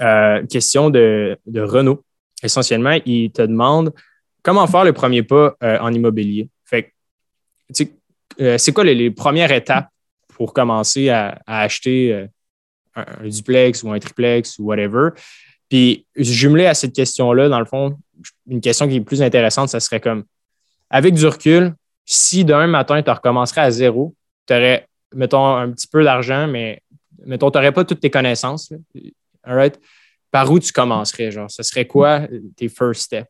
euh, 0.00 0.44
question 0.46 0.90
de, 0.90 1.38
de, 1.46 1.60
Renaud. 1.60 2.02
Essentiellement, 2.42 2.98
il 3.04 3.30
te 3.30 3.42
demande 3.42 3.92
comment 4.42 4.66
faire 4.66 4.84
le 4.84 4.92
premier 4.92 5.22
pas 5.22 5.56
en 5.60 5.92
immobilier. 5.92 6.48
Fait 6.64 6.92
c'est 7.72 8.72
quoi 8.72 8.84
les, 8.84 9.10
premières 9.10 9.50
étapes 9.50 9.88
pour 10.28 10.52
commencer 10.52 11.08
à, 11.08 11.40
acheter 11.46 12.28
un, 12.94 13.06
un, 13.22 13.28
duplex 13.28 13.82
ou 13.82 13.90
un 13.90 13.98
triplex 13.98 14.58
ou 14.58 14.64
whatever? 14.64 15.10
Puis, 15.68 16.06
jumelé 16.14 16.66
à 16.66 16.74
cette 16.74 16.94
question-là, 16.94 17.48
dans 17.48 17.58
le 17.58 17.64
fond, 17.64 17.98
une 18.46 18.60
question 18.60 18.86
qui 18.86 18.96
est 18.96 19.00
plus 19.00 19.22
intéressante, 19.22 19.68
ça 19.70 19.80
serait 19.80 20.00
comme 20.00 20.24
avec 20.90 21.14
du 21.14 21.26
recul, 21.26 21.74
si 22.04 22.44
d'un 22.44 22.66
matin, 22.66 23.02
tu 23.02 23.10
recommencerais 23.10 23.62
à 23.62 23.70
zéro, 23.70 24.14
tu 24.46 24.54
aurais, 24.54 24.86
mettons, 25.14 25.46
un 25.56 25.70
petit 25.72 25.88
peu 25.88 26.04
d'argent, 26.04 26.46
mais 26.46 26.82
mettons, 27.24 27.50
tu 27.50 27.58
n'aurais 27.58 27.72
pas 27.72 27.84
toutes 27.84 28.00
tes 28.00 28.10
connaissances. 28.10 28.72
Par 30.30 30.50
où 30.50 30.58
tu 30.58 30.72
commencerais? 30.72 31.30
Genre, 31.30 31.50
ce 31.50 31.62
serait 31.62 31.86
quoi 31.86 32.22
tes 32.56 32.68
first 32.68 33.02
steps 33.02 33.28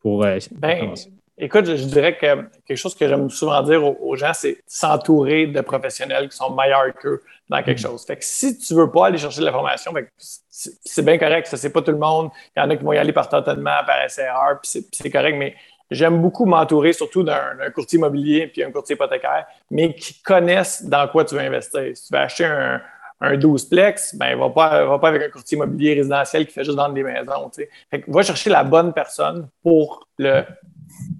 pour 0.00 0.24
euh, 0.24 0.38
ben, 0.52 0.94
Écoute, 1.38 1.66
je, 1.66 1.84
dirais 1.84 2.16
que 2.16 2.48
quelque 2.66 2.78
chose 2.78 2.94
que 2.94 3.06
j'aime 3.06 3.28
souvent 3.28 3.60
dire 3.62 3.84
aux, 3.84 4.16
gens, 4.16 4.32
c'est 4.32 4.62
s'entourer 4.66 5.46
de 5.46 5.60
professionnels 5.60 6.30
qui 6.30 6.36
sont 6.36 6.54
meilleurs 6.54 6.94
qu'eux 6.94 7.22
dans 7.50 7.62
quelque 7.62 7.78
mm. 7.78 7.82
chose. 7.82 8.06
Fait 8.06 8.16
que 8.16 8.24
si 8.24 8.56
tu 8.56 8.72
ne 8.72 8.80
veux 8.80 8.90
pas 8.90 9.08
aller 9.08 9.18
chercher 9.18 9.40
de 9.40 9.44
l'information, 9.44 9.92
c'est 10.16 11.04
bien 11.04 11.18
correct, 11.18 11.46
ça 11.46 11.58
c'est 11.58 11.72
pas 11.72 11.82
tout 11.82 11.90
le 11.90 11.98
monde. 11.98 12.30
Il 12.56 12.60
y 12.60 12.62
en 12.62 12.70
a 12.70 12.76
qui 12.76 12.82
vont 12.82 12.92
y 12.94 12.98
aller 12.98 13.12
par 13.12 13.28
tâtonnement, 13.28 13.80
par 13.86 14.08
SRR, 14.08 14.60
puis 14.62 14.82
c'est 14.92 15.10
correct, 15.10 15.36
mais 15.36 15.54
j'aime 15.90 16.20
beaucoup 16.20 16.46
m'entourer 16.46 16.92
surtout 16.92 17.22
d'un 17.22 17.70
courtier 17.74 17.98
immobilier 17.98 18.46
puis 18.46 18.62
un 18.62 18.70
courtier 18.70 18.94
hypothécaire, 18.94 19.46
mais 19.70 19.94
qui 19.94 20.20
connaissent 20.22 20.84
dans 20.84 21.08
quoi 21.08 21.24
tu 21.24 21.34
veux 21.34 21.40
investir. 21.40 21.82
Si 21.94 22.06
tu 22.06 22.14
veux 22.14 22.20
acheter 22.20 22.44
un, 22.44 22.80
un 23.20 23.36
12 23.36 23.64
plex, 23.66 24.14
ben, 24.14 24.38
va 24.38 24.50
pas, 24.50 24.84
va 24.84 24.98
pas 24.98 25.08
avec 25.08 25.22
un 25.22 25.28
courtier 25.28 25.56
immobilier 25.56 25.94
résidentiel 25.94 26.46
qui 26.46 26.52
fait 26.52 26.64
juste 26.64 26.76
vendre 26.76 26.94
des 26.94 27.02
maisons. 27.02 27.50
Fait 27.90 28.04
va 28.06 28.22
chercher 28.22 28.50
la 28.50 28.64
bonne 28.64 28.92
personne 28.92 29.48
pour 29.62 30.06
le 30.18 30.42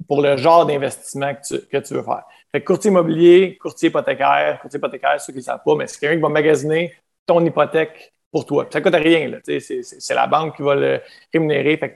pour 0.07 0.23
le 0.23 0.37
genre 0.37 0.67
d'investissement 0.67 1.35
que 1.35 1.79
tu, 1.79 1.95
veux 1.95 2.03
faire. 2.03 2.23
Fait 2.53 2.63
courtier 2.63 2.91
immobilier, 2.91 3.59
courtier 3.61 3.89
hypothécaire, 3.89 4.61
courtier 4.61 4.79
hypothécaire, 4.79 5.21
ceux 5.21 5.33
qui 5.33 5.41
ne 5.41 5.45
savent 5.45 5.63
pas, 5.65 5.75
mais 5.75 5.87
c'est 5.87 5.99
quelqu'un 5.99 6.17
qui 6.17 6.23
va 6.23 6.29
magasiner 6.29 6.95
ton 7.27 7.45
hypothèque 7.45 8.13
pour 8.31 8.47
toi. 8.47 8.67
Ça 8.71 8.79
ne 8.79 8.85
coûte 8.85 8.95
rien. 8.95 9.41
C'est 9.43 10.15
la 10.15 10.27
banque 10.27 10.57
qui 10.57 10.63
va 10.63 10.75
le 10.75 11.01
rémunérer. 11.33 11.77
Fait 11.77 11.95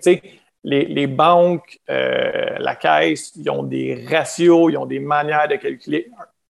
les, 0.64 0.84
les, 0.84 1.06
banques, 1.06 1.78
euh, 1.88 2.56
la 2.58 2.74
caisse, 2.74 3.32
ils 3.36 3.50
ont 3.50 3.62
des 3.62 4.06
ratios, 4.10 4.70
ils 4.70 4.76
ont 4.76 4.86
des 4.86 4.98
manières 4.98 5.48
de 5.48 5.56
calculer 5.56 6.10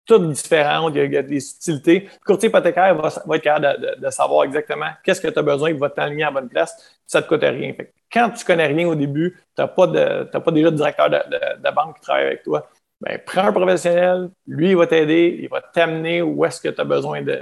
toutes 0.06 0.32
différentes, 0.32 0.94
il 0.96 1.12
y 1.12 1.16
a, 1.16 1.22
des 1.22 1.38
subtilités. 1.38 2.00
Le 2.00 2.24
courtier 2.24 2.48
hypothécaire 2.48 2.94
va, 2.96 3.36
être 3.36 3.42
capable 3.42 4.00
de, 4.00 4.10
savoir 4.10 4.44
exactement 4.44 4.88
qu'est-ce 5.04 5.20
que 5.20 5.28
tu 5.28 5.38
as 5.38 5.42
besoin, 5.42 5.70
il 5.70 5.78
va 5.78 5.88
t'aligner 5.88 6.24
à 6.24 6.26
la 6.26 6.32
bonne 6.32 6.48
place, 6.48 6.98
ça 7.06 7.18
ne 7.20 7.24
te 7.24 7.28
coûte 7.28 7.42
rien. 7.42 7.74
quand 8.12 8.30
tu 8.30 8.42
ne 8.42 8.46
connais 8.46 8.66
rien 8.66 8.88
au 8.88 8.96
début, 8.96 9.38
tu 9.54 9.62
n'as 9.62 9.68
pas, 9.68 9.86
pas, 9.86 10.50
déjà 10.50 10.70
de 10.70 10.76
directeur 10.76 11.10
de, 11.10 11.70
banque 11.70 11.96
qui 11.96 12.02
travaille 12.02 12.26
avec 12.26 12.42
toi, 12.42 12.68
ben, 13.00 13.18
prends 13.24 13.46
un 13.46 13.52
professionnel, 13.52 14.30
lui, 14.46 14.70
il 14.70 14.76
va 14.76 14.86
t'aider, 14.86 15.38
il 15.40 15.48
va 15.48 15.60
t'amener 15.60 16.22
où 16.22 16.44
est-ce 16.44 16.60
que 16.60 16.68
tu 16.68 16.80
as 16.80 16.84
besoin 16.84 17.22
de, 17.22 17.38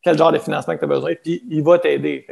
quel 0.00 0.16
genre 0.16 0.30
de 0.30 0.38
financement 0.38 0.74
que 0.74 0.78
tu 0.78 0.84
as 0.84 0.88
besoin, 0.88 1.14
puis 1.20 1.42
il 1.50 1.62
va 1.64 1.78
t'aider. 1.78 2.26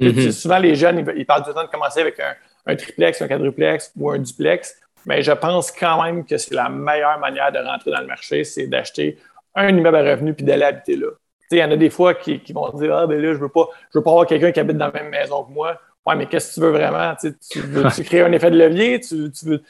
Mm-hmm. 0.00 0.32
Souvent, 0.32 0.58
les 0.58 0.74
jeunes, 0.74 1.04
ils, 1.14 1.26
parlent 1.26 1.44
du 1.44 1.52
temps 1.52 1.62
de 1.62 1.68
commencer 1.68 2.00
avec 2.00 2.18
un, 2.20 2.34
un 2.68 2.76
triplex, 2.76 3.20
un 3.20 3.28
quadruplex 3.28 3.92
ou 3.96 4.10
un 4.10 4.18
duplex 4.18 4.76
mais 5.06 5.22
je 5.22 5.32
pense 5.32 5.72
quand 5.72 6.02
même 6.02 6.24
que 6.24 6.36
c'est 6.36 6.54
la 6.54 6.68
meilleure 6.68 7.18
manière 7.18 7.50
de 7.50 7.58
rentrer 7.58 7.90
dans 7.90 8.00
le 8.00 8.06
marché, 8.06 8.44
c'est 8.44 8.66
d'acheter 8.66 9.18
un 9.54 9.68
immeuble 9.68 9.96
à 9.96 10.02
revenu 10.02 10.34
puis 10.34 10.44
d'aller 10.44 10.64
habiter 10.64 10.96
là. 10.96 11.08
Il 11.50 11.56
y 11.58 11.64
en 11.64 11.70
a 11.70 11.76
des 11.76 11.88
fois 11.88 12.14
qui, 12.14 12.40
vont 12.52 12.68
dire 12.74 12.94
Ah, 12.94 13.06
ben 13.06 13.20
là, 13.20 13.32
je 13.32 13.38
veux 13.38 13.48
pas, 13.48 13.68
je 13.92 13.98
veux 13.98 14.04
pas 14.04 14.10
avoir 14.10 14.26
quelqu'un 14.26 14.52
qui 14.52 14.60
habite 14.60 14.76
dans 14.76 14.90
la 14.92 14.92
même 14.92 15.08
maison 15.08 15.44
que 15.44 15.50
moi. 15.50 15.80
Ouais, 16.04 16.14
mais 16.14 16.26
qu'est-ce 16.26 16.50
que 16.50 16.54
tu 16.54 16.60
veux 16.60 16.70
vraiment? 16.70 17.14
tu 17.16 17.60
veux 17.60 17.84
créer 18.04 18.20
un 18.20 18.32
effet 18.32 18.50
de 18.50 18.58
levier? 18.58 19.00
Tu, 19.00 19.30
veux, 19.44 19.62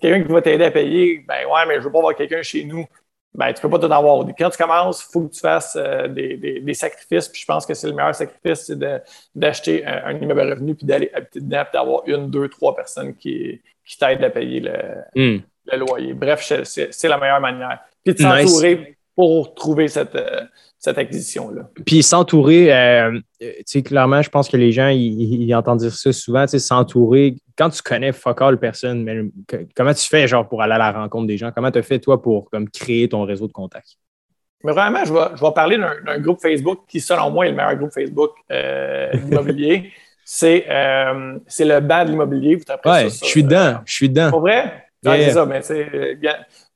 quelqu'un 0.00 0.22
qui 0.24 0.32
va 0.32 0.42
t'aider 0.42 0.64
à 0.64 0.70
payer? 0.72 1.24
Ben 1.26 1.46
ouais, 1.46 1.66
mais 1.68 1.76
je 1.76 1.80
veux 1.84 1.92
pas 1.92 1.98
avoir 1.98 2.16
quelqu'un 2.16 2.42
chez 2.42 2.64
nous. 2.64 2.84
Ben, 3.32 3.52
tu 3.52 3.62
peux 3.62 3.70
pas 3.70 3.78
tout 3.78 3.92
avoir. 3.92 4.26
Quand 4.36 4.50
tu 4.50 4.58
commences, 4.58 5.04
il 5.04 5.12
faut 5.12 5.22
que 5.22 5.32
tu 5.32 5.40
fasses 5.40 5.76
euh, 5.76 6.08
des, 6.08 6.74
sacrifices. 6.74 7.28
Puis 7.28 7.42
je 7.42 7.46
pense 7.46 7.64
que 7.64 7.74
c'est 7.74 7.86
le 7.86 7.94
meilleur 7.94 8.14
sacrifice, 8.14 8.66
c'est 8.66 8.78
d'acheter 9.34 9.86
un, 9.86 10.16
immeuble 10.16 10.40
à 10.40 10.44
revenu 10.50 10.74
puis 10.74 10.86
d'aller 10.86 11.10
habiter 11.14 11.40
dedans, 11.40 11.62
puis 11.62 11.72
d'avoir 11.72 12.02
une, 12.06 12.28
deux, 12.28 12.48
trois 12.48 12.74
personnes 12.74 13.14
qui, 13.14 13.60
qui 13.84 13.98
t'aident 13.98 14.24
à 14.24 14.30
payer 14.30 14.60
le, 14.60 15.36
hmm. 15.36 15.42
loyer. 15.76 16.12
Bref, 16.12 16.52
c'est 16.64 17.08
la 17.08 17.18
meilleure 17.18 17.40
manière. 17.40 17.78
Puis 18.04 18.14
de 18.14 18.20
s'entourer 18.20 18.96
pour 19.14 19.54
trouver 19.54 19.88
cette, 19.88 20.14
euh, 20.14 20.42
cette 20.80 20.96
acquisition-là. 20.96 21.68
Puis 21.84 22.02
s'entourer, 22.02 22.74
euh, 22.74 23.20
tu 23.38 23.46
sais, 23.66 23.82
clairement, 23.82 24.22
je 24.22 24.30
pense 24.30 24.48
que 24.48 24.56
les 24.56 24.72
gens, 24.72 24.88
ils, 24.88 25.54
entendent 25.54 25.80
dire 25.80 25.92
ça 25.92 26.10
souvent, 26.10 26.44
tu 26.46 26.52
sais, 26.52 26.58
s'entourer. 26.58 27.36
Quand 27.56 27.68
tu 27.68 27.82
connais 27.82 28.12
fuck 28.12 28.40
all 28.40 28.58
personne, 28.58 29.04
mais 29.04 29.20
comment 29.76 29.92
tu 29.92 30.06
fais, 30.06 30.26
genre, 30.26 30.48
pour 30.48 30.62
aller 30.62 30.72
à 30.72 30.78
la 30.78 30.92
rencontre 30.92 31.26
des 31.26 31.36
gens? 31.36 31.52
Comment 31.54 31.70
tu 31.70 31.82
fais, 31.82 31.98
toi, 31.98 32.20
pour 32.22 32.48
comme, 32.50 32.68
créer 32.70 33.10
ton 33.10 33.24
réseau 33.24 33.46
de 33.46 33.52
contacts? 33.52 33.98
Mais 34.64 34.72
vraiment, 34.72 35.04
je 35.04 35.12
vais, 35.12 35.36
je 35.36 35.44
vais 35.44 35.52
parler 35.52 35.76
d'un 35.78 36.18
groupe 36.18 36.40
Facebook 36.40 36.80
qui, 36.88 37.00
selon 37.00 37.30
moi, 37.30 37.46
est 37.46 37.50
le 37.50 37.56
meilleur 37.56 37.76
groupe 37.76 37.92
Facebook 37.92 38.30
euh, 38.50 39.10
immobilier. 39.30 39.92
c'est 40.24 40.64
euh, 40.70 41.38
le 41.58 41.80
bas 41.80 42.06
de 42.06 42.10
l'immobilier. 42.10 42.58
Ouais, 42.86 43.10
je 43.10 43.24
suis 43.24 43.42
dedans. 43.42 43.80
Je 43.84 43.94
suis 43.94 44.08
dedans. 44.08 44.30
Pour 44.30 44.40
vrai? 44.40 44.86
C'est 45.02 45.30
ça, 45.30 45.46
mais 45.46 45.62
c'est. 45.62 46.18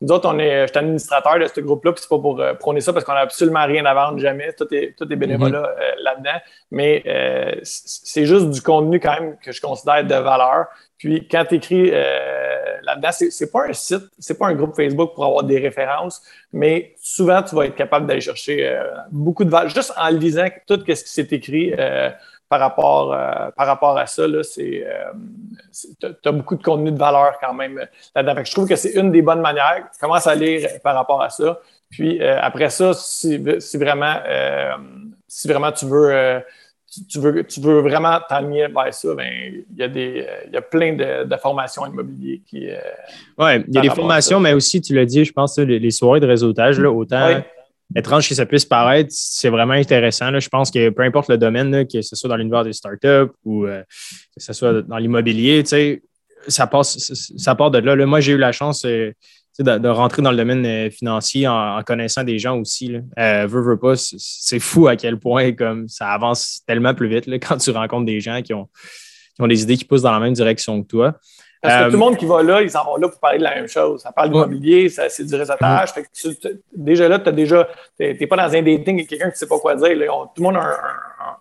Nous 0.00 0.08
autres, 0.08 0.28
on 0.28 0.38
est, 0.38 0.66
je 0.66 0.72
suis 0.72 0.78
administrateur 0.78 1.38
de 1.38 1.46
ce 1.46 1.60
groupe-là, 1.60 1.92
puis 1.92 2.02
c'est 2.02 2.08
pas 2.08 2.18
pour 2.18 2.40
euh, 2.40 2.54
prôner 2.54 2.80
ça 2.80 2.92
parce 2.92 3.04
qu'on 3.04 3.12
n'a 3.12 3.20
absolument 3.20 3.64
rien 3.64 3.84
à 3.84 3.94
vendre, 3.94 4.18
jamais. 4.18 4.52
Tout 4.52 4.66
est, 4.72 4.94
tout 4.96 5.10
est 5.10 5.16
bénévolat 5.16 5.60
mhm. 5.60 5.66
euh, 5.66 5.90
là-dedans. 6.02 6.40
Mais 6.70 7.02
euh, 7.06 7.60
c'est 7.62 8.26
juste 8.26 8.50
du 8.50 8.60
contenu 8.60 9.00
quand 9.00 9.14
même 9.14 9.36
que 9.38 9.52
je 9.52 9.60
considère 9.60 10.04
de 10.04 10.14
valeur. 10.14 10.66
Puis 10.98 11.28
quand 11.28 11.44
tu 11.44 11.56
écris 11.56 11.90
là-dedans, 11.90 13.10
c'est 13.12 13.52
pas 13.52 13.66
un 13.68 13.72
site, 13.74 14.04
c'est 14.18 14.38
pas 14.38 14.46
un 14.46 14.54
groupe 14.54 14.74
Facebook 14.74 15.14
pour 15.14 15.26
avoir 15.26 15.44
des 15.44 15.58
références, 15.58 16.22
mais 16.50 16.94
souvent 17.02 17.42
tu 17.42 17.54
vas 17.54 17.66
être 17.66 17.74
capable 17.74 18.06
d'aller 18.06 18.22
chercher 18.22 18.80
beaucoup 19.10 19.44
de 19.44 19.50
valeur. 19.50 19.68
Juste 19.68 19.92
en 19.98 20.08
lisant 20.08 20.46
tout 20.66 20.80
ce 20.80 20.84
qui 20.84 20.96
s'est 20.96 21.28
écrit 21.30 21.74
par 22.54 22.60
rapport, 22.60 23.12
euh, 23.12 23.50
par 23.56 23.66
rapport 23.66 23.98
à 23.98 24.06
ça, 24.06 24.22
c'est, 24.44 24.86
euh, 24.86 25.10
tu 26.00 26.28
as 26.28 26.32
beaucoup 26.32 26.54
de 26.54 26.62
contenu 26.62 26.92
de 26.92 26.98
valeur 26.98 27.36
quand 27.40 27.52
même 27.52 27.84
là-dedans. 28.14 28.44
je 28.44 28.52
trouve 28.52 28.68
que 28.68 28.76
c'est 28.76 28.92
une 28.92 29.10
des 29.10 29.22
bonnes 29.22 29.40
manières. 29.40 29.88
Commence 30.00 30.28
à 30.28 30.36
lire 30.36 30.68
par 30.84 30.94
rapport 30.94 31.20
à 31.20 31.30
ça. 31.30 31.58
Puis 31.90 32.22
euh, 32.22 32.38
après 32.40 32.70
ça, 32.70 32.92
si, 32.94 33.38
vraiment, 33.74 34.14
si 35.26 35.48
vraiment 35.48 35.72
tu 35.72 35.86
veux, 35.86 36.42
tu 37.10 37.18
veux, 37.18 37.44
tu 37.44 37.60
veux 37.60 37.80
vraiment 37.80 38.20
t'aligner 38.28 38.68
vers 38.68 38.94
ça, 38.94 39.14
ben, 39.16 39.32
il, 39.68 39.76
y 39.76 39.82
a 39.82 39.88
des, 39.88 40.28
il 40.46 40.52
y 40.52 40.56
a 40.56 40.62
plein 40.62 40.92
de, 40.92 41.36
formations 41.42 41.84
immobilières 41.86 42.38
qui. 42.46 42.68
oui, 43.38 43.64
il 43.66 43.74
y 43.74 43.78
a 43.78 43.80
des 43.80 43.90
formations, 43.90 44.38
mais 44.38 44.52
aussi, 44.52 44.80
tu 44.80 44.94
l'as 44.94 45.06
dit, 45.06 45.24
je 45.24 45.32
pense, 45.32 45.58
les, 45.58 45.90
soirées 45.90 46.20
de 46.20 46.26
réseautage, 46.26 46.78
là, 46.78 46.92
autant 46.92 47.42
étrange 47.96 48.28
que 48.28 48.34
ça 48.34 48.46
puisse 48.46 48.64
paraître, 48.64 49.10
c'est 49.12 49.48
vraiment 49.48 49.74
intéressant. 49.74 50.38
Je 50.38 50.48
pense 50.48 50.70
que 50.70 50.90
peu 50.90 51.02
importe 51.02 51.28
le 51.28 51.38
domaine, 51.38 51.86
que 51.86 52.02
ce 52.02 52.16
soit 52.16 52.28
dans 52.28 52.36
l'univers 52.36 52.64
des 52.64 52.72
startups 52.72 53.32
ou 53.44 53.66
euh, 53.66 53.82
que 54.36 54.42
ce 54.42 54.52
soit 54.52 54.82
dans 54.82 54.98
l'immobilier, 54.98 55.64
ça, 55.64 55.78
ça 56.48 56.66
part 57.54 57.70
de 57.70 57.78
là. 57.78 58.06
Moi, 58.06 58.20
j'ai 58.20 58.32
eu 58.32 58.38
la 58.38 58.52
chance 58.52 58.84
euh, 58.84 59.12
de, 59.58 59.88
rentrer 59.88 60.22
dans 60.22 60.30
le 60.30 60.36
domaine 60.36 60.66
euh, 60.66 60.90
financier 60.90 61.46
en, 61.46 61.80
connaissant 61.86 62.24
des 62.24 62.38
gens 62.38 62.58
aussi. 62.58 62.96
veux, 63.16 63.78
pas, 63.78 63.94
c'est 63.96 64.60
fou 64.60 64.88
à 64.88 64.96
quel 64.96 65.18
point 65.18 65.52
comme 65.52 65.88
ça 65.88 66.08
avance 66.10 66.62
tellement 66.66 66.94
plus 66.94 67.08
vite 67.08 67.26
quand 67.46 67.58
tu 67.58 67.70
rencontres 67.70 68.06
des 68.06 68.20
gens 68.20 68.42
qui 68.42 68.54
ont, 68.54 68.68
qui 69.34 69.42
ont 69.42 69.46
des 69.46 69.62
idées 69.62 69.76
qui 69.76 69.84
poussent 69.84 70.02
dans 70.02 70.12
la 70.12 70.20
même 70.20 70.34
direction 70.34 70.82
que 70.82 70.88
toi. 70.88 71.18
Parce 71.64 71.76
que 71.76 71.84
tout 71.86 71.92
le 71.92 71.98
monde 71.98 72.16
qui 72.18 72.26
va 72.26 72.42
là, 72.42 72.60
ils 72.60 72.76
en 72.76 72.84
vont 72.84 72.96
là 72.96 73.08
pour 73.08 73.18
parler 73.18 73.38
de 73.38 73.44
la 73.44 73.54
même 73.54 73.68
chose. 73.68 74.02
Ça 74.02 74.12
parle 74.12 74.30
d'immobilier, 74.30 74.90
c'est 74.90 75.24
du 75.24 75.34
réseautage. 75.34 75.90
déjà 76.74 77.08
là, 77.08 77.18
tu 77.18 77.32
déjà, 77.32 77.66
n'es 77.98 78.26
pas 78.26 78.36
dans 78.36 78.54
un 78.54 78.62
dating 78.62 78.96
avec 78.96 79.08
quelqu'un 79.08 79.26
qui 79.26 79.32
ne 79.32 79.36
sait 79.36 79.48
pas 79.48 79.58
quoi 79.58 79.74
dire. 79.74 79.88
tout 79.88 80.42
le 80.42 80.42
monde 80.42 80.56
a 80.56 80.76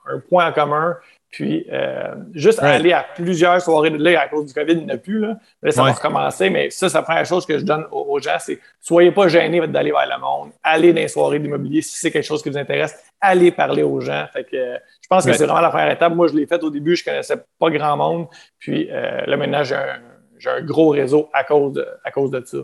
un, 0.10 0.20
point 0.30 0.48
en 0.48 0.54
commun. 0.54 0.96
Puis, 1.30 1.66
euh, 1.74 2.14
juste 2.36 2.62
aller 2.62 2.94
à 2.94 3.04
plusieurs 3.16 3.60
soirées 3.60 3.90
de 3.90 3.98
là, 3.98 4.22
à 4.22 4.28
cause 4.28 4.46
du 4.46 4.54
COVID, 4.54 4.74
il 4.74 4.86
n'y 4.86 4.92
en 4.92 4.96
a 4.96 4.98
plus. 4.98 5.20
Là, 5.20 5.36
là 5.64 5.72
ça 5.72 5.84
va 5.84 5.92
recommencer. 5.92 6.52
Mais 6.52 6.70
ça, 6.70 6.88
c'est 6.88 6.98
la 6.98 7.02
première 7.02 7.26
chose 7.26 7.44
que 7.46 7.58
je 7.58 7.66
donne 7.66 7.86
aux, 7.92 8.20
gens, 8.20 8.38
c'est 8.38 8.60
soyez 8.80 9.12
pas 9.12 9.28
gênés 9.28 9.66
d'aller 9.68 9.92
vers 9.92 10.08
le 10.08 10.22
monde. 10.22 10.52
Allez 10.62 10.94
dans 10.94 11.02
les 11.02 11.08
soirées 11.08 11.40
d'immobilier. 11.40 11.82
Si 11.82 11.98
c'est 11.98 12.12
quelque 12.12 12.26
chose 12.26 12.44
qui 12.44 12.52
vous 12.52 12.58
intéresse, 12.58 12.96
allez 13.20 13.52
parler 13.52 13.82
aux 13.82 14.00
gens. 14.00 14.26
Fait 14.32 14.44
que, 14.44 14.76
je 15.02 15.08
pense 15.10 15.26
que 15.26 15.34
c'est 15.34 15.46
vraiment 15.46 15.62
la 15.62 15.70
première 15.70 15.92
étape. 15.92 16.14
Moi, 16.14 16.28
je 16.28 16.36
l'ai 16.36 16.46
faite 16.46 16.64
au 16.64 16.70
début, 16.70 16.96
je 16.96 17.02
ne 17.02 17.06
connaissais 17.06 17.44
pas 17.60 17.70
grand 17.72 17.98
monde. 17.98 18.28
Puis 18.60 18.88
euh, 18.92 19.26
là, 19.26 19.36
maintenant, 19.36 19.64
j'ai 19.64 19.74
un 19.74 20.13
j'ai 20.44 20.50
un 20.50 20.62
gros 20.62 20.90
réseau 20.90 21.30
à 21.34 21.46
cause 21.46 21.74
de, 21.74 21.88
à 22.04 22.12
cause 22.12 22.30
de 22.30 22.44
ça. 22.46 22.58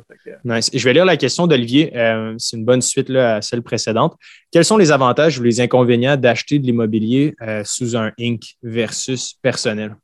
Nice. 0.44 0.70
Je 0.74 0.84
vais 0.84 0.94
lire 0.94 1.06
la 1.06 1.15
question 1.15 1.48
d'Olivier. 1.48 1.96
Euh, 1.96 2.36
c'est 2.38 2.58
une 2.58 2.65
bonne 2.65 2.82
suite 2.82 3.08
là, 3.08 3.36
à 3.36 3.42
celle 3.42 3.62
précédente. 3.62 4.18
Quels 4.52 4.65
sont 4.65 4.76
les 4.76 4.92
avantages 4.92 5.39
ou 5.39 5.44
les 5.44 5.62
inconvénients 5.62 6.18
d'acheter 6.18 6.60
de 6.60 6.65
l'immobilier 6.65 7.36
euh, 7.42 7.63
sous 7.63 7.96
un 7.96 8.12
Inc. 8.20 8.42
versus 8.62 9.34
personnel? 9.34 9.96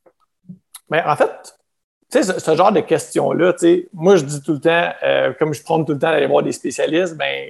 Ben, 0.89 1.03
en 1.05 1.17
fait, 1.17 1.29
sais, 2.09 2.23
ce, 2.23 2.55
genre 2.55 2.71
de 2.71 2.79
questions-là, 2.79 3.53
moi, 3.91 4.15
je 4.15 4.23
dis 4.23 4.41
tout 4.41 4.53
le 4.53 4.61
temps, 4.61 4.89
euh, 5.03 5.33
comme 5.37 5.53
je 5.53 5.61
prends 5.61 5.83
tout 5.83 5.93
le 5.93 5.99
temps 5.99 6.11
d'aller 6.11 6.27
voir 6.27 6.43
des 6.43 6.53
spécialistes, 6.53 7.17
ben, 7.17 7.49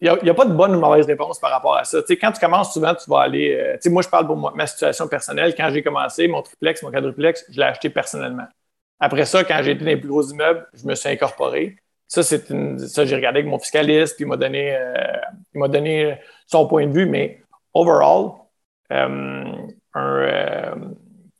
il 0.00 0.16
n'y 0.22 0.30
a, 0.30 0.34
pas 0.34 0.44
de 0.44 0.52
bonne 0.52 0.76
ou 0.76 0.78
mauvaise 0.78 1.06
réponse 1.06 1.40
par 1.40 1.50
rapport 1.50 1.76
à 1.76 1.82
ça. 1.82 1.98
quand 2.08 2.30
tu 2.30 2.38
commences 2.38 2.72
souvent, 2.72 2.94
tu 2.94 3.10
vas 3.10 3.22
aller. 3.22 3.76
moi, 3.86 4.02
je 4.02 4.08
parle 4.08 4.28
pour 4.28 4.54
ma 4.54 4.66
situation 4.68 5.08
personnelle. 5.08 5.56
Quand 5.56 5.68
j'ai 5.72 5.82
commencé, 5.82 6.28
mon 6.28 6.42
triplex, 6.42 6.84
mon 6.84 6.92
quadruplex, 6.92 7.44
je 7.50 7.58
l'ai 7.58 7.66
acheté 7.66 7.90
personnellement. 7.90 8.46
Après 9.00 9.24
ça, 9.26 9.44
quand 9.44 9.60
j'ai 9.62 9.72
été 9.72 9.84
dans 9.84 9.90
les 9.90 9.96
plus 9.96 10.08
gros 10.08 10.22
immeubles, 10.22 10.66
je 10.74 10.86
me 10.86 10.94
suis 10.94 11.08
incorporé. 11.08 11.76
Ça, 12.08 12.22
c'est 12.22 12.46
ça, 12.88 13.04
j'ai 13.04 13.14
regardé 13.16 13.40
avec 13.40 13.50
mon 13.50 13.58
fiscaliste, 13.58 14.16
puis 14.16 14.24
il 14.24 14.28
m'a 14.28 14.36
donné, 14.36 14.74
euh, 14.74 14.94
il 15.54 15.60
m'a 15.60 15.68
donné 15.68 16.18
son 16.46 16.66
point 16.66 16.86
de 16.86 16.92
vue, 16.92 17.06
mais 17.06 17.42
overall, 17.74 18.30
euh, 18.92 19.44
euh, 19.96 20.74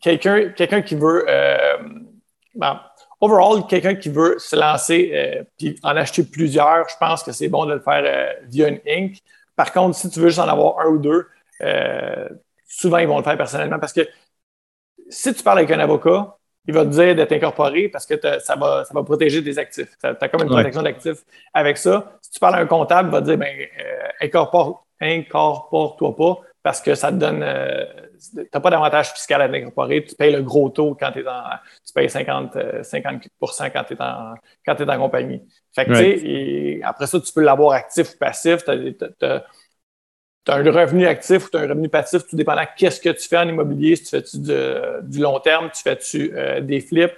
quelqu'un, 0.00 0.50
quelqu'un 0.50 0.82
qui 0.82 0.94
veut, 0.94 1.24
ben, 2.54 2.80
overall, 3.20 3.66
quelqu'un 3.66 3.94
qui 3.94 4.10
veut 4.10 4.38
se 4.38 4.56
lancer 4.56 5.46
puis 5.56 5.78
en 5.82 5.96
acheter 5.96 6.22
plusieurs, 6.24 6.88
je 6.88 6.96
pense 7.00 7.22
que 7.22 7.32
c'est 7.32 7.48
bon 7.48 7.64
de 7.64 7.74
le 7.74 7.80
faire 7.80 8.34
via 8.48 8.68
une 8.68 8.80
Inc. 8.86 9.18
Par 9.56 9.72
contre, 9.72 9.96
si 9.96 10.10
tu 10.10 10.20
veux 10.20 10.28
juste 10.28 10.38
en 10.38 10.48
avoir 10.48 10.80
un 10.80 10.88
ou 10.90 10.98
deux, 10.98 11.26
souvent, 12.66 12.98
ils 12.98 13.08
vont 13.08 13.18
le 13.18 13.24
faire 13.24 13.38
personnellement 13.38 13.78
parce 13.78 13.94
que 13.94 14.06
si 15.08 15.32
tu 15.32 15.42
parles 15.42 15.58
avec 15.58 15.70
un 15.70 15.80
avocat, 15.80 16.36
il 16.66 16.74
va 16.74 16.84
te 16.84 16.90
dire 16.90 17.14
d'être 17.14 17.32
incorporé 17.32 17.88
parce 17.88 18.04
que 18.06 18.14
ça 18.40 18.56
va, 18.56 18.84
ça 18.84 18.92
va 18.92 19.02
protéger 19.02 19.42
tes 19.42 19.56
actifs. 19.58 19.96
Tu 20.00 20.06
as 20.06 20.28
comme 20.28 20.42
une 20.42 20.48
protection 20.48 20.82
d'actifs 20.82 21.24
avec 21.54 21.78
ça. 21.78 22.18
Si 22.20 22.32
tu 22.32 22.40
parles 22.40 22.56
à 22.56 22.58
un 22.58 22.66
comptable, 22.66 23.08
il 23.08 23.12
va 23.12 23.20
te 23.20 23.26
dire 23.26 23.38
ben, 23.38 23.66
incorpore, 24.20 24.86
incorpore-toi 25.00 26.16
pas 26.16 26.40
parce 26.62 26.80
que 26.80 26.94
ça 26.94 27.10
te 27.10 27.16
donne. 27.16 27.42
Euh, 27.42 27.84
tu 28.34 28.46
n'as 28.52 28.60
pas 28.60 28.70
d'avantage 28.70 29.12
fiscal 29.12 29.40
à 29.40 29.48
l'incorporer. 29.48 30.04
Tu 30.04 30.14
payes 30.14 30.32
le 30.32 30.42
gros 30.42 30.68
taux 30.68 30.94
quand 30.94 31.12
tu 31.12 31.20
es 31.20 31.28
en. 31.28 31.42
Tu 31.86 31.92
payes 31.94 32.10
50, 32.10 32.82
50 32.82 33.14
euh, 33.14 33.70
quand 33.72 33.84
tu 33.84 33.94
es, 33.94 34.02
en, 34.02 34.34
quand 34.66 34.80
es 34.80 34.90
en 34.90 34.98
compagnie. 34.98 35.40
Fait 35.74 35.86
que, 35.86 35.92
et 35.92 36.80
après 36.82 37.06
ça, 37.06 37.20
tu 37.20 37.32
peux 37.32 37.42
l'avoir 37.42 37.72
actif 37.72 38.14
ou 38.14 38.18
passif. 38.18 38.64
Tu 38.64 38.70
as, 39.22 39.44
un 40.52 40.62
revenu 40.62 41.06
actif 41.06 41.46
ou 41.46 41.50
tu 41.50 41.56
as 41.56 41.60
un 41.60 41.68
revenu 41.68 41.88
passif, 41.88 42.26
tout 42.28 42.36
dépendant 42.36 42.64
qu'est-ce 42.76 43.00
que 43.00 43.10
tu 43.10 43.28
fais 43.28 43.38
en 43.38 43.48
immobilier. 43.48 43.96
Si 43.96 44.04
tu 44.04 44.10
fais-tu 44.10 44.38
du 44.38 45.20
long 45.20 45.40
terme, 45.40 45.70
tu 45.74 45.82
fais-tu 45.82 46.32
euh, 46.34 46.60
des 46.60 46.80
flips. 46.80 47.14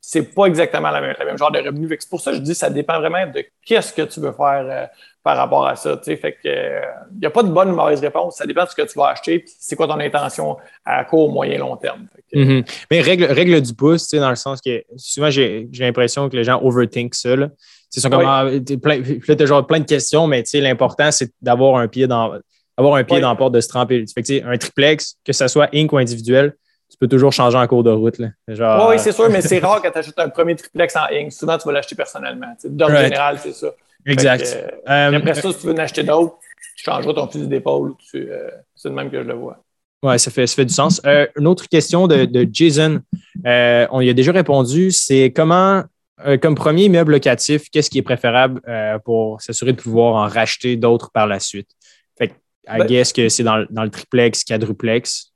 C'est 0.00 0.34
pas 0.34 0.46
exactement 0.46 0.90
le 0.90 1.00
même, 1.00 1.38
genre 1.38 1.50
de 1.50 1.60
revenu. 1.60 1.88
C'est 1.98 2.10
pour 2.10 2.20
ça 2.20 2.32
que 2.32 2.36
je 2.36 2.42
dis 2.42 2.52
que 2.52 2.56
ça 2.58 2.68
dépend 2.68 3.00
vraiment 3.00 3.26
de 3.26 3.44
qu'est-ce 3.64 3.92
que 3.92 4.02
tu 4.02 4.20
veux 4.20 4.32
faire 4.32 4.90
par 5.24 5.38
rapport 5.38 5.66
à 5.66 5.74
ça. 5.74 5.98
Fait 6.04 6.18
que 6.18 6.36
il 6.44 6.50
euh, 6.50 6.80
n'y 7.18 7.26
a 7.26 7.30
pas 7.30 7.42
de 7.42 7.48
bonne 7.48 7.70
ou 7.70 7.74
mauvaise 7.74 8.00
réponse. 8.00 8.36
Ça 8.36 8.44
dépend 8.44 8.64
de 8.64 8.68
ce 8.68 8.74
que 8.74 8.82
tu 8.82 8.98
vas 8.98 9.08
acheter 9.08 9.34
et 9.36 9.44
c'est 9.46 9.74
quoi 9.74 9.88
ton 9.88 9.98
intention 9.98 10.58
à 10.84 11.02
court, 11.06 11.32
moyen, 11.32 11.58
long 11.58 11.76
terme. 11.78 12.06
Mm-hmm. 12.34 12.84
Mais 12.90 13.00
règle, 13.00 13.24
règle 13.24 13.62
du 13.62 13.72
pouce, 13.72 14.10
dans 14.10 14.28
le 14.28 14.36
sens 14.36 14.60
que 14.60 14.84
souvent 14.96 15.30
j'ai 15.30 15.66
l'impression 15.80 16.28
que 16.28 16.36
les 16.36 16.44
gens 16.44 16.60
overthink 16.62 17.14
ça. 17.14 17.34
Là. 17.34 17.48
Sont 17.90 18.10
comme, 18.10 18.26
ah, 18.26 18.44
plein, 18.82 19.00
as 19.40 19.46
genre 19.46 19.66
plein 19.66 19.80
de 19.80 19.86
questions, 19.86 20.26
mais 20.26 20.44
l'important, 20.54 21.10
c'est 21.10 21.30
d'avoir 21.40 21.76
un 21.76 21.88
pied 21.88 22.06
dans 22.06 22.34
avoir 22.76 22.94
un 22.96 23.04
pied 23.04 23.20
dans 23.20 23.30
la 23.30 23.36
porte 23.36 23.54
de 23.54 23.60
se 23.60 23.68
tremper. 23.68 24.04
Fait 24.12 24.22
que, 24.22 24.46
un 24.46 24.56
triplex, 24.56 25.16
que 25.24 25.32
ce 25.32 25.48
soit 25.48 25.68
Inc 25.74 25.92
ou 25.92 25.98
individuel, 25.98 26.54
tu 26.90 26.98
peux 26.98 27.08
toujours 27.08 27.32
changer 27.32 27.56
en 27.56 27.66
cours 27.66 27.82
de 27.82 27.90
route. 27.90 28.18
Là. 28.18 28.28
Genre, 28.48 28.88
oui, 28.88 28.98
c'est 28.98 29.12
sûr, 29.12 29.28
mais 29.30 29.40
c'est 29.40 29.58
rare 29.58 29.80
quand 29.82 29.90
tu 29.90 29.98
achètes 29.98 30.18
un 30.18 30.28
premier 30.28 30.54
triplex 30.54 30.94
en 30.96 31.06
Inc. 31.12 31.32
Souvent, 31.32 31.58
tu 31.58 31.66
vas 31.66 31.72
l'acheter 31.72 31.94
personnellement. 31.94 32.54
D'ordre 32.64 32.96
général, 32.96 33.38
c'est 33.42 33.52
ça. 33.52 33.68
Exact. 34.06 34.56
Euh, 34.88 35.12
après 35.12 35.34
ça, 35.34 35.52
si 35.52 35.58
tu 35.58 35.66
veux 35.66 35.72
en 35.72 35.78
acheter 35.78 36.02
d'autres, 36.02 36.36
tu 36.76 36.84
changeras 36.84 37.14
ton 37.14 37.26
fusil 37.26 37.48
d'épaule. 37.48 37.94
Euh, 38.14 38.50
c'est 38.74 38.88
le 38.88 38.94
même 38.94 39.10
que 39.10 39.22
je 39.22 39.26
le 39.26 39.34
vois. 39.34 39.58
Oui, 40.02 40.18
ça 40.18 40.30
fait, 40.30 40.46
ça 40.46 40.56
fait 40.56 40.66
du 40.66 40.74
sens. 40.74 41.00
Euh, 41.06 41.26
une 41.38 41.46
autre 41.46 41.66
question 41.68 42.06
de, 42.06 42.26
de 42.26 42.46
Jason. 42.52 43.00
on 43.44 44.00
y 44.00 44.10
a 44.10 44.12
déjà 44.12 44.32
répondu. 44.32 44.90
C'est 44.90 45.32
comment, 45.34 45.82
comme 46.42 46.54
premier 46.54 46.84
immeuble 46.84 47.12
locatif, 47.12 47.70
qu'est-ce 47.70 47.88
qui 47.88 47.98
est 47.98 48.02
préférable 48.02 48.60
pour 49.04 49.40
s'assurer 49.40 49.72
de 49.72 49.80
pouvoir 49.80 50.14
en 50.14 50.28
racheter 50.28 50.76
d'autres 50.76 51.10
par 51.10 51.26
la 51.26 51.40
suite? 51.40 51.70
Fait 52.18 52.28
que, 52.28 52.34
I 52.66 52.78
ben 52.78 52.86
guess 52.86 53.12
que 53.12 53.28
c'est 53.28 53.42
dans, 53.42 53.66
dans, 53.70 53.84
le 53.84 53.90
triplex, 53.90 54.44
quadruplex. 54.44 55.32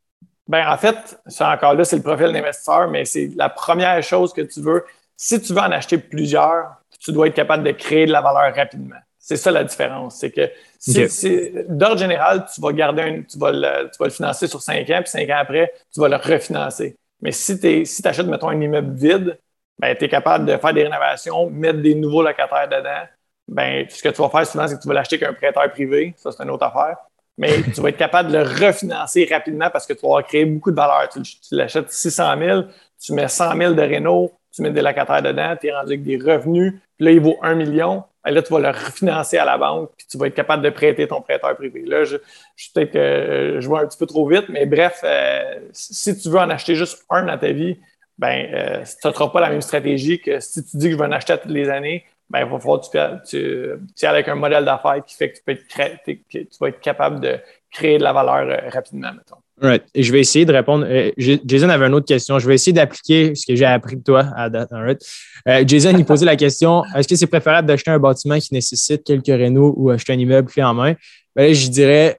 Ben, 0.47 0.67
en 0.67 0.79
fait, 0.79 1.21
ça 1.27 1.51
encore 1.51 1.75
là, 1.75 1.85
c'est 1.85 1.97
le 1.97 2.03
profil 2.03 2.33
d'investisseur, 2.33 2.89
mais 2.89 3.05
c'est 3.05 3.31
la 3.37 3.51
première 3.51 4.03
chose 4.03 4.33
que 4.33 4.41
tu 4.41 4.61
veux. 4.61 4.85
Si 5.17 5.41
tu 5.41 5.53
veux 5.53 5.61
en 5.61 5.71
acheter 5.71 5.99
plusieurs, 5.99 6.77
tu 7.01 7.13
dois 7.13 7.27
être 7.27 7.35
capable 7.35 7.65
de 7.65 7.73
créer 7.73 8.07
de 8.07 8.13
la 8.13 8.21
valeur 8.21 8.55
rapidement. 8.55 8.97
C'est 9.19 9.37
ça 9.37 9.51
la 9.51 9.63
différence. 9.63 10.17
C'est 10.17 10.31
que 10.31 10.51
si, 10.79 11.51
d'ordre 11.69 11.99
général, 11.99 12.47
tu 12.53 12.61
vas 12.63 12.73
garder 12.73 13.03
un, 13.03 13.23
tu 13.23 13.39
vas, 13.39 13.53
le, 13.53 13.91
tu 13.91 13.99
vas 13.99 14.07
le 14.07 14.11
financer 14.11 14.47
sur 14.47 14.63
cinq 14.63 14.89
ans, 14.89 15.01
puis 15.01 15.11
cinq 15.11 15.29
ans 15.29 15.39
après, 15.39 15.73
tu 15.93 16.01
vas 16.01 16.09
le 16.09 16.17
refinancer. 16.17 16.97
Mais 17.21 17.33
si 17.33 17.59
tu 17.61 17.85
si 17.85 18.07
achètes, 18.07 18.27
mettons, 18.27 18.49
un 18.49 18.61
immeuble 18.61 18.95
vide, 18.95 19.39
ben, 19.79 19.95
tu 19.97 20.05
es 20.05 20.09
capable 20.09 20.47
de 20.47 20.57
faire 20.57 20.73
des 20.73 20.85
rénovations, 20.85 21.51
mettre 21.51 21.81
des 21.81 21.95
nouveaux 21.95 22.23
locataires 22.23 22.69
dedans. 22.69 23.07
Ben, 23.49 23.87
ce 23.89 24.03
que 24.03 24.09
tu 24.09 24.23
vas 24.23 24.31
faire 24.31 24.47
souvent, 24.47 24.67
c'est 24.67 24.77
que 24.77 24.83
tu 24.83 24.89
vas 24.89 24.95
l'acheter 24.95 25.19
qu'un 25.19 25.35
prêteur 25.35 25.71
privé. 25.73 26.15
Ça, 26.17 26.33
c'est 26.33 26.43
une 26.43 26.51
autre 26.51 26.65
affaire. 26.65 26.97
Mais 27.39 27.63
tu 27.63 27.81
vas 27.81 27.91
être 27.91 27.97
capable 27.97 28.33
de 28.33 28.39
le 28.39 28.43
refinancer 28.43 29.27
rapidement 29.31 29.71
parce 29.71 29.87
que 29.87 29.93
tu 29.93 30.07
vas 30.07 30.23
créer 30.23 30.45
beaucoup 30.45 30.73
de 30.73 30.77
valeur. 30.77 31.09
Tu, 31.09 31.23
tu 31.23 31.55
l'achètes 31.55 31.91
600 31.91 32.39
000, 32.39 32.63
tu 33.01 33.13
mets 33.13 33.29
100 33.29 33.57
000 33.57 33.75
de 33.75 33.83
réno, 33.83 34.33
tu 34.53 34.63
mets 34.63 34.73
des 34.73 34.83
locataires 34.83 35.23
dedans, 35.23 35.55
tu 35.59 35.69
es 35.69 35.73
rendu 35.73 35.93
avec 35.93 36.03
des 36.03 36.17
revenus, 36.17 36.75
puis 36.97 37.07
là, 37.07 37.13
il 37.13 37.21
vaut 37.21 37.39
un 37.43 37.55
million. 37.55 38.03
Et 38.27 38.33
là, 38.33 38.43
tu 38.43 38.53
vas 38.53 38.59
le 38.59 38.69
refinancer 38.69 39.39
à 39.39 39.45
la 39.45 39.57
banque, 39.57 39.91
puis 39.97 40.07
tu 40.11 40.19
vas 40.19 40.27
être 40.27 40.35
capable 40.35 40.63
de 40.63 40.71
prêter 40.71 41.07
ton 41.07 41.23
prêteur 41.23 41.55
privé. 41.57 41.83
Là, 41.87 42.05
je, 42.05 42.17
je 42.57 42.69
peut-être 42.75 42.93
que 42.93 43.57
je 43.61 43.69
vois 43.69 43.81
un 43.81 43.87
petit 43.87 43.97
peu 43.97 44.07
trop 44.07 44.29
vite, 44.29 44.47
mais 44.49 44.67
bref, 44.67 45.01
euh, 45.05 45.61
si 45.73 46.19
tu 46.19 46.29
veux 46.29 46.39
en 46.39 46.51
acheter 46.51 46.75
juste 46.75 47.05
un 47.09 47.23
dans 47.23 47.39
ta 47.39 47.53
vie, 47.53 47.79
ben, 48.19 48.53
euh, 48.53 48.85
ça 48.85 49.11
ne 49.11 49.29
pas 49.29 49.41
la 49.41 49.51
même 49.51 49.63
stratégie 49.63 50.21
que 50.21 50.41
si 50.41 50.65
tu 50.65 50.77
dis 50.77 50.87
que 50.87 50.93
je 50.93 50.99
vais 50.99 51.05
en 51.05 51.13
acheter 51.13 51.39
toutes 51.39 51.53
les 51.53 51.71
années, 51.71 52.05
ben, 52.31 52.41
il 52.41 52.51
va 52.51 52.59
falloir 52.59 52.81
que 52.81 53.27
tu, 53.27 53.71
tu, 53.97 54.07
avec 54.07 54.29
un 54.29 54.35
modèle 54.35 54.65
d'affaires 54.65 55.03
qui 55.07 55.15
fait 55.15 55.31
que 55.31 55.37
tu, 55.37 55.43
peux 55.45 55.53
être, 55.53 55.99
tu 56.05 56.47
vas 56.61 56.69
être 56.69 56.81
capable 56.81 57.21
de 57.21 57.39
créer 57.71 57.99
de 57.99 58.03
la 58.03 58.13
valeur 58.13 58.49
euh, 58.49 58.69
rapidement, 58.71 59.13
mettons. 59.13 59.37
Right. 59.61 59.85
Et 59.95 60.03
je 60.03 60.13
vais 60.13 60.21
essayer 60.21 60.45
de 60.45 60.53
répondre. 60.53 60.87
Euh, 60.89 61.11
Jason 61.17 61.69
avait 61.69 61.87
une 61.87 61.95
autre 61.95 62.07
question. 62.07 62.39
Je 62.39 62.47
vais 62.47 62.55
essayer 62.55 62.73
d'appliquer 62.73 63.35
ce 63.35 63.45
que 63.45 63.57
j'ai 63.57 63.65
appris 63.65 63.97
de 63.97 64.03
toi 64.03 64.27
à 64.37 64.49
date. 64.49 64.71
Euh, 64.73 65.65
Jason, 65.67 65.97
il 65.97 66.05
posait 66.05 66.27
la 66.27 66.37
question 66.37 66.85
est-ce 66.95 67.09
que 67.09 67.17
c'est 67.17 67.27
préférable 67.27 67.67
d'acheter 67.67 67.91
un 67.91 67.99
bâtiment 67.99 68.39
qui 68.39 68.55
nécessite 68.55 69.03
quelques 69.05 69.27
rénaux 69.27 69.75
ou 69.77 69.91
acheter 69.91 70.13
un 70.13 70.19
immeuble 70.19 70.49
clé 70.49 70.63
en 70.63 70.75
main? 70.75 70.95
Ben 71.35 71.53
je 71.53 71.69
dirais, 71.69 72.19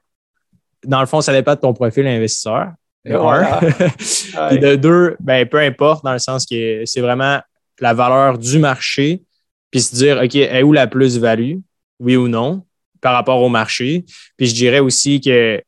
dans 0.84 1.00
le 1.00 1.06
fond, 1.06 1.20
ça 1.20 1.32
dépend 1.32 1.54
de 1.54 1.60
ton 1.60 1.72
profil 1.72 2.06
investisseur. 2.06 2.72
De 3.06 3.14
un. 3.14 4.50
Et 4.50 4.58
de 4.58 4.76
deux, 4.76 5.16
ben, 5.20 5.48
peu 5.48 5.58
importe, 5.58 6.04
dans 6.04 6.12
le 6.12 6.18
sens 6.18 6.44
que 6.44 6.82
c'est 6.84 7.00
vraiment 7.00 7.40
la 7.80 7.94
valeur 7.94 8.36
du 8.36 8.58
marché, 8.58 9.22
puis 9.70 9.80
se 9.80 9.94
dire 9.94 10.20
OK, 10.22 10.34
est 10.34 10.62
où 10.62 10.72
la 10.72 10.86
plus-value, 10.86 11.56
oui 12.00 12.16
ou 12.16 12.28
non, 12.28 12.64
par 13.00 13.14
rapport 13.14 13.40
au 13.42 13.48
marché. 13.48 14.04
Puis 14.36 14.48
je 14.48 14.54
dirais 14.54 14.80
aussi 14.80 15.20
que 15.20 15.62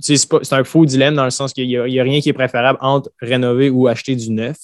c'est 0.00 0.52
un 0.52 0.64
faux 0.64 0.84
dilemme 0.84 1.14
dans 1.14 1.24
le 1.24 1.30
sens 1.30 1.52
qu'il 1.52 1.66
n'y 1.66 1.76
a, 1.76 2.02
rien 2.02 2.20
qui 2.20 2.28
est 2.28 2.34
préférable 2.34 2.78
entre 2.80 3.10
rénover 3.20 3.70
ou 3.70 3.88
acheter 3.88 4.14
du 4.14 4.30
neuf. 4.30 4.56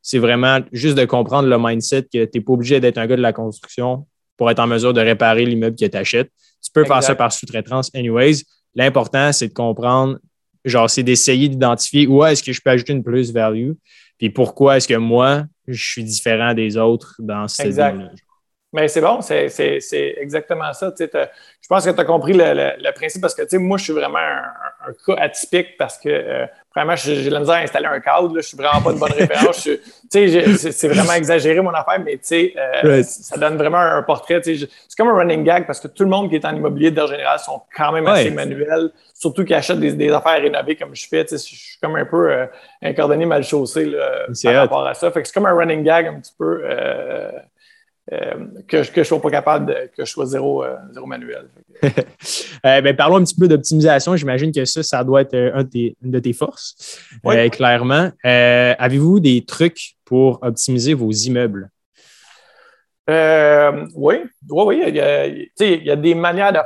C'est 0.00 0.18
vraiment 0.18 0.58
juste 0.72 0.96
de 0.96 1.04
comprendre 1.04 1.48
le 1.48 1.58
mindset 1.58 2.02
que 2.12 2.24
tu 2.24 2.30
n'es 2.34 2.40
pas 2.40 2.52
obligé 2.52 2.80
d'être 2.80 2.98
un 2.98 3.06
gars 3.06 3.16
de 3.16 3.22
la 3.22 3.32
construction 3.32 4.06
pour 4.36 4.50
être 4.50 4.58
en 4.58 4.66
mesure 4.66 4.92
de 4.92 5.00
réparer 5.00 5.44
l'immeuble 5.44 5.76
que 5.76 5.86
tu 5.86 5.96
achètes. 5.96 6.30
Tu 6.64 6.70
peux 6.72 6.84
faire 6.84 7.02
ça 7.02 7.14
par 7.14 7.32
sous-traitance, 7.32 7.90
anyways. 7.94 8.42
L'important, 8.74 9.32
c'est 9.32 9.48
de 9.48 9.52
comprendre, 9.52 10.18
genre, 10.64 10.88
c'est 10.88 11.02
d'essayer 11.02 11.48
d'identifier 11.48 12.06
où 12.06 12.24
est-ce 12.24 12.42
que 12.42 12.52
je 12.52 12.60
peux 12.60 12.70
ajouter 12.70 12.92
une 12.92 13.04
plus-value, 13.04 13.72
puis 14.18 14.30
pourquoi 14.30 14.76
est-ce 14.76 14.88
que 14.88 14.94
moi, 14.94 15.44
je 15.68 15.84
suis 15.84 16.04
différent 16.04 16.54
des 16.54 16.76
autres 16.76 17.14
dans 17.18 17.46
cette 17.46 17.76
là 17.76 17.94
mais 18.74 18.88
c'est 18.88 19.02
bon, 19.02 19.20
c'est 19.20 20.14
exactement 20.18 20.72
ça. 20.72 20.90
je 20.98 21.68
pense 21.68 21.84
que 21.84 21.90
tu 21.90 22.00
as 22.00 22.04
compris 22.06 22.32
le, 22.32 22.90
principe 22.92 23.20
parce 23.20 23.34
que 23.34 23.56
moi, 23.58 23.76
je 23.76 23.84
suis 23.84 23.92
vraiment 23.92 24.18
un, 24.18 24.92
cas 25.06 25.20
atypique 25.22 25.76
parce 25.76 25.98
que 25.98 26.08
euh, 26.08 26.46
vraiment, 26.74 26.96
j'ai 26.96 27.28
la 27.28 27.40
misère 27.40 27.56
à 27.56 27.58
installer 27.58 27.86
un 27.86 28.00
cadre. 28.00 28.34
Là, 28.34 28.40
je 28.40 28.48
suis 28.48 28.56
vraiment 28.56 28.80
pas 28.80 28.94
de 28.94 28.98
bonne 28.98 29.12
référence. 29.12 29.68
C'est 30.08 30.88
vraiment 30.88 31.12
exagéré 31.12 31.60
mon 31.60 31.72
affaire, 31.72 32.00
mais 32.02 32.18
euh, 32.32 33.02
ça 33.02 33.36
donne 33.36 33.58
vraiment 33.58 33.76
un 33.76 34.02
portrait. 34.02 34.40
C'est 34.42 34.66
comme 34.96 35.08
un 35.08 35.16
running 35.16 35.44
gag 35.44 35.66
parce 35.66 35.78
que 35.78 35.88
tout 35.88 36.04
le 36.04 36.10
monde 36.10 36.30
qui 36.30 36.36
est 36.36 36.44
en 36.46 36.56
immobilier 36.56 36.90
de 36.90 37.06
général 37.06 37.38
sont 37.40 37.60
quand 37.76 37.92
même 37.92 38.06
assez 38.06 38.30
manuels, 38.30 38.90
surtout 39.12 39.44
qui 39.44 39.52
achètent 39.52 39.80
des, 39.80 40.10
affaires 40.10 40.40
rénovées 40.40 40.76
comme 40.76 40.96
je 40.96 41.06
fais. 41.06 41.26
Je 41.30 41.36
suis 41.36 41.78
comme 41.78 41.96
un 41.96 42.06
peu 42.06 42.32
euh, 42.32 42.46
un 42.80 42.94
cordonnier 42.94 43.26
mal 43.26 43.44
chaussé 43.44 43.92
par 44.42 44.54
rapport 44.54 44.86
à 44.86 44.94
ça. 44.94 45.10
Fait 45.10 45.20
que 45.20 45.28
c'est 45.28 45.34
comme 45.34 45.46
un 45.46 45.54
running 45.54 45.84
gag 45.84 46.06
un 46.06 46.20
petit 46.20 46.32
peu. 46.38 46.62
Euh, 48.12 48.34
que, 48.68 48.76
que 48.76 48.96
je 48.96 48.98
ne 48.98 49.04
sois 49.04 49.22
pas 49.22 49.30
capable 49.30 49.66
de, 49.66 49.90
que 49.96 50.04
je 50.04 50.10
sois 50.10 50.26
zéro, 50.26 50.62
euh, 50.62 50.76
zéro 50.92 51.06
manuel. 51.06 51.48
Euh, 52.64 52.80
ben, 52.80 52.94
parlons 52.94 53.16
un 53.16 53.24
petit 53.24 53.34
peu 53.34 53.48
d'optimisation. 53.48 54.14
J'imagine 54.14 54.52
que 54.52 54.64
ça, 54.64 54.84
ça 54.84 55.02
doit 55.02 55.22
être 55.22 55.34
un 55.34 55.64
de 55.64 55.94
une 56.00 56.12
de 56.12 56.18
tes 56.20 56.32
forces, 56.32 57.00
clairement. 57.50 58.12
Avez-vous 58.22 59.18
des 59.18 59.44
trucs 59.44 59.94
pour 60.04 60.38
optimiser 60.42 60.94
vos 60.94 61.10
immeubles? 61.10 61.70
oui, 63.08 63.88
oui, 63.96 64.22
oui. 64.48 64.84
Il 64.86 64.94
y, 64.94 65.00
a, 65.00 65.26
il 65.26 65.50
y 65.58 65.90
a 65.90 65.96
des 65.96 66.14
manières 66.14 66.52
de 66.52 66.60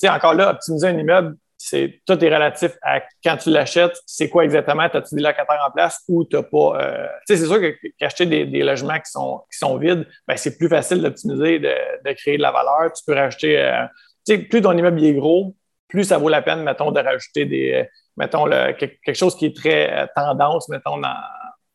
faire. 0.00 0.12
encore 0.16 0.34
là, 0.34 0.50
optimiser 0.50 0.88
un 0.88 0.98
immeuble, 0.98 1.36
c'est 1.68 2.00
tout 2.06 2.24
est 2.24 2.34
relatif 2.34 2.72
à 2.82 3.00
quand 3.22 3.36
tu 3.36 3.50
l'achètes, 3.50 3.96
c'est 4.06 4.28
quoi 4.28 4.44
exactement, 4.44 4.82
as-tu 4.82 5.14
des 5.14 5.22
locataires 5.22 5.64
en 5.66 5.70
place 5.70 6.02
ou 6.08 6.24
tu 6.24 6.36
n'as 6.36 6.42
pas. 6.42 6.80
Euh, 6.80 7.06
c'est 7.26 7.36
sûr 7.36 7.60
qu'acheter 7.98 8.26
des, 8.26 8.62
logements 8.62 8.98
qui 8.98 9.10
sont, 9.10 9.42
qui 9.52 9.58
sont 9.58 9.76
vides, 9.76 10.06
ben, 10.26 10.36
c'est 10.36 10.56
plus 10.56 10.68
facile 10.68 11.02
d'optimiser, 11.02 11.58
de, 11.58 12.12
créer 12.14 12.38
de 12.38 12.42
la 12.42 12.52
valeur. 12.52 12.92
Tu 12.92 13.04
peux 13.06 13.14
rajouter, 13.14 13.58
euh, 13.58 13.84
plus 14.24 14.62
ton 14.62 14.76
immeuble 14.76 15.04
est 15.04 15.14
gros, 15.14 15.54
plus 15.88 16.04
ça 16.04 16.18
vaut 16.18 16.28
la 16.28 16.42
peine, 16.42 16.62
mettons, 16.62 16.90
de 16.90 17.00
rajouter 17.00 17.44
des, 17.44 17.86
mettons, 18.16 18.46
quelque 18.46 19.14
chose 19.14 19.36
qui 19.36 19.46
est 19.46 19.56
très 19.56 19.92
euh, 19.92 20.06
tendance, 20.16 20.68
mettons, 20.68 21.00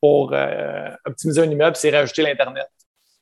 pour 0.02 0.34
optimiser 1.06 1.42
un 1.42 1.50
immeuble, 1.50 1.76
c'est 1.76 1.92
rajouter 1.92 2.24
l'Internet. 2.24 2.68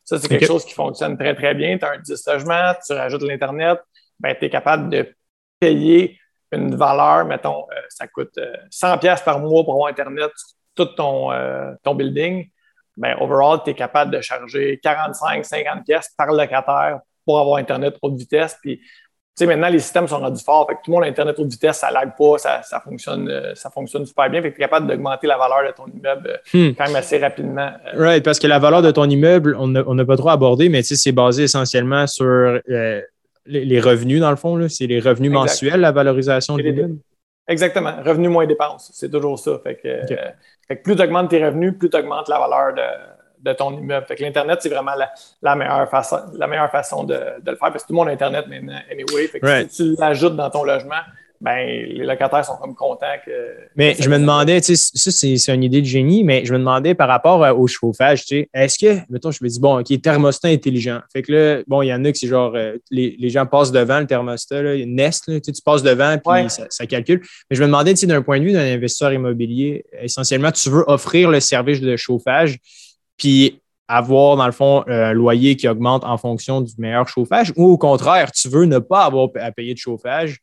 Ça, 0.03 0.17
c'est 0.19 0.27
quelque 0.27 0.47
chose 0.47 0.65
qui 0.65 0.73
fonctionne 0.73 1.17
très, 1.17 1.35
très 1.35 1.53
bien. 1.53 1.77
Tu 1.77 1.85
as 1.85 1.91
un 1.91 1.99
10 1.99 2.27
logements, 2.27 2.73
tu 2.85 2.93
rajoutes 2.93 3.21
l'Internet, 3.21 3.79
ben, 4.19 4.35
tu 4.37 4.45
es 4.45 4.49
capable 4.49 4.89
de 4.89 5.15
payer 5.59 6.17
une 6.51 6.75
valeur, 6.75 7.25
mettons, 7.25 7.65
euh, 7.71 7.81
ça 7.89 8.07
coûte 8.07 8.37
100 8.69 8.87
euh, 8.93 8.97
pièces 8.97 9.21
par 9.21 9.39
mois 9.39 9.63
pour 9.63 9.73
avoir 9.73 9.89
Internet 9.89 10.31
sur 10.35 10.55
tout 10.75 10.93
ton, 10.93 11.31
euh, 11.31 11.71
ton 11.83 11.95
building, 11.95 12.49
bien, 12.97 13.17
overall, 13.19 13.59
tu 13.63 13.71
es 13.71 13.73
capable 13.73 14.11
de 14.11 14.21
charger 14.21 14.79
45, 14.81 15.45
50 15.45 15.85
pièces 15.85 16.09
par 16.17 16.27
locataire 16.27 16.99
pour 17.25 17.39
avoir 17.39 17.57
Internet 17.57 17.95
haute 18.01 18.15
vitesse. 18.15 18.57
Puis 18.61 18.81
sais, 19.33 19.45
maintenant, 19.45 19.69
les 19.69 19.79
systèmes 19.79 20.07
sont 20.07 20.19
rendus 20.19 20.43
forts. 20.43 20.67
Fait 20.67 20.75
que 20.75 20.79
tout 20.83 20.91
le 20.91 20.95
monde 20.95 21.03
a 21.05 21.07
Internet 21.07 21.39
haute 21.39 21.49
vitesse, 21.49 21.77
ça 21.77 21.89
lag 21.89 22.11
pas, 22.17 22.37
ça, 22.37 22.61
ça 22.63 22.81
fonctionne, 22.81 23.53
ça 23.55 23.69
fonctionne 23.69 24.05
super 24.05 24.29
bien. 24.29 24.41
Fait 24.41 24.51
que 24.51 24.55
tu 24.55 24.61
es 24.61 24.65
capable 24.65 24.87
d'augmenter 24.87 25.27
la 25.27 25.37
valeur 25.37 25.65
de 25.65 25.73
ton 25.73 25.87
immeuble 25.87 26.41
hmm. 26.53 26.71
quand 26.77 26.85
même 26.87 26.95
assez 26.95 27.17
rapidement. 27.17 27.71
Right, 27.93 28.23
parce 28.23 28.39
que 28.39 28.47
la 28.47 28.59
valeur 28.59 28.81
de 28.81 28.91
ton 28.91 29.09
immeuble, 29.09 29.55
on 29.57 29.67
n'a 29.67 30.05
pas 30.05 30.17
trop 30.17 30.29
abordé, 30.29 30.67
mais 30.67 30.83
c'est 30.83 31.11
basé 31.13 31.43
essentiellement 31.43 32.07
sur 32.07 32.59
les, 33.51 33.79
revenus, 33.79 34.19
dans 34.19 34.31
le 34.31 34.35
fond. 34.35 34.67
C'est 34.69 34.87
les 34.87 34.99
revenus 34.99 35.31
mensuels, 35.31 35.79
la 35.79 35.91
valorisation 35.91 36.57
de 36.57 36.63
l'immeuble. 36.63 36.97
Exactement. 37.47 37.93
Revenus 38.05 38.29
moins 38.29 38.45
dépenses. 38.45 38.91
C'est 38.93 39.11
toujours 39.11 39.37
ça. 39.37 39.59
Fait 39.63 39.75
que, 39.75 40.07
fait 40.67 40.77
que 40.77 40.83
plus 40.83 40.95
tu 40.95 41.01
augmentes 41.01 41.29
tes 41.29 41.43
revenus, 41.43 41.73
plus 41.77 41.89
tu 41.89 41.97
augmentes 41.97 42.29
la 42.29 42.39
valeur 42.39 42.73
de 42.73 42.81
de 43.41 43.53
ton 43.53 43.71
immeuble. 43.77 44.05
Fait 44.05 44.15
que 44.15 44.23
l'Internet, 44.23 44.59
c'est 44.61 44.69
vraiment 44.69 44.93
la, 45.41 45.55
meilleure 45.55 45.89
façon, 45.89 46.17
la 46.33 46.47
meilleure 46.47 46.71
façon 46.71 47.03
de, 47.03 47.15
le 47.45 47.55
faire 47.55 47.71
parce 47.71 47.83
que 47.83 47.87
tout 47.87 47.93
le 47.93 47.97
monde 47.97 48.09
a 48.09 48.11
Internet 48.11 48.47
maintenant, 48.47 48.79
anyway. 48.91 49.27
Fait 49.27 49.39
que 49.39 49.67
si 49.69 49.95
tu 49.95 49.95
l'ajoutes 49.99 50.35
dans 50.35 50.49
ton 50.49 50.63
logement, 50.63 51.01
ben, 51.41 51.57
les 51.65 52.05
locataires 52.05 52.45
sont 52.45 52.55
comme 52.57 52.75
contents 52.75 53.17
que. 53.25 53.31
Mais 53.75 53.95
je 53.99 54.07
me 54.09 54.19
demandais, 54.19 54.61
tu 54.61 54.75
sais, 54.75 54.91
ça, 54.93 55.09
c'est 55.11 55.53
une 55.53 55.63
idée 55.63 55.81
de 55.81 55.87
génie, 55.87 56.23
mais 56.23 56.45
je 56.45 56.53
me 56.53 56.59
demandais 56.59 56.93
par 56.93 57.07
rapport 57.07 57.41
au 57.59 57.65
chauffage, 57.65 58.25
tu 58.25 58.35
sais, 58.35 58.49
est-ce 58.53 58.77
que, 58.77 58.99
mettons, 59.09 59.31
je 59.31 59.43
me 59.43 59.49
dis, 59.49 59.59
bon, 59.59 59.79
OK, 59.79 60.01
thermostat 60.01 60.49
intelligent. 60.49 60.99
Fait 61.11 61.23
que 61.23 61.31
là, 61.31 61.63
bon, 61.67 61.81
il 61.81 61.87
y 61.87 61.93
en 61.93 62.05
a 62.05 62.11
qui 62.11 62.19
c'est 62.19 62.27
genre, 62.27 62.53
euh, 62.55 62.77
les, 62.91 63.29
gens 63.29 63.47
passent 63.47 63.71
devant 63.71 63.99
le 63.99 64.05
thermostat, 64.05 64.61
là, 64.61 64.85
Nest, 64.85 65.23
tu, 65.25 65.33
sais, 65.33 65.51
tu 65.51 65.61
passes 65.63 65.81
devant, 65.81 66.17
puis 66.17 66.49
ça, 66.69 66.85
calcule. 66.85 67.21
Mais 67.49 67.55
je 67.55 67.61
me 67.61 67.67
demandais, 67.67 67.95
tu 67.95 68.01
sais, 68.01 68.07
d'un 68.07 68.21
point 68.21 68.39
de 68.39 68.45
vue 68.45 68.53
d'un 68.53 68.73
investisseur 68.73 69.11
immobilier, 69.11 69.83
essentiellement, 69.99 70.51
tu 70.51 70.69
veux 70.69 70.83
offrir 70.87 71.29
le 71.29 71.39
service 71.39 71.81
de 71.81 71.95
chauffage 71.95 72.59
puis 73.17 73.61
avoir, 73.87 74.37
dans 74.37 74.45
le 74.45 74.51
fond, 74.51 74.83
un 74.87 75.13
loyer 75.13 75.55
qui 75.55 75.67
augmente 75.67 76.03
en 76.03 76.17
fonction 76.17 76.61
du 76.61 76.73
meilleur 76.77 77.07
chauffage, 77.07 77.51
ou 77.57 77.65
au 77.65 77.77
contraire, 77.77 78.31
tu 78.31 78.47
veux 78.47 78.65
ne 78.65 78.79
pas 78.79 79.05
avoir 79.05 79.29
à 79.35 79.51
payer 79.51 79.73
de 79.73 79.79
chauffage, 79.79 80.39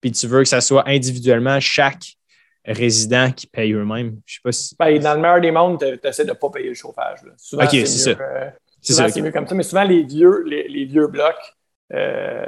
puis 0.00 0.12
tu 0.12 0.26
veux 0.26 0.42
que 0.42 0.48
ça 0.48 0.60
soit 0.60 0.88
individuellement 0.88 1.58
chaque 1.60 2.16
résident 2.66 3.30
qui 3.30 3.46
paye 3.46 3.72
eux-mêmes. 3.72 4.20
Je 4.26 4.34
sais 4.34 4.40
pas 4.42 4.52
si. 4.52 4.76
Ben, 4.78 4.98
dans 4.98 5.14
le 5.14 5.20
meilleur 5.20 5.40
des 5.40 5.50
mondes, 5.50 5.78
tu 5.78 6.08
essaies 6.08 6.24
de 6.24 6.30
ne 6.30 6.34
pas 6.34 6.50
payer 6.50 6.68
le 6.68 6.74
chauffage. 6.74 7.20
Souvent, 7.36 7.68
c'est 7.68 7.86
ça. 7.86 9.08
c'est 9.08 9.22
mieux 9.22 9.32
comme 9.32 9.46
ça. 9.46 9.54
Mais 9.54 9.62
souvent, 9.62 9.84
les 9.84 10.02
vieux, 10.02 10.42
les, 10.44 10.84
vieux 10.84 11.06
blocs, 11.06 11.54
euh, 11.92 12.46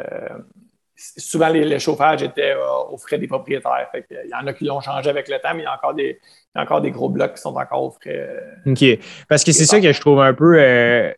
souvent, 0.96 1.48
les, 1.48 1.78
chauffage 1.78 2.22
était 2.22 2.52
euh, 2.52 2.90
au 2.90 2.98
frais 2.98 3.18
des 3.18 3.28
propriétaires. 3.28 3.88
il 4.10 4.30
y 4.30 4.34
en 4.34 4.46
a 4.46 4.52
qui 4.52 4.64
l'ont 4.64 4.80
changé 4.80 5.08
avec 5.08 5.28
le 5.28 5.38
temps, 5.38 5.54
mais 5.54 5.60
il 5.62 5.64
y 5.64 5.66
a 5.66 5.74
encore 5.74 5.94
des, 5.94 6.18
encore 6.54 6.80
des 6.80 6.90
gros 6.90 7.08
blocs 7.08 7.34
qui 7.34 7.40
sont 7.40 7.54
encore 7.54 7.82
au 7.82 7.90
frais. 7.90 8.28
Euh, 8.66 8.72
OK. 8.72 8.84
Parce 9.28 9.44
que 9.44 9.52
c'est 9.52 9.66
ça 9.66 9.80
que 9.80 9.92
je 9.92 10.00
trouve 10.00 10.20
un 10.20 10.34
peu 10.34 10.58
euh, 10.58 11.12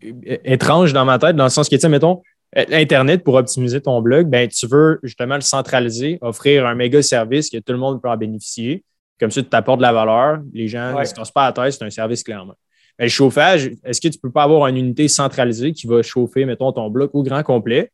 étrange 0.00 0.92
dans 0.92 1.04
ma 1.04 1.18
tête, 1.18 1.36
dans 1.36 1.44
le 1.44 1.50
sens 1.50 1.68
que, 1.68 1.74
tu 1.74 1.80
sais, 1.80 1.88
mettons, 1.88 2.22
Internet, 2.54 3.24
pour 3.24 3.34
optimiser 3.34 3.80
ton 3.80 4.00
blog, 4.00 4.28
ben, 4.28 4.48
tu 4.48 4.66
veux 4.66 4.98
justement 5.02 5.34
le 5.34 5.40
centraliser, 5.40 6.18
offrir 6.20 6.66
un 6.66 6.74
méga 6.74 7.02
service 7.02 7.50
que 7.50 7.58
tout 7.58 7.72
le 7.72 7.78
monde 7.78 8.00
peut 8.00 8.08
en 8.08 8.16
bénéficier. 8.16 8.84
Comme 9.18 9.30
ça, 9.30 9.42
tu 9.42 9.48
t'apportes 9.48 9.78
de 9.78 9.82
la 9.82 9.92
valeur. 9.92 10.40
Les 10.52 10.68
gens 10.68 10.98
ne 10.98 11.04
se 11.04 11.14
cassent 11.14 11.30
pas 11.30 11.46
à 11.46 11.52
tête, 11.52 11.72
c'est 11.72 11.84
un 11.84 11.90
service 11.90 12.22
clairement. 12.22 12.54
le 12.98 13.08
chauffage, 13.08 13.70
est-ce 13.84 14.00
que 14.00 14.08
tu 14.08 14.16
ne 14.18 14.20
peux 14.20 14.30
pas 14.30 14.44
avoir 14.44 14.66
une 14.68 14.76
unité 14.76 15.08
centralisée 15.08 15.72
qui 15.72 15.86
va 15.86 16.02
chauffer, 16.02 16.44
mettons, 16.44 16.72
ton 16.72 16.88
bloc 16.88 17.10
au 17.14 17.22
grand 17.22 17.42
complet? 17.42 17.90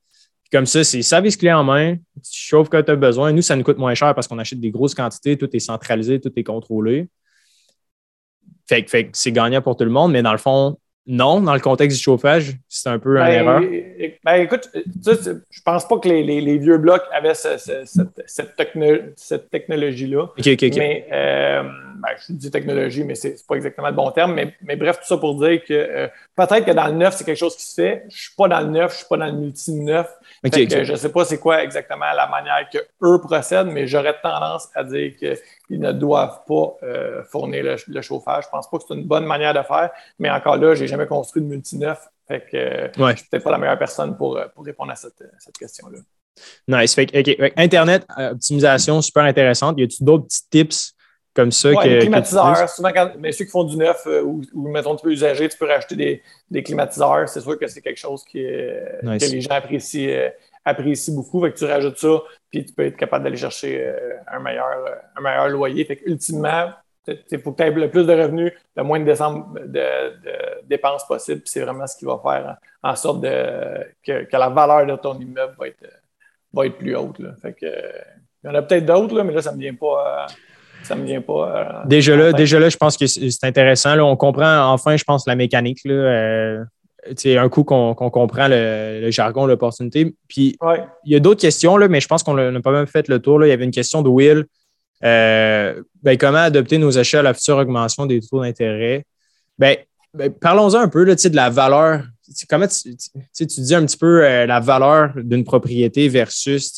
Comme 0.52 0.66
ça, 0.66 0.84
c'est 0.84 1.00
service 1.00 1.36
clé 1.36 1.50
en 1.50 1.64
main, 1.64 1.96
tu 2.16 2.30
chauffes 2.30 2.68
quand 2.68 2.82
tu 2.82 2.90
as 2.90 2.96
besoin. 2.96 3.32
Nous, 3.32 3.40
ça 3.40 3.56
nous 3.56 3.64
coûte 3.64 3.78
moins 3.78 3.94
cher 3.94 4.14
parce 4.14 4.28
qu'on 4.28 4.38
achète 4.38 4.60
des 4.60 4.70
grosses 4.70 4.94
quantités, 4.94 5.38
tout 5.38 5.48
est 5.56 5.60
centralisé, 5.60 6.20
tout 6.20 6.32
est 6.36 6.44
contrôlé. 6.44 7.08
Fait, 8.68 8.88
fait 8.88 9.04
que 9.06 9.10
c'est 9.14 9.32
gagnant 9.32 9.62
pour 9.62 9.76
tout 9.76 9.84
le 9.84 9.90
monde, 9.90 10.12
mais 10.12 10.22
dans 10.22 10.32
le 10.32 10.38
fond, 10.38 10.76
non, 11.04 11.40
dans 11.40 11.54
le 11.54 11.60
contexte 11.60 11.98
du 11.98 12.04
chauffage, 12.04 12.52
c'est 12.68 12.88
un 12.88 13.00
peu 13.00 13.16
une 13.18 13.24
ben, 13.24 13.32
erreur. 13.32 13.60
Ben, 14.24 14.34
écoute, 14.34 14.70
je 14.94 15.60
pense 15.64 15.88
pas 15.88 15.98
que 15.98 16.08
les, 16.08 16.58
vieux 16.58 16.78
blocs 16.78 17.02
avaient 17.12 17.34
cette, 17.34 18.56
technologie-là. 19.50 20.26
Mais 20.36 21.06
euh, 21.12 21.62
ben, 21.64 22.08
je 22.28 22.32
dis 22.34 22.50
technologie, 22.52 23.02
mais 23.02 23.16
c'est 23.16 23.34
pas 23.46 23.56
exactement 23.56 23.88
le 23.88 23.94
bon 23.94 24.12
terme. 24.12 24.38
Mais, 24.62 24.76
bref, 24.76 25.00
tout 25.00 25.06
ça 25.06 25.16
pour 25.16 25.34
dire 25.40 25.64
que 25.64 25.72
euh, 25.72 26.06
peut-être 26.36 26.64
que 26.64 26.70
dans 26.70 26.86
le 26.86 26.94
neuf, 26.94 27.14
c'est 27.16 27.24
quelque 27.24 27.38
chose 27.38 27.56
qui 27.56 27.66
se 27.66 27.74
fait. 27.74 28.04
Je 28.08 28.22
suis 28.22 28.34
pas 28.36 28.46
dans 28.46 28.60
le 28.60 28.68
neuf, 28.68 28.92
je 28.92 28.98
suis 28.98 29.06
pas 29.08 29.16
dans 29.16 29.26
le 29.26 29.32
multi-neuf. 29.32 30.08
Je 30.44 30.92
ne 30.92 30.96
sais 30.96 31.10
pas 31.10 31.24
c'est 31.24 31.38
quoi 31.38 31.64
exactement 31.64 32.12
la 32.14 32.28
manière 32.28 32.68
qu'eux 32.70 33.20
procèdent, 33.20 33.68
mais 33.68 33.88
j'aurais 33.88 34.14
tendance 34.22 34.68
à 34.74 34.84
dire 34.84 35.12
qu'ils 35.72 35.80
ne 35.80 35.92
doivent 35.92 36.40
pas 36.46 36.76
euh, 36.82 37.22
fournir 37.24 37.76
le, 37.88 38.02
chauffage. 38.02 38.44
Je 38.44 38.48
ne 38.48 38.50
pense 38.50 38.68
pas 38.68 38.76
que 38.76 38.84
c'est 38.86 38.94
une 38.94 39.06
bonne 39.06 39.24
manière 39.24 39.54
de 39.54 39.62
faire, 39.62 39.90
mais 40.18 40.28
encore 40.30 40.56
là, 40.56 40.74
je 40.74 40.82
n'ai 40.82 40.86
jamais 40.86 41.06
construit 41.06 41.42
de 41.42 41.46
multineuf. 41.46 42.08
Fait 42.28 42.40
que 42.40 42.56
euh, 42.56 42.88
je 42.94 43.02
ne 43.02 43.16
suis 43.16 43.28
peut-être 43.28 43.42
pas 43.42 43.50
la 43.50 43.58
meilleure 43.58 43.78
personne 43.78 44.16
pour, 44.16 44.36
euh, 44.36 44.46
répondre 44.58 44.92
à 44.92 44.96
cette, 44.96 45.22
question-là. 45.58 45.98
Nice. 46.68 46.96
Internet, 47.56 48.06
optimisation, 48.16 49.00
super 49.00 49.24
intéressante. 49.24 49.78
Y 49.78 49.84
a-t-il 49.84 50.04
d'autres 50.04 50.24
petits 50.24 50.48
tips 50.50 50.94
comme 51.34 51.50
ça. 51.50 51.70
que, 51.74 52.00
climatiseurs. 52.00 52.68
souvent, 52.68 52.90
mais 53.18 53.32
ceux 53.32 53.44
qui 53.44 53.50
font 53.50 53.64
du 53.64 53.76
neuf 53.76 54.02
euh, 54.06 54.22
ou, 54.22 54.42
mettons, 54.54 54.94
tu 54.96 55.02
peux 55.02 55.12
usager, 55.12 55.48
tu 55.48 55.56
peux 55.56 55.66
racheter 55.66 56.22
des, 56.50 56.62
climatiseurs. 56.62 57.28
C'est 57.28 57.40
sûr 57.40 57.58
que 57.58 57.66
c'est 57.66 57.80
quelque 57.80 57.98
chose 57.98 58.24
qui, 58.24 58.42
que 58.42 59.30
les 59.30 59.40
gens 59.40 59.52
apprécient, 59.52 60.08
euh, 60.10 60.28
apprécient 60.64 61.14
beaucoup. 61.14 61.42
Fait 61.42 61.52
que 61.52 61.58
tu 61.58 61.64
rajoutes 61.64 61.98
ça, 61.98 62.22
puis 62.50 62.64
tu 62.64 62.72
peux 62.72 62.86
être 62.86 62.96
capable 62.96 63.24
d'aller 63.24 63.36
chercher 63.36 63.86
euh, 63.86 64.14
un, 64.30 64.40
meilleur, 64.40 64.66
un 65.16 65.20
meilleur 65.20 65.48
loyer. 65.48 65.84
Fait 65.84 66.00
ultimement, 66.06 66.70
il 67.06 67.38
faut 67.40 67.52
que 67.52 67.62
tu 67.62 67.68
aies 67.68 67.70
le 67.70 67.90
plus 67.90 68.06
de 68.06 68.12
revenus, 68.12 68.52
le 68.76 68.82
moins 68.82 69.00
de, 69.00 69.66
de, 69.66 70.66
dépenses 70.66 71.06
possible. 71.06 71.42
C'est 71.44 71.62
vraiment 71.62 71.86
ce 71.86 71.96
qui 71.96 72.04
va 72.04 72.20
faire 72.22 72.56
en 72.82 72.94
sorte 72.94 73.22
de, 73.22 73.86
que, 74.04 74.36
la 74.36 74.48
valeur 74.48 74.86
de 74.86 74.96
ton 74.96 75.18
immeuble 75.18 75.54
va 75.58 75.66
être, 75.68 75.86
va 76.52 76.66
être 76.66 76.78
plus 76.78 76.96
haute. 76.96 77.20
Fait 77.40 77.52
que, 77.54 77.66
il 78.44 78.48
y 78.48 78.50
en 78.50 78.54
a 78.54 78.62
peut-être 78.62 78.86
d'autres, 78.86 79.22
mais 79.22 79.32
là, 79.32 79.42
ça 79.42 79.52
ne 79.52 79.56
me 79.56 79.62
vient 79.62 79.74
pas 79.74 80.26
ça 80.82 80.96
me 80.96 81.04
vient 81.04 81.20
pas. 81.20 81.82
Euh, 81.82 81.86
déjà, 81.86 82.16
là, 82.16 82.32
déjà 82.32 82.58
là, 82.58 82.68
je 82.68 82.76
pense 82.76 82.96
que 82.96 83.06
c'est 83.06 83.44
intéressant. 83.44 83.94
Là, 83.94 84.04
on 84.04 84.16
comprend 84.16 84.72
enfin, 84.72 84.96
je 84.96 85.04
pense, 85.04 85.26
la 85.26 85.34
mécanique. 85.34 85.80
Là, 85.84 85.94
euh, 85.94 86.64
un 87.26 87.48
coup 87.48 87.64
qu'on 87.64 87.94
comprend 87.94 88.48
le, 88.48 89.10
jargon, 89.10 89.46
l'opportunité. 89.46 90.14
Puis 90.28 90.56
il 91.04 91.12
y 91.12 91.16
a 91.16 91.20
d'autres 91.20 91.40
questions, 91.40 91.76
là, 91.76 91.88
mais 91.88 92.00
je 92.00 92.08
pense 92.08 92.22
qu'on 92.22 92.34
n'a 92.34 92.60
pas 92.60 92.72
même 92.72 92.86
fait 92.86 93.08
le 93.08 93.18
tour. 93.18 93.38
Là. 93.38 93.46
Il 93.46 93.50
y 93.50 93.52
avait 93.52 93.64
une 93.64 93.70
question 93.70 94.02
de 94.02 94.08
Will. 94.08 94.44
Euh, 95.04 95.82
ben, 96.02 96.16
comment 96.16 96.38
adopter 96.38 96.78
nos 96.78 96.96
achats 96.96 97.18
à 97.18 97.22
la 97.22 97.34
future 97.34 97.56
augmentation 97.56 98.06
des 98.06 98.20
taux 98.20 98.40
d'intérêt? 98.40 99.04
Ben, 99.58 99.76
ben 100.14 100.32
Parlons-en 100.32 100.78
un 100.78 100.88
peu 100.88 101.04
là, 101.04 101.14
de 101.14 101.36
la 101.36 101.50
valeur. 101.50 102.04
Comment 102.48 102.68
tu, 102.68 102.96
tu, 102.96 103.46
dis 103.46 103.74
un 103.74 103.84
petit 103.84 103.96
peu 103.96 104.20
la 104.46 104.60
valeur 104.60 105.12
d'une 105.16 105.44
propriété 105.44 106.08
versus 106.08 106.72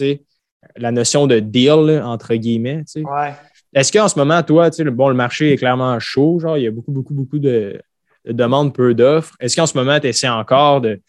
la 0.77 0.91
notion 0.91 1.27
de 1.27 1.39
deal, 1.39 2.03
entre 2.05 2.35
guillemets. 2.35 2.85
Ouais. 2.97 3.35
Est-ce 3.75 3.93
qu'en 3.93 4.09
ce 4.09 4.19
moment, 4.19 4.43
toi, 4.43 4.71
sais, 4.71 4.85
bon, 4.85 5.09
le 5.09 5.15
marché 5.15 5.53
est 5.53 5.57
clairement 5.57 5.99
chaud, 5.99 6.39
genre, 6.39 6.57
il 6.57 6.63
y 6.63 6.67
a 6.67 6.71
beaucoup, 6.71 6.93
beaucoup, 6.93 7.15
beaucoup 7.15 7.39
de, 7.39 7.81
demandes, 8.27 8.75
peu 8.75 8.95
d'offres. 8.95 9.35
Est-ce 9.41 9.57
qu'en 9.57 9.67
ce 9.67 9.77
moment, 9.77 9.99
tu 10.01 10.09
essaies 10.09 10.29
encore 10.29 10.81
de, 10.81 11.01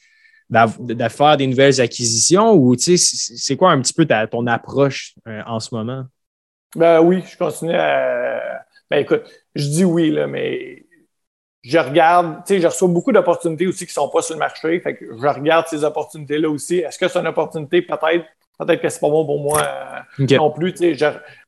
faire 1.10 1.38
des 1.38 1.48
nouvelles 1.48 1.82
acquisitions 1.82 2.54
ou 2.54 2.76
c'est 2.78 3.58
quoi 3.58 3.72
un 3.72 3.82
petit 3.82 3.94
peu 3.94 4.06
ta, 4.06 4.28
ton 4.28 4.48
approche 4.48 5.16
euh, 5.28 5.42
en 5.46 5.60
ce 5.60 5.74
moment? 5.74 6.06
Ben 6.76 7.00
oui, 7.00 7.24
je 7.30 7.38
continue 7.38 7.74
à. 7.74 8.66
Ben 8.90 8.98
écoute, 8.98 9.24
je 9.56 9.68
dis 9.68 9.86
oui, 9.86 10.12
là, 10.12 10.28
mais 10.28 10.86
je 11.64 11.80
regarde, 11.80 12.44
tu 12.46 12.56
sais, 12.56 12.62
je 12.62 12.68
reçois 12.68 12.88
beaucoup 12.88 13.12
d'opportunités 13.12 13.66
aussi 13.66 13.86
qui 13.86 13.92
ne 13.92 14.04
sont 14.04 14.10
pas 14.10 14.22
sur 14.22 14.36
le 14.36 14.40
marché. 14.40 14.80
Fait 14.82 14.96
que 14.96 15.06
je 15.06 15.28
regarde 15.28 15.66
ces 15.68 15.84
opportunités-là 15.84 16.50
aussi. 16.50 16.78
Est-ce 16.78 17.00
que 17.00 17.08
c'est 17.08 17.20
une 17.20 17.28
opportunité 17.28 17.82
peut-être 17.82 18.26
Peut-être 18.58 18.82
que 18.82 18.90
c'est 18.90 19.00
pas 19.00 19.10
bon 19.10 19.26
pour 19.26 19.40
moi 19.40 19.62
euh, 19.62 20.26
non 20.38 20.52
plus. 20.52 20.74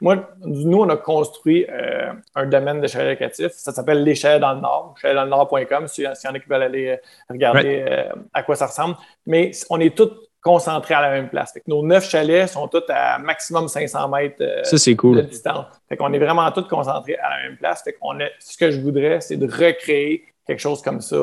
moi, 0.02 0.30
nous, 0.46 0.78
on 0.78 0.90
a 0.90 0.98
construit 0.98 1.66
euh, 1.70 2.12
un 2.36 2.46
domaine 2.46 2.82
de 2.82 2.88
chalet 2.88 3.18
locatif. 3.18 3.52
Ça 3.54 3.72
s'appelle 3.72 4.04
l'échelle 4.04 4.42
dans 4.42 4.54
le 4.54 4.62
Nord, 4.62 4.96
chaletdanslenord.com, 5.02 5.88
s'il 5.88 6.04
y 6.04 6.08
en 6.08 6.34
a 6.34 6.40
qui 6.40 6.50
veulent 6.50 6.64
aller 6.64 6.88
euh, 6.88 6.98
regarder 7.30 8.08
à 8.34 8.44
quoi 8.44 8.56
ça 8.56 8.68
ressemble. 8.68 8.96
Mais 9.26 9.52
on 9.70 9.80
est 9.80 9.96
tous 9.96 10.12
concentrés 10.42 10.94
à 10.94 11.02
la 11.02 11.10
même 11.10 11.30
place. 11.30 11.54
nos 11.68 11.84
neuf 11.84 12.10
chalets 12.10 12.48
sont 12.48 12.68
tous 12.68 12.84
à 12.90 13.18
maximum 13.20 13.68
500 13.68 14.10
mètres 14.10 14.36
de 14.40 15.22
distance. 15.22 15.66
Fait 15.90 15.98
qu'on 15.98 16.12
est 16.14 16.20
vraiment 16.20 16.50
tous 16.52 16.68
concentrés 16.68 17.16
à 17.16 17.38
la 17.38 17.44
même 17.44 17.58
place. 17.58 17.84
Fait 17.84 17.94
qu'on 17.94 18.18
ce 18.40 18.58
que 18.58 18.72
je 18.72 18.80
voudrais, 18.80 19.22
c'est 19.22 19.38
de 19.38 19.46
recréer 19.46 20.26
quelque 20.46 20.60
chose 20.60 20.82
comme 20.82 21.02
ça 21.02 21.18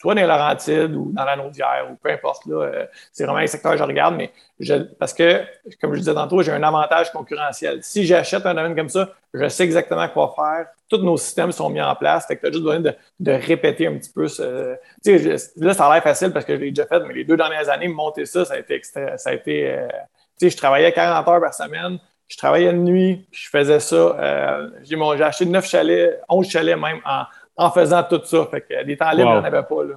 soit 0.00 0.14
dans 0.14 0.20
les 0.22 0.26
Laurentides 0.26 0.94
ou 0.94 1.12
dans 1.12 1.24
la 1.24 1.36
Naudière 1.36 1.86
ou 1.90 1.96
peu 1.96 2.10
importe. 2.10 2.46
Là, 2.46 2.62
euh, 2.62 2.86
c'est 3.12 3.24
vraiment 3.24 3.40
un 3.40 3.46
secteur 3.46 3.72
que 3.72 3.78
je 3.78 3.82
regarde, 3.82 4.16
mais 4.16 4.32
parce 4.98 5.12
que, 5.12 5.42
comme 5.78 5.92
je 5.92 5.98
disais 5.98 6.14
tantôt, 6.14 6.40
j'ai 6.40 6.52
un 6.52 6.62
avantage 6.62 7.12
concurrentiel. 7.12 7.80
Si 7.82 8.06
j'achète 8.06 8.46
un 8.46 8.54
domaine 8.54 8.74
comme 8.74 8.88
ça, 8.88 9.10
je 9.34 9.46
sais 9.48 9.64
exactement 9.64 10.08
quoi 10.08 10.34
faire. 10.34 10.68
Tous 10.88 11.02
nos 11.02 11.18
systèmes 11.18 11.52
sont 11.52 11.68
mis 11.68 11.82
en 11.82 11.94
place. 11.94 12.26
Fait 12.26 12.36
que 12.36 12.40
tu 12.40 12.46
as 12.46 12.52
juste 12.52 12.64
besoin 12.64 12.80
de, 12.80 13.32
répéter 13.32 13.86
un 13.86 13.98
petit 13.98 14.10
peu. 14.10 14.26
Ce, 14.26 14.76
là, 15.56 15.74
ça 15.74 15.86
a 15.86 15.92
l'air 15.94 16.02
facile 16.02 16.32
parce 16.32 16.46
que 16.46 16.56
je 16.56 16.60
l'ai 16.60 16.70
déjà 16.70 16.86
fait, 16.86 17.00
mais 17.00 17.12
les 17.12 17.24
deux 17.24 17.36
dernières 17.36 17.68
années, 17.68 17.88
monter 17.88 18.24
ça, 18.24 18.46
ça 18.46 18.54
a 18.54 18.58
été. 18.58 18.80
Ça 18.82 19.16
a 19.26 19.32
été 19.34 19.68
euh, 19.68 19.88
je 20.40 20.56
travaillais 20.56 20.92
40 20.92 21.28
heures 21.28 21.40
par 21.40 21.52
semaine. 21.52 21.98
Je 22.26 22.36
travaillais 22.36 22.72
de 22.72 22.78
nuit, 22.78 23.26
je 23.32 23.48
faisais 23.48 23.80
ça. 23.80 23.96
Euh, 23.96 24.70
j'ai 24.82 24.96
acheté 25.22 25.44
9 25.46 25.68
chalets, 25.68 26.20
11 26.28 26.48
chalets 26.48 26.78
même 26.78 27.00
en, 27.04 27.24
en 27.60 27.70
faisant 27.70 28.02
tout 28.02 28.20
ça. 28.24 28.46
Fait 28.50 28.60
que 28.60 28.84
des 28.84 28.96
temps 28.96 29.10
libres, 29.10 29.30
il 29.30 29.32
n'y 29.32 29.38
en 29.38 29.44
avait 29.44 29.62
pas. 29.62 29.84
Là. 29.84 29.94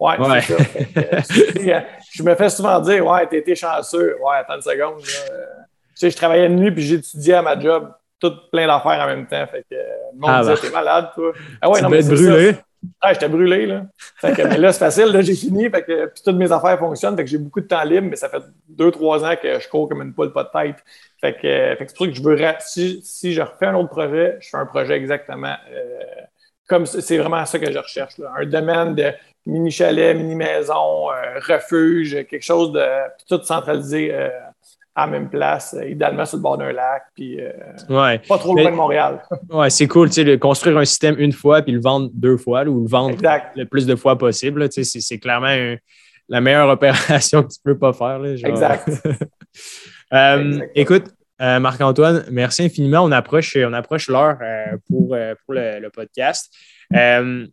Ouais, 0.00 0.40
c'est 0.42 0.56
ça. 0.56 1.84
je 2.12 2.22
me 2.22 2.34
fais 2.34 2.48
souvent 2.48 2.80
dire, 2.80 3.06
ouais, 3.06 3.26
t'as 3.26 3.36
été 3.36 3.54
chanceux. 3.54 4.16
Ouais, 4.20 4.36
attends 4.38 4.56
une 4.56 4.62
seconde. 4.62 5.00
Là 5.00 5.62
sais, 6.02 6.10
je 6.10 6.16
travaillais 6.16 6.48
de 6.48 6.54
nuit 6.54 6.70
puis 6.70 6.82
j'étudiais 6.82 7.34
à 7.34 7.42
ma 7.42 7.58
job, 7.58 7.92
tout 8.20 8.32
plein 8.50 8.66
d'affaires 8.66 9.00
en 9.00 9.06
même 9.06 9.26
temps. 9.26 9.46
Fait 9.46 9.64
que 9.70 9.74
le 9.74 10.18
monde 10.18 10.30
ah, 10.30 10.40
disait, 10.40 10.54
bah. 10.54 10.60
t'es 10.62 10.70
malade, 10.70 11.10
toi. 11.14 11.32
Ah 11.60 11.70
ouais, 11.70 11.78
tu 11.78 11.84
non, 11.84 11.90
mais 11.90 12.02
brûlé. 12.02 12.56
Ah, 13.00 13.12
j'étais 13.12 13.28
brûlé, 13.28 13.66
là. 13.66 13.82
Fait 14.16 14.32
que, 14.32 14.42
mais 14.42 14.58
là, 14.58 14.72
c'est 14.72 14.80
facile, 14.80 15.12
là, 15.12 15.20
j'ai 15.20 15.36
fini. 15.36 15.70
Fait 15.70 15.82
que, 15.82 16.06
puis 16.06 16.22
toutes 16.24 16.36
mes 16.36 16.50
affaires 16.50 16.78
fonctionnent. 16.78 17.16
Fait 17.16 17.22
que 17.22 17.30
j'ai 17.30 17.38
beaucoup 17.38 17.60
de 17.60 17.66
temps 17.66 17.84
libre, 17.84 18.08
mais 18.10 18.16
ça 18.16 18.28
fait 18.28 18.42
deux, 18.68 18.90
trois 18.90 19.24
ans 19.24 19.34
que 19.40 19.60
je 19.60 19.68
cours 19.68 19.88
comme 19.88 20.02
une 20.02 20.12
poule 20.12 20.32
pas 20.32 20.44
de 20.44 20.48
tête. 20.52 20.84
Fait 21.20 21.34
que, 21.34 21.40
fait 21.40 21.76
que 21.78 21.84
c'est 21.86 21.96
pour 21.96 22.06
ça 22.06 22.12
que 22.12 22.16
je 22.16 22.22
veux. 22.22 22.38
Si, 22.58 23.00
si, 23.04 23.32
je 23.32 23.40
refais 23.40 23.66
un 23.66 23.76
autre 23.76 23.90
projet, 23.90 24.36
je 24.40 24.48
fais 24.48 24.56
un 24.56 24.66
projet 24.66 24.94
exactement 24.94 25.54
euh, 25.70 26.00
comme 26.72 26.86
c'est 26.86 27.18
vraiment 27.18 27.44
ça 27.44 27.58
que 27.58 27.70
je 27.70 27.78
recherche. 27.78 28.16
Là. 28.16 28.32
Un 28.38 28.46
domaine 28.46 28.94
de 28.94 29.12
mini 29.44 29.70
chalet, 29.70 30.16
mini 30.16 30.34
maison, 30.34 31.10
euh, 31.10 31.38
refuge, 31.46 32.12
quelque 32.30 32.42
chose 32.42 32.72
de 32.72 32.82
tout 33.28 33.42
centralisé 33.44 34.08
euh, 34.10 34.30
à 34.94 35.04
la 35.04 35.12
même 35.12 35.28
place, 35.28 35.74
euh, 35.78 35.86
idéalement 35.86 36.24
sur 36.24 36.38
le 36.38 36.42
bord 36.42 36.56
d'un 36.56 36.72
lac, 36.72 37.02
puis 37.14 37.38
pas 37.90 38.38
trop 38.38 38.54
loin 38.54 38.70
de 38.70 38.76
Montréal. 38.76 39.22
ouais, 39.50 39.68
c'est 39.68 39.86
cool, 39.86 40.08
tu 40.08 40.24
sais, 40.24 40.38
construire 40.38 40.78
un 40.78 40.86
système 40.86 41.16
une 41.18 41.32
fois, 41.32 41.60
puis 41.60 41.72
le 41.72 41.80
vendre 41.80 42.08
deux 42.14 42.38
fois, 42.38 42.62
ou 42.64 42.80
le 42.84 42.88
vendre 42.88 43.18
le 43.54 43.64
plus 43.64 43.84
de 43.84 43.94
fois 43.94 44.16
possible. 44.16 44.66
Tu 44.70 44.82
sais, 44.82 45.00
c'est 45.00 45.18
clairement 45.18 45.76
la 46.30 46.40
meilleure 46.40 46.68
opération 46.70 47.42
que 47.42 47.48
tu 47.48 47.58
peux 47.62 47.76
pas 47.76 47.92
faire. 47.92 48.18
Là, 48.18 48.30
exact. 48.30 48.88
Écoute, 50.74 51.04
Marc-Antoine, 51.42 52.24
merci 52.30 52.62
infiniment. 52.62 53.02
On 53.02 53.10
approche, 53.10 53.56
on 53.56 53.72
approche 53.72 54.08
l'heure 54.08 54.38
pour, 54.88 55.16
pour 55.44 55.54
le, 55.54 55.88
podcast. 55.88 56.54
je 56.92 57.48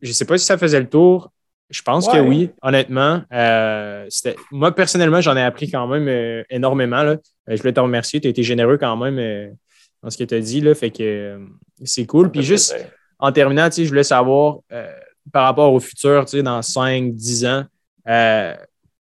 ne 0.00 0.12
sais 0.12 0.24
pas 0.24 0.38
si 0.38 0.44
ça 0.44 0.56
faisait 0.56 0.80
le 0.80 0.88
tour. 0.88 1.32
Je 1.72 1.80
pense 1.80 2.06
que 2.06 2.18
oui, 2.18 2.50
honnêtement. 2.60 3.22
Euh, 3.32 4.06
moi, 4.50 4.74
personnellement, 4.74 5.22
j'en 5.22 5.34
ai 5.36 5.42
appris 5.42 5.70
quand 5.70 5.86
même 5.86 6.06
euh, 6.06 6.44
énormément. 6.50 7.02
Là. 7.02 7.12
Euh, 7.12 7.16
je 7.48 7.56
voulais 7.56 7.72
te 7.72 7.80
remercier. 7.80 8.20
Tu 8.20 8.26
as 8.26 8.30
été 8.30 8.42
généreux 8.42 8.76
quand 8.76 8.94
même 8.94 9.56
dans 10.02 10.10
ce 10.10 10.18
que 10.18 10.24
tu 10.24 10.34
as 10.34 10.40
dit. 10.40 10.60
Là, 10.60 10.74
fait 10.74 10.90
que 10.90 11.40
c'est 11.82 12.04
cool. 12.04 12.30
Puis 12.30 12.42
juste 12.42 12.76
en 13.18 13.32
terminant, 13.32 13.70
je 13.74 13.84
voulais 13.84 14.04
savoir 14.04 14.58
par 15.32 15.44
rapport 15.44 15.72
au 15.72 15.80
futur, 15.80 16.26
dans 16.42 16.60
5, 16.60 17.14
10 17.14 17.46
ans, 17.46 17.64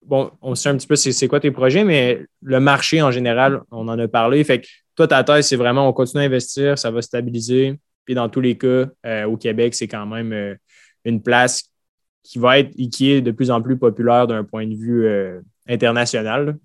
bon, 0.08 0.30
on 0.42 0.54
sait 0.54 0.70
un 0.70 0.76
petit 0.76 0.86
peu 0.86 0.96
c'est 0.96 1.28
quoi 1.28 1.40
tes 1.40 1.50
projets, 1.50 1.84
mais 1.84 2.24
le 2.42 2.60
marché 2.60 3.02
en 3.02 3.10
général, 3.10 3.60
on 3.70 3.86
en 3.88 3.98
a 3.98 4.08
parlé. 4.08 4.42
Fait 4.44 4.60
que 4.60 4.66
toi, 4.96 5.06
ta 5.06 5.22
thèse, 5.22 5.46
c'est 5.46 5.56
vraiment 5.56 5.88
on 5.88 5.92
continue 5.92 6.22
à 6.22 6.26
investir, 6.26 6.78
ça 6.78 6.90
va 6.90 7.02
stabiliser. 7.02 7.78
Puis 8.04 8.14
dans 8.14 8.28
tous 8.28 8.40
les 8.40 8.56
cas, 8.56 8.86
au 9.26 9.36
Québec, 9.36 9.74
c'est 9.74 9.86
quand 9.86 10.06
même 10.06 10.56
une 11.04 11.22
place 11.22 11.70
qui 12.28 12.38
va 12.38 12.58
être 12.58 12.70
qui 12.90 13.10
est 13.10 13.22
de 13.22 13.30
plus 13.30 13.50
en 13.50 13.62
plus 13.62 13.78
populaire 13.78 14.26
d'un 14.26 14.44
point 14.44 14.66
de 14.66 14.74
vue 14.74 15.06
euh, 15.06 15.40
international. 15.66 16.58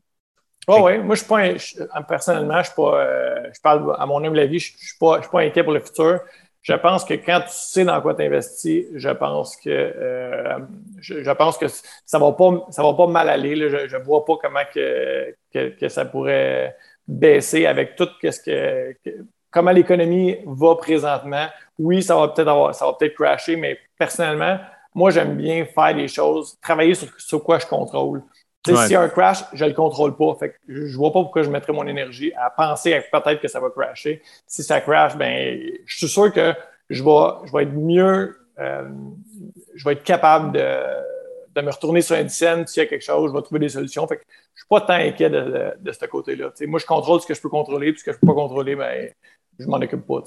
Oh, 0.67 0.81
oui, 0.83 0.97
moi, 0.99 1.15
je 1.15 1.21
suis 1.21 1.77
pas, 1.77 2.03
personnellement, 2.03 2.59
je, 2.59 2.67
suis 2.67 2.75
pas, 2.75 3.01
euh, 3.01 3.49
je 3.53 3.61
parle 3.61 3.95
à 3.97 4.05
mon 4.05 4.23
humble 4.23 4.39
avis, 4.39 4.59
je 4.59 4.73
ne 4.73 4.77
suis, 4.77 4.97
pas, 4.99 5.19
pas 5.19 5.41
inquiet 5.41 5.63
pour 5.63 5.73
le 5.73 5.79
futur. 5.79 6.19
Je 6.63 6.73
pense 6.73 7.03
que 7.03 7.13
quand 7.13 7.41
tu 7.41 7.51
sais 7.51 7.83
dans 7.83 8.01
quoi 8.01 8.15
tu 8.15 8.23
investis, 8.23 8.85
je 8.95 9.09
pense 9.09 9.57
que 9.57 9.69
euh, 9.69 10.59
je, 10.99 11.31
pense 11.31 11.57
que 11.57 11.65
ça 11.67 12.17
va 12.17 12.31
pas 12.31 12.65
ça 12.69 12.81
va 12.81 12.93
pas 12.93 13.07
mal 13.07 13.29
aller. 13.29 13.69
Je 13.69 13.97
ne 13.97 14.03
vois 14.03 14.23
pas 14.23 14.37
comment 14.41 14.61
que, 14.73 15.35
que, 15.53 15.89
ça 15.89 16.05
pourrait 16.05 16.75
baisser 17.05 17.65
avec 17.65 17.97
tout 17.97 18.07
ce 18.23 18.39
que, 18.39 18.95
comment 19.51 19.71
l'économie 19.71 20.37
va 20.45 20.75
présentement. 20.75 21.47
Oui, 21.77 22.01
ça 22.01 22.15
va 22.15 22.29
peut-être 22.29 22.73
ça 22.73 22.85
va 22.85 22.93
peut-être 22.93 23.15
crasher, 23.15 23.57
mais 23.57 23.77
personnellement, 23.97 24.57
moi, 24.95 25.09
j'aime 25.11 25.35
bien 25.35 25.65
faire 25.65 25.95
des 25.95 26.07
choses, 26.07 26.57
travailler 26.61 26.93
sur, 26.93 27.43
quoi 27.43 27.59
je 27.59 27.65
contrôle. 27.65 28.21
Si 28.65 28.75
S'il 28.75 28.91
y 28.91 28.95
a 28.95 29.01
un 29.01 29.09
crash, 29.09 29.43
je 29.53 29.63
ne 29.63 29.69
le 29.69 29.75
contrôle 29.75 30.15
pas. 30.15 30.35
Fait 30.39 30.55
je 30.67 30.83
ne 30.83 30.95
vois 30.95 31.11
pas 31.11 31.21
pourquoi 31.21 31.43
je 31.43 31.49
mettrais 31.49 31.73
mon 31.73 31.85
énergie 31.85 32.31
à 32.35 32.49
penser 32.49 32.93
à 32.93 33.01
peut-être 33.01 33.41
que 33.41 33.47
ça 33.47 33.59
va 33.59 33.69
crasher. 33.69 34.21
Si 34.47 34.63
ça 34.63 34.79
crash, 34.79 35.17
ben, 35.17 35.59
je 35.85 35.97
suis 35.97 36.07
sûr 36.07 36.31
que 36.31 36.53
je 36.89 37.03
vais, 37.03 37.47
je 37.47 37.51
vais 37.51 37.63
être 37.63 37.73
mieux, 37.73 38.37
euh, 38.59 38.89
je 39.75 39.83
vais 39.83 39.93
être 39.93 40.03
capable 40.03 40.53
de, 40.53 40.79
de 41.55 41.61
me 41.61 41.71
retourner 41.71 42.01
sur 42.01 42.15
un 42.15 42.27
scène 42.29 42.65
s'il 42.65 42.83
y 42.83 42.85
a 42.85 42.89
quelque 42.89 43.03
chose, 43.03 43.31
je 43.31 43.35
vais 43.35 43.41
trouver 43.41 43.59
des 43.59 43.69
solutions. 43.69 44.07
Fait 44.07 44.17
que 44.17 44.23
je 44.23 44.27
ne 44.29 44.57
suis 44.57 44.67
pas 44.69 44.81
tant 44.81 44.93
inquiet 44.93 45.29
de, 45.29 45.73
de, 45.79 45.91
ce 45.91 46.05
côté-là. 46.05 46.51
moi, 46.67 46.79
je 46.79 46.85
contrôle 46.85 47.21
ce 47.21 47.27
que 47.27 47.33
je 47.33 47.41
peux 47.41 47.49
contrôler, 47.49 47.91
puis 47.91 47.99
ce 47.99 48.05
que 48.05 48.11
je 48.11 48.17
ne 48.17 48.19
peux 48.21 48.27
pas 48.27 48.33
contrôler, 48.33 48.75
ben, 48.75 49.09
je 49.59 49.65
ne 49.65 49.69
m'en 49.69 49.77
occupe 49.77 50.05
pas. 50.05 50.23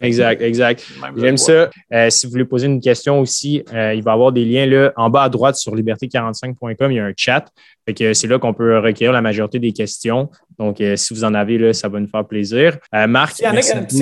Exact, 0.00 0.42
exact. 0.42 0.86
J'aime 1.16 1.36
ça. 1.38 1.70
Euh, 1.92 2.10
si 2.10 2.26
vous 2.26 2.32
voulez 2.32 2.44
poser 2.44 2.66
une 2.66 2.80
question 2.80 3.20
aussi, 3.20 3.64
euh, 3.72 3.94
il 3.94 4.02
va 4.02 4.10
y 4.10 4.14
avoir 4.14 4.30
des 4.30 4.44
liens 4.44 4.66
là, 4.66 4.92
en 4.96 5.08
bas 5.08 5.22
à 5.22 5.28
droite 5.28 5.56
sur 5.56 5.74
liberté45.com. 5.74 6.92
Il 6.92 6.96
y 6.96 7.00
a 7.00 7.04
un 7.04 7.12
chat. 7.16 7.46
c'est 7.86 8.26
là 8.26 8.38
qu'on 8.38 8.52
peut 8.52 8.78
recueillir 8.78 9.12
la 9.12 9.22
majorité 9.22 9.58
des 9.58 9.72
questions. 9.72 10.30
Donc, 10.58 10.80
euh, 10.80 10.96
si 10.96 11.14
vous 11.14 11.24
en 11.24 11.34
avez, 11.34 11.58
là, 11.58 11.72
ça 11.72 11.88
va 11.88 12.00
nous 12.00 12.08
faire 12.08 12.26
plaisir. 12.26 12.78
Marc. 12.92 13.36
S'il 13.36 13.46
y, 13.46 13.48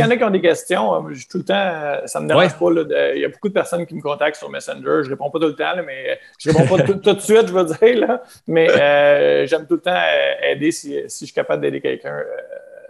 en 0.03 0.11
a 0.11 0.17
qui 0.17 0.25
ont 0.25 0.31
des 0.31 0.41
questions, 0.41 1.05
tout 1.31 1.39
le 1.39 1.45
temps, 1.45 2.07
ça 2.07 2.19
ne 2.19 2.25
me 2.25 2.29
dérange 2.29 2.59
pas. 2.59 3.13
il 3.15 3.21
y 3.21 3.25
a 3.25 3.29
beaucoup 3.29 3.49
de 3.49 3.55
personnes 3.55 3.87
qui 3.87 3.95
me 3.95 4.01
contactent 4.01 4.37
sur 4.37 4.51
Messenger. 4.51 5.03
Je 5.03 5.07
ne 5.07 5.11
réponds 5.11 5.31
pas 5.31 5.39
tout 5.39 5.47
le 5.47 5.55
temps, 5.55 5.75
mais 5.87 6.19
je 6.39 6.51
ne 6.51 6.57
réponds 6.57 6.77
pas 6.77 6.83
tout, 6.83 7.15
de 7.15 7.21
suite, 7.21 7.47
je 7.47 7.53
veux 7.53 7.65
dire. 7.65 8.07
Là, 8.07 8.23
mais 8.49 9.47
j'aime 9.47 9.67
tout 9.67 9.75
le 9.75 9.81
temps 9.81 10.01
aider 10.43 10.73
si, 10.73 10.97
si 11.07 11.21
je 11.21 11.27
suis 11.27 11.35
capable 11.35 11.63
d'aider 11.63 11.81
quelqu'un 11.81 12.21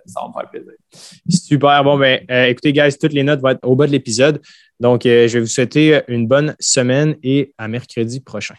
ça 0.07 0.21
va 0.21 0.29
me 0.29 0.33
faire 0.33 0.51
plaisir. 0.51 0.73
Super. 1.29 1.85
Bon, 1.85 1.99
ben, 1.99 2.25
euh, 2.31 2.47
écoutez, 2.47 2.73
guys, 2.73 2.97
toutes 3.01 3.13
les 3.13 3.23
notes 3.23 3.41
vont 3.41 3.51
être 3.51 3.65
au 3.67 3.77
bas 3.77 3.87
de 3.87 3.93
l'épisode. 3.93 4.41
Donc, 4.81 5.07
euh, 5.07 5.29
je 5.29 5.35
vais 5.35 5.41
vous 5.41 5.47
souhaiter 5.47 6.03
une 6.09 6.27
bonne 6.27 6.55
semaine 6.59 7.17
et 7.23 7.55
à 7.59 7.69
mercredi 7.69 8.21
prochain. 8.21 8.55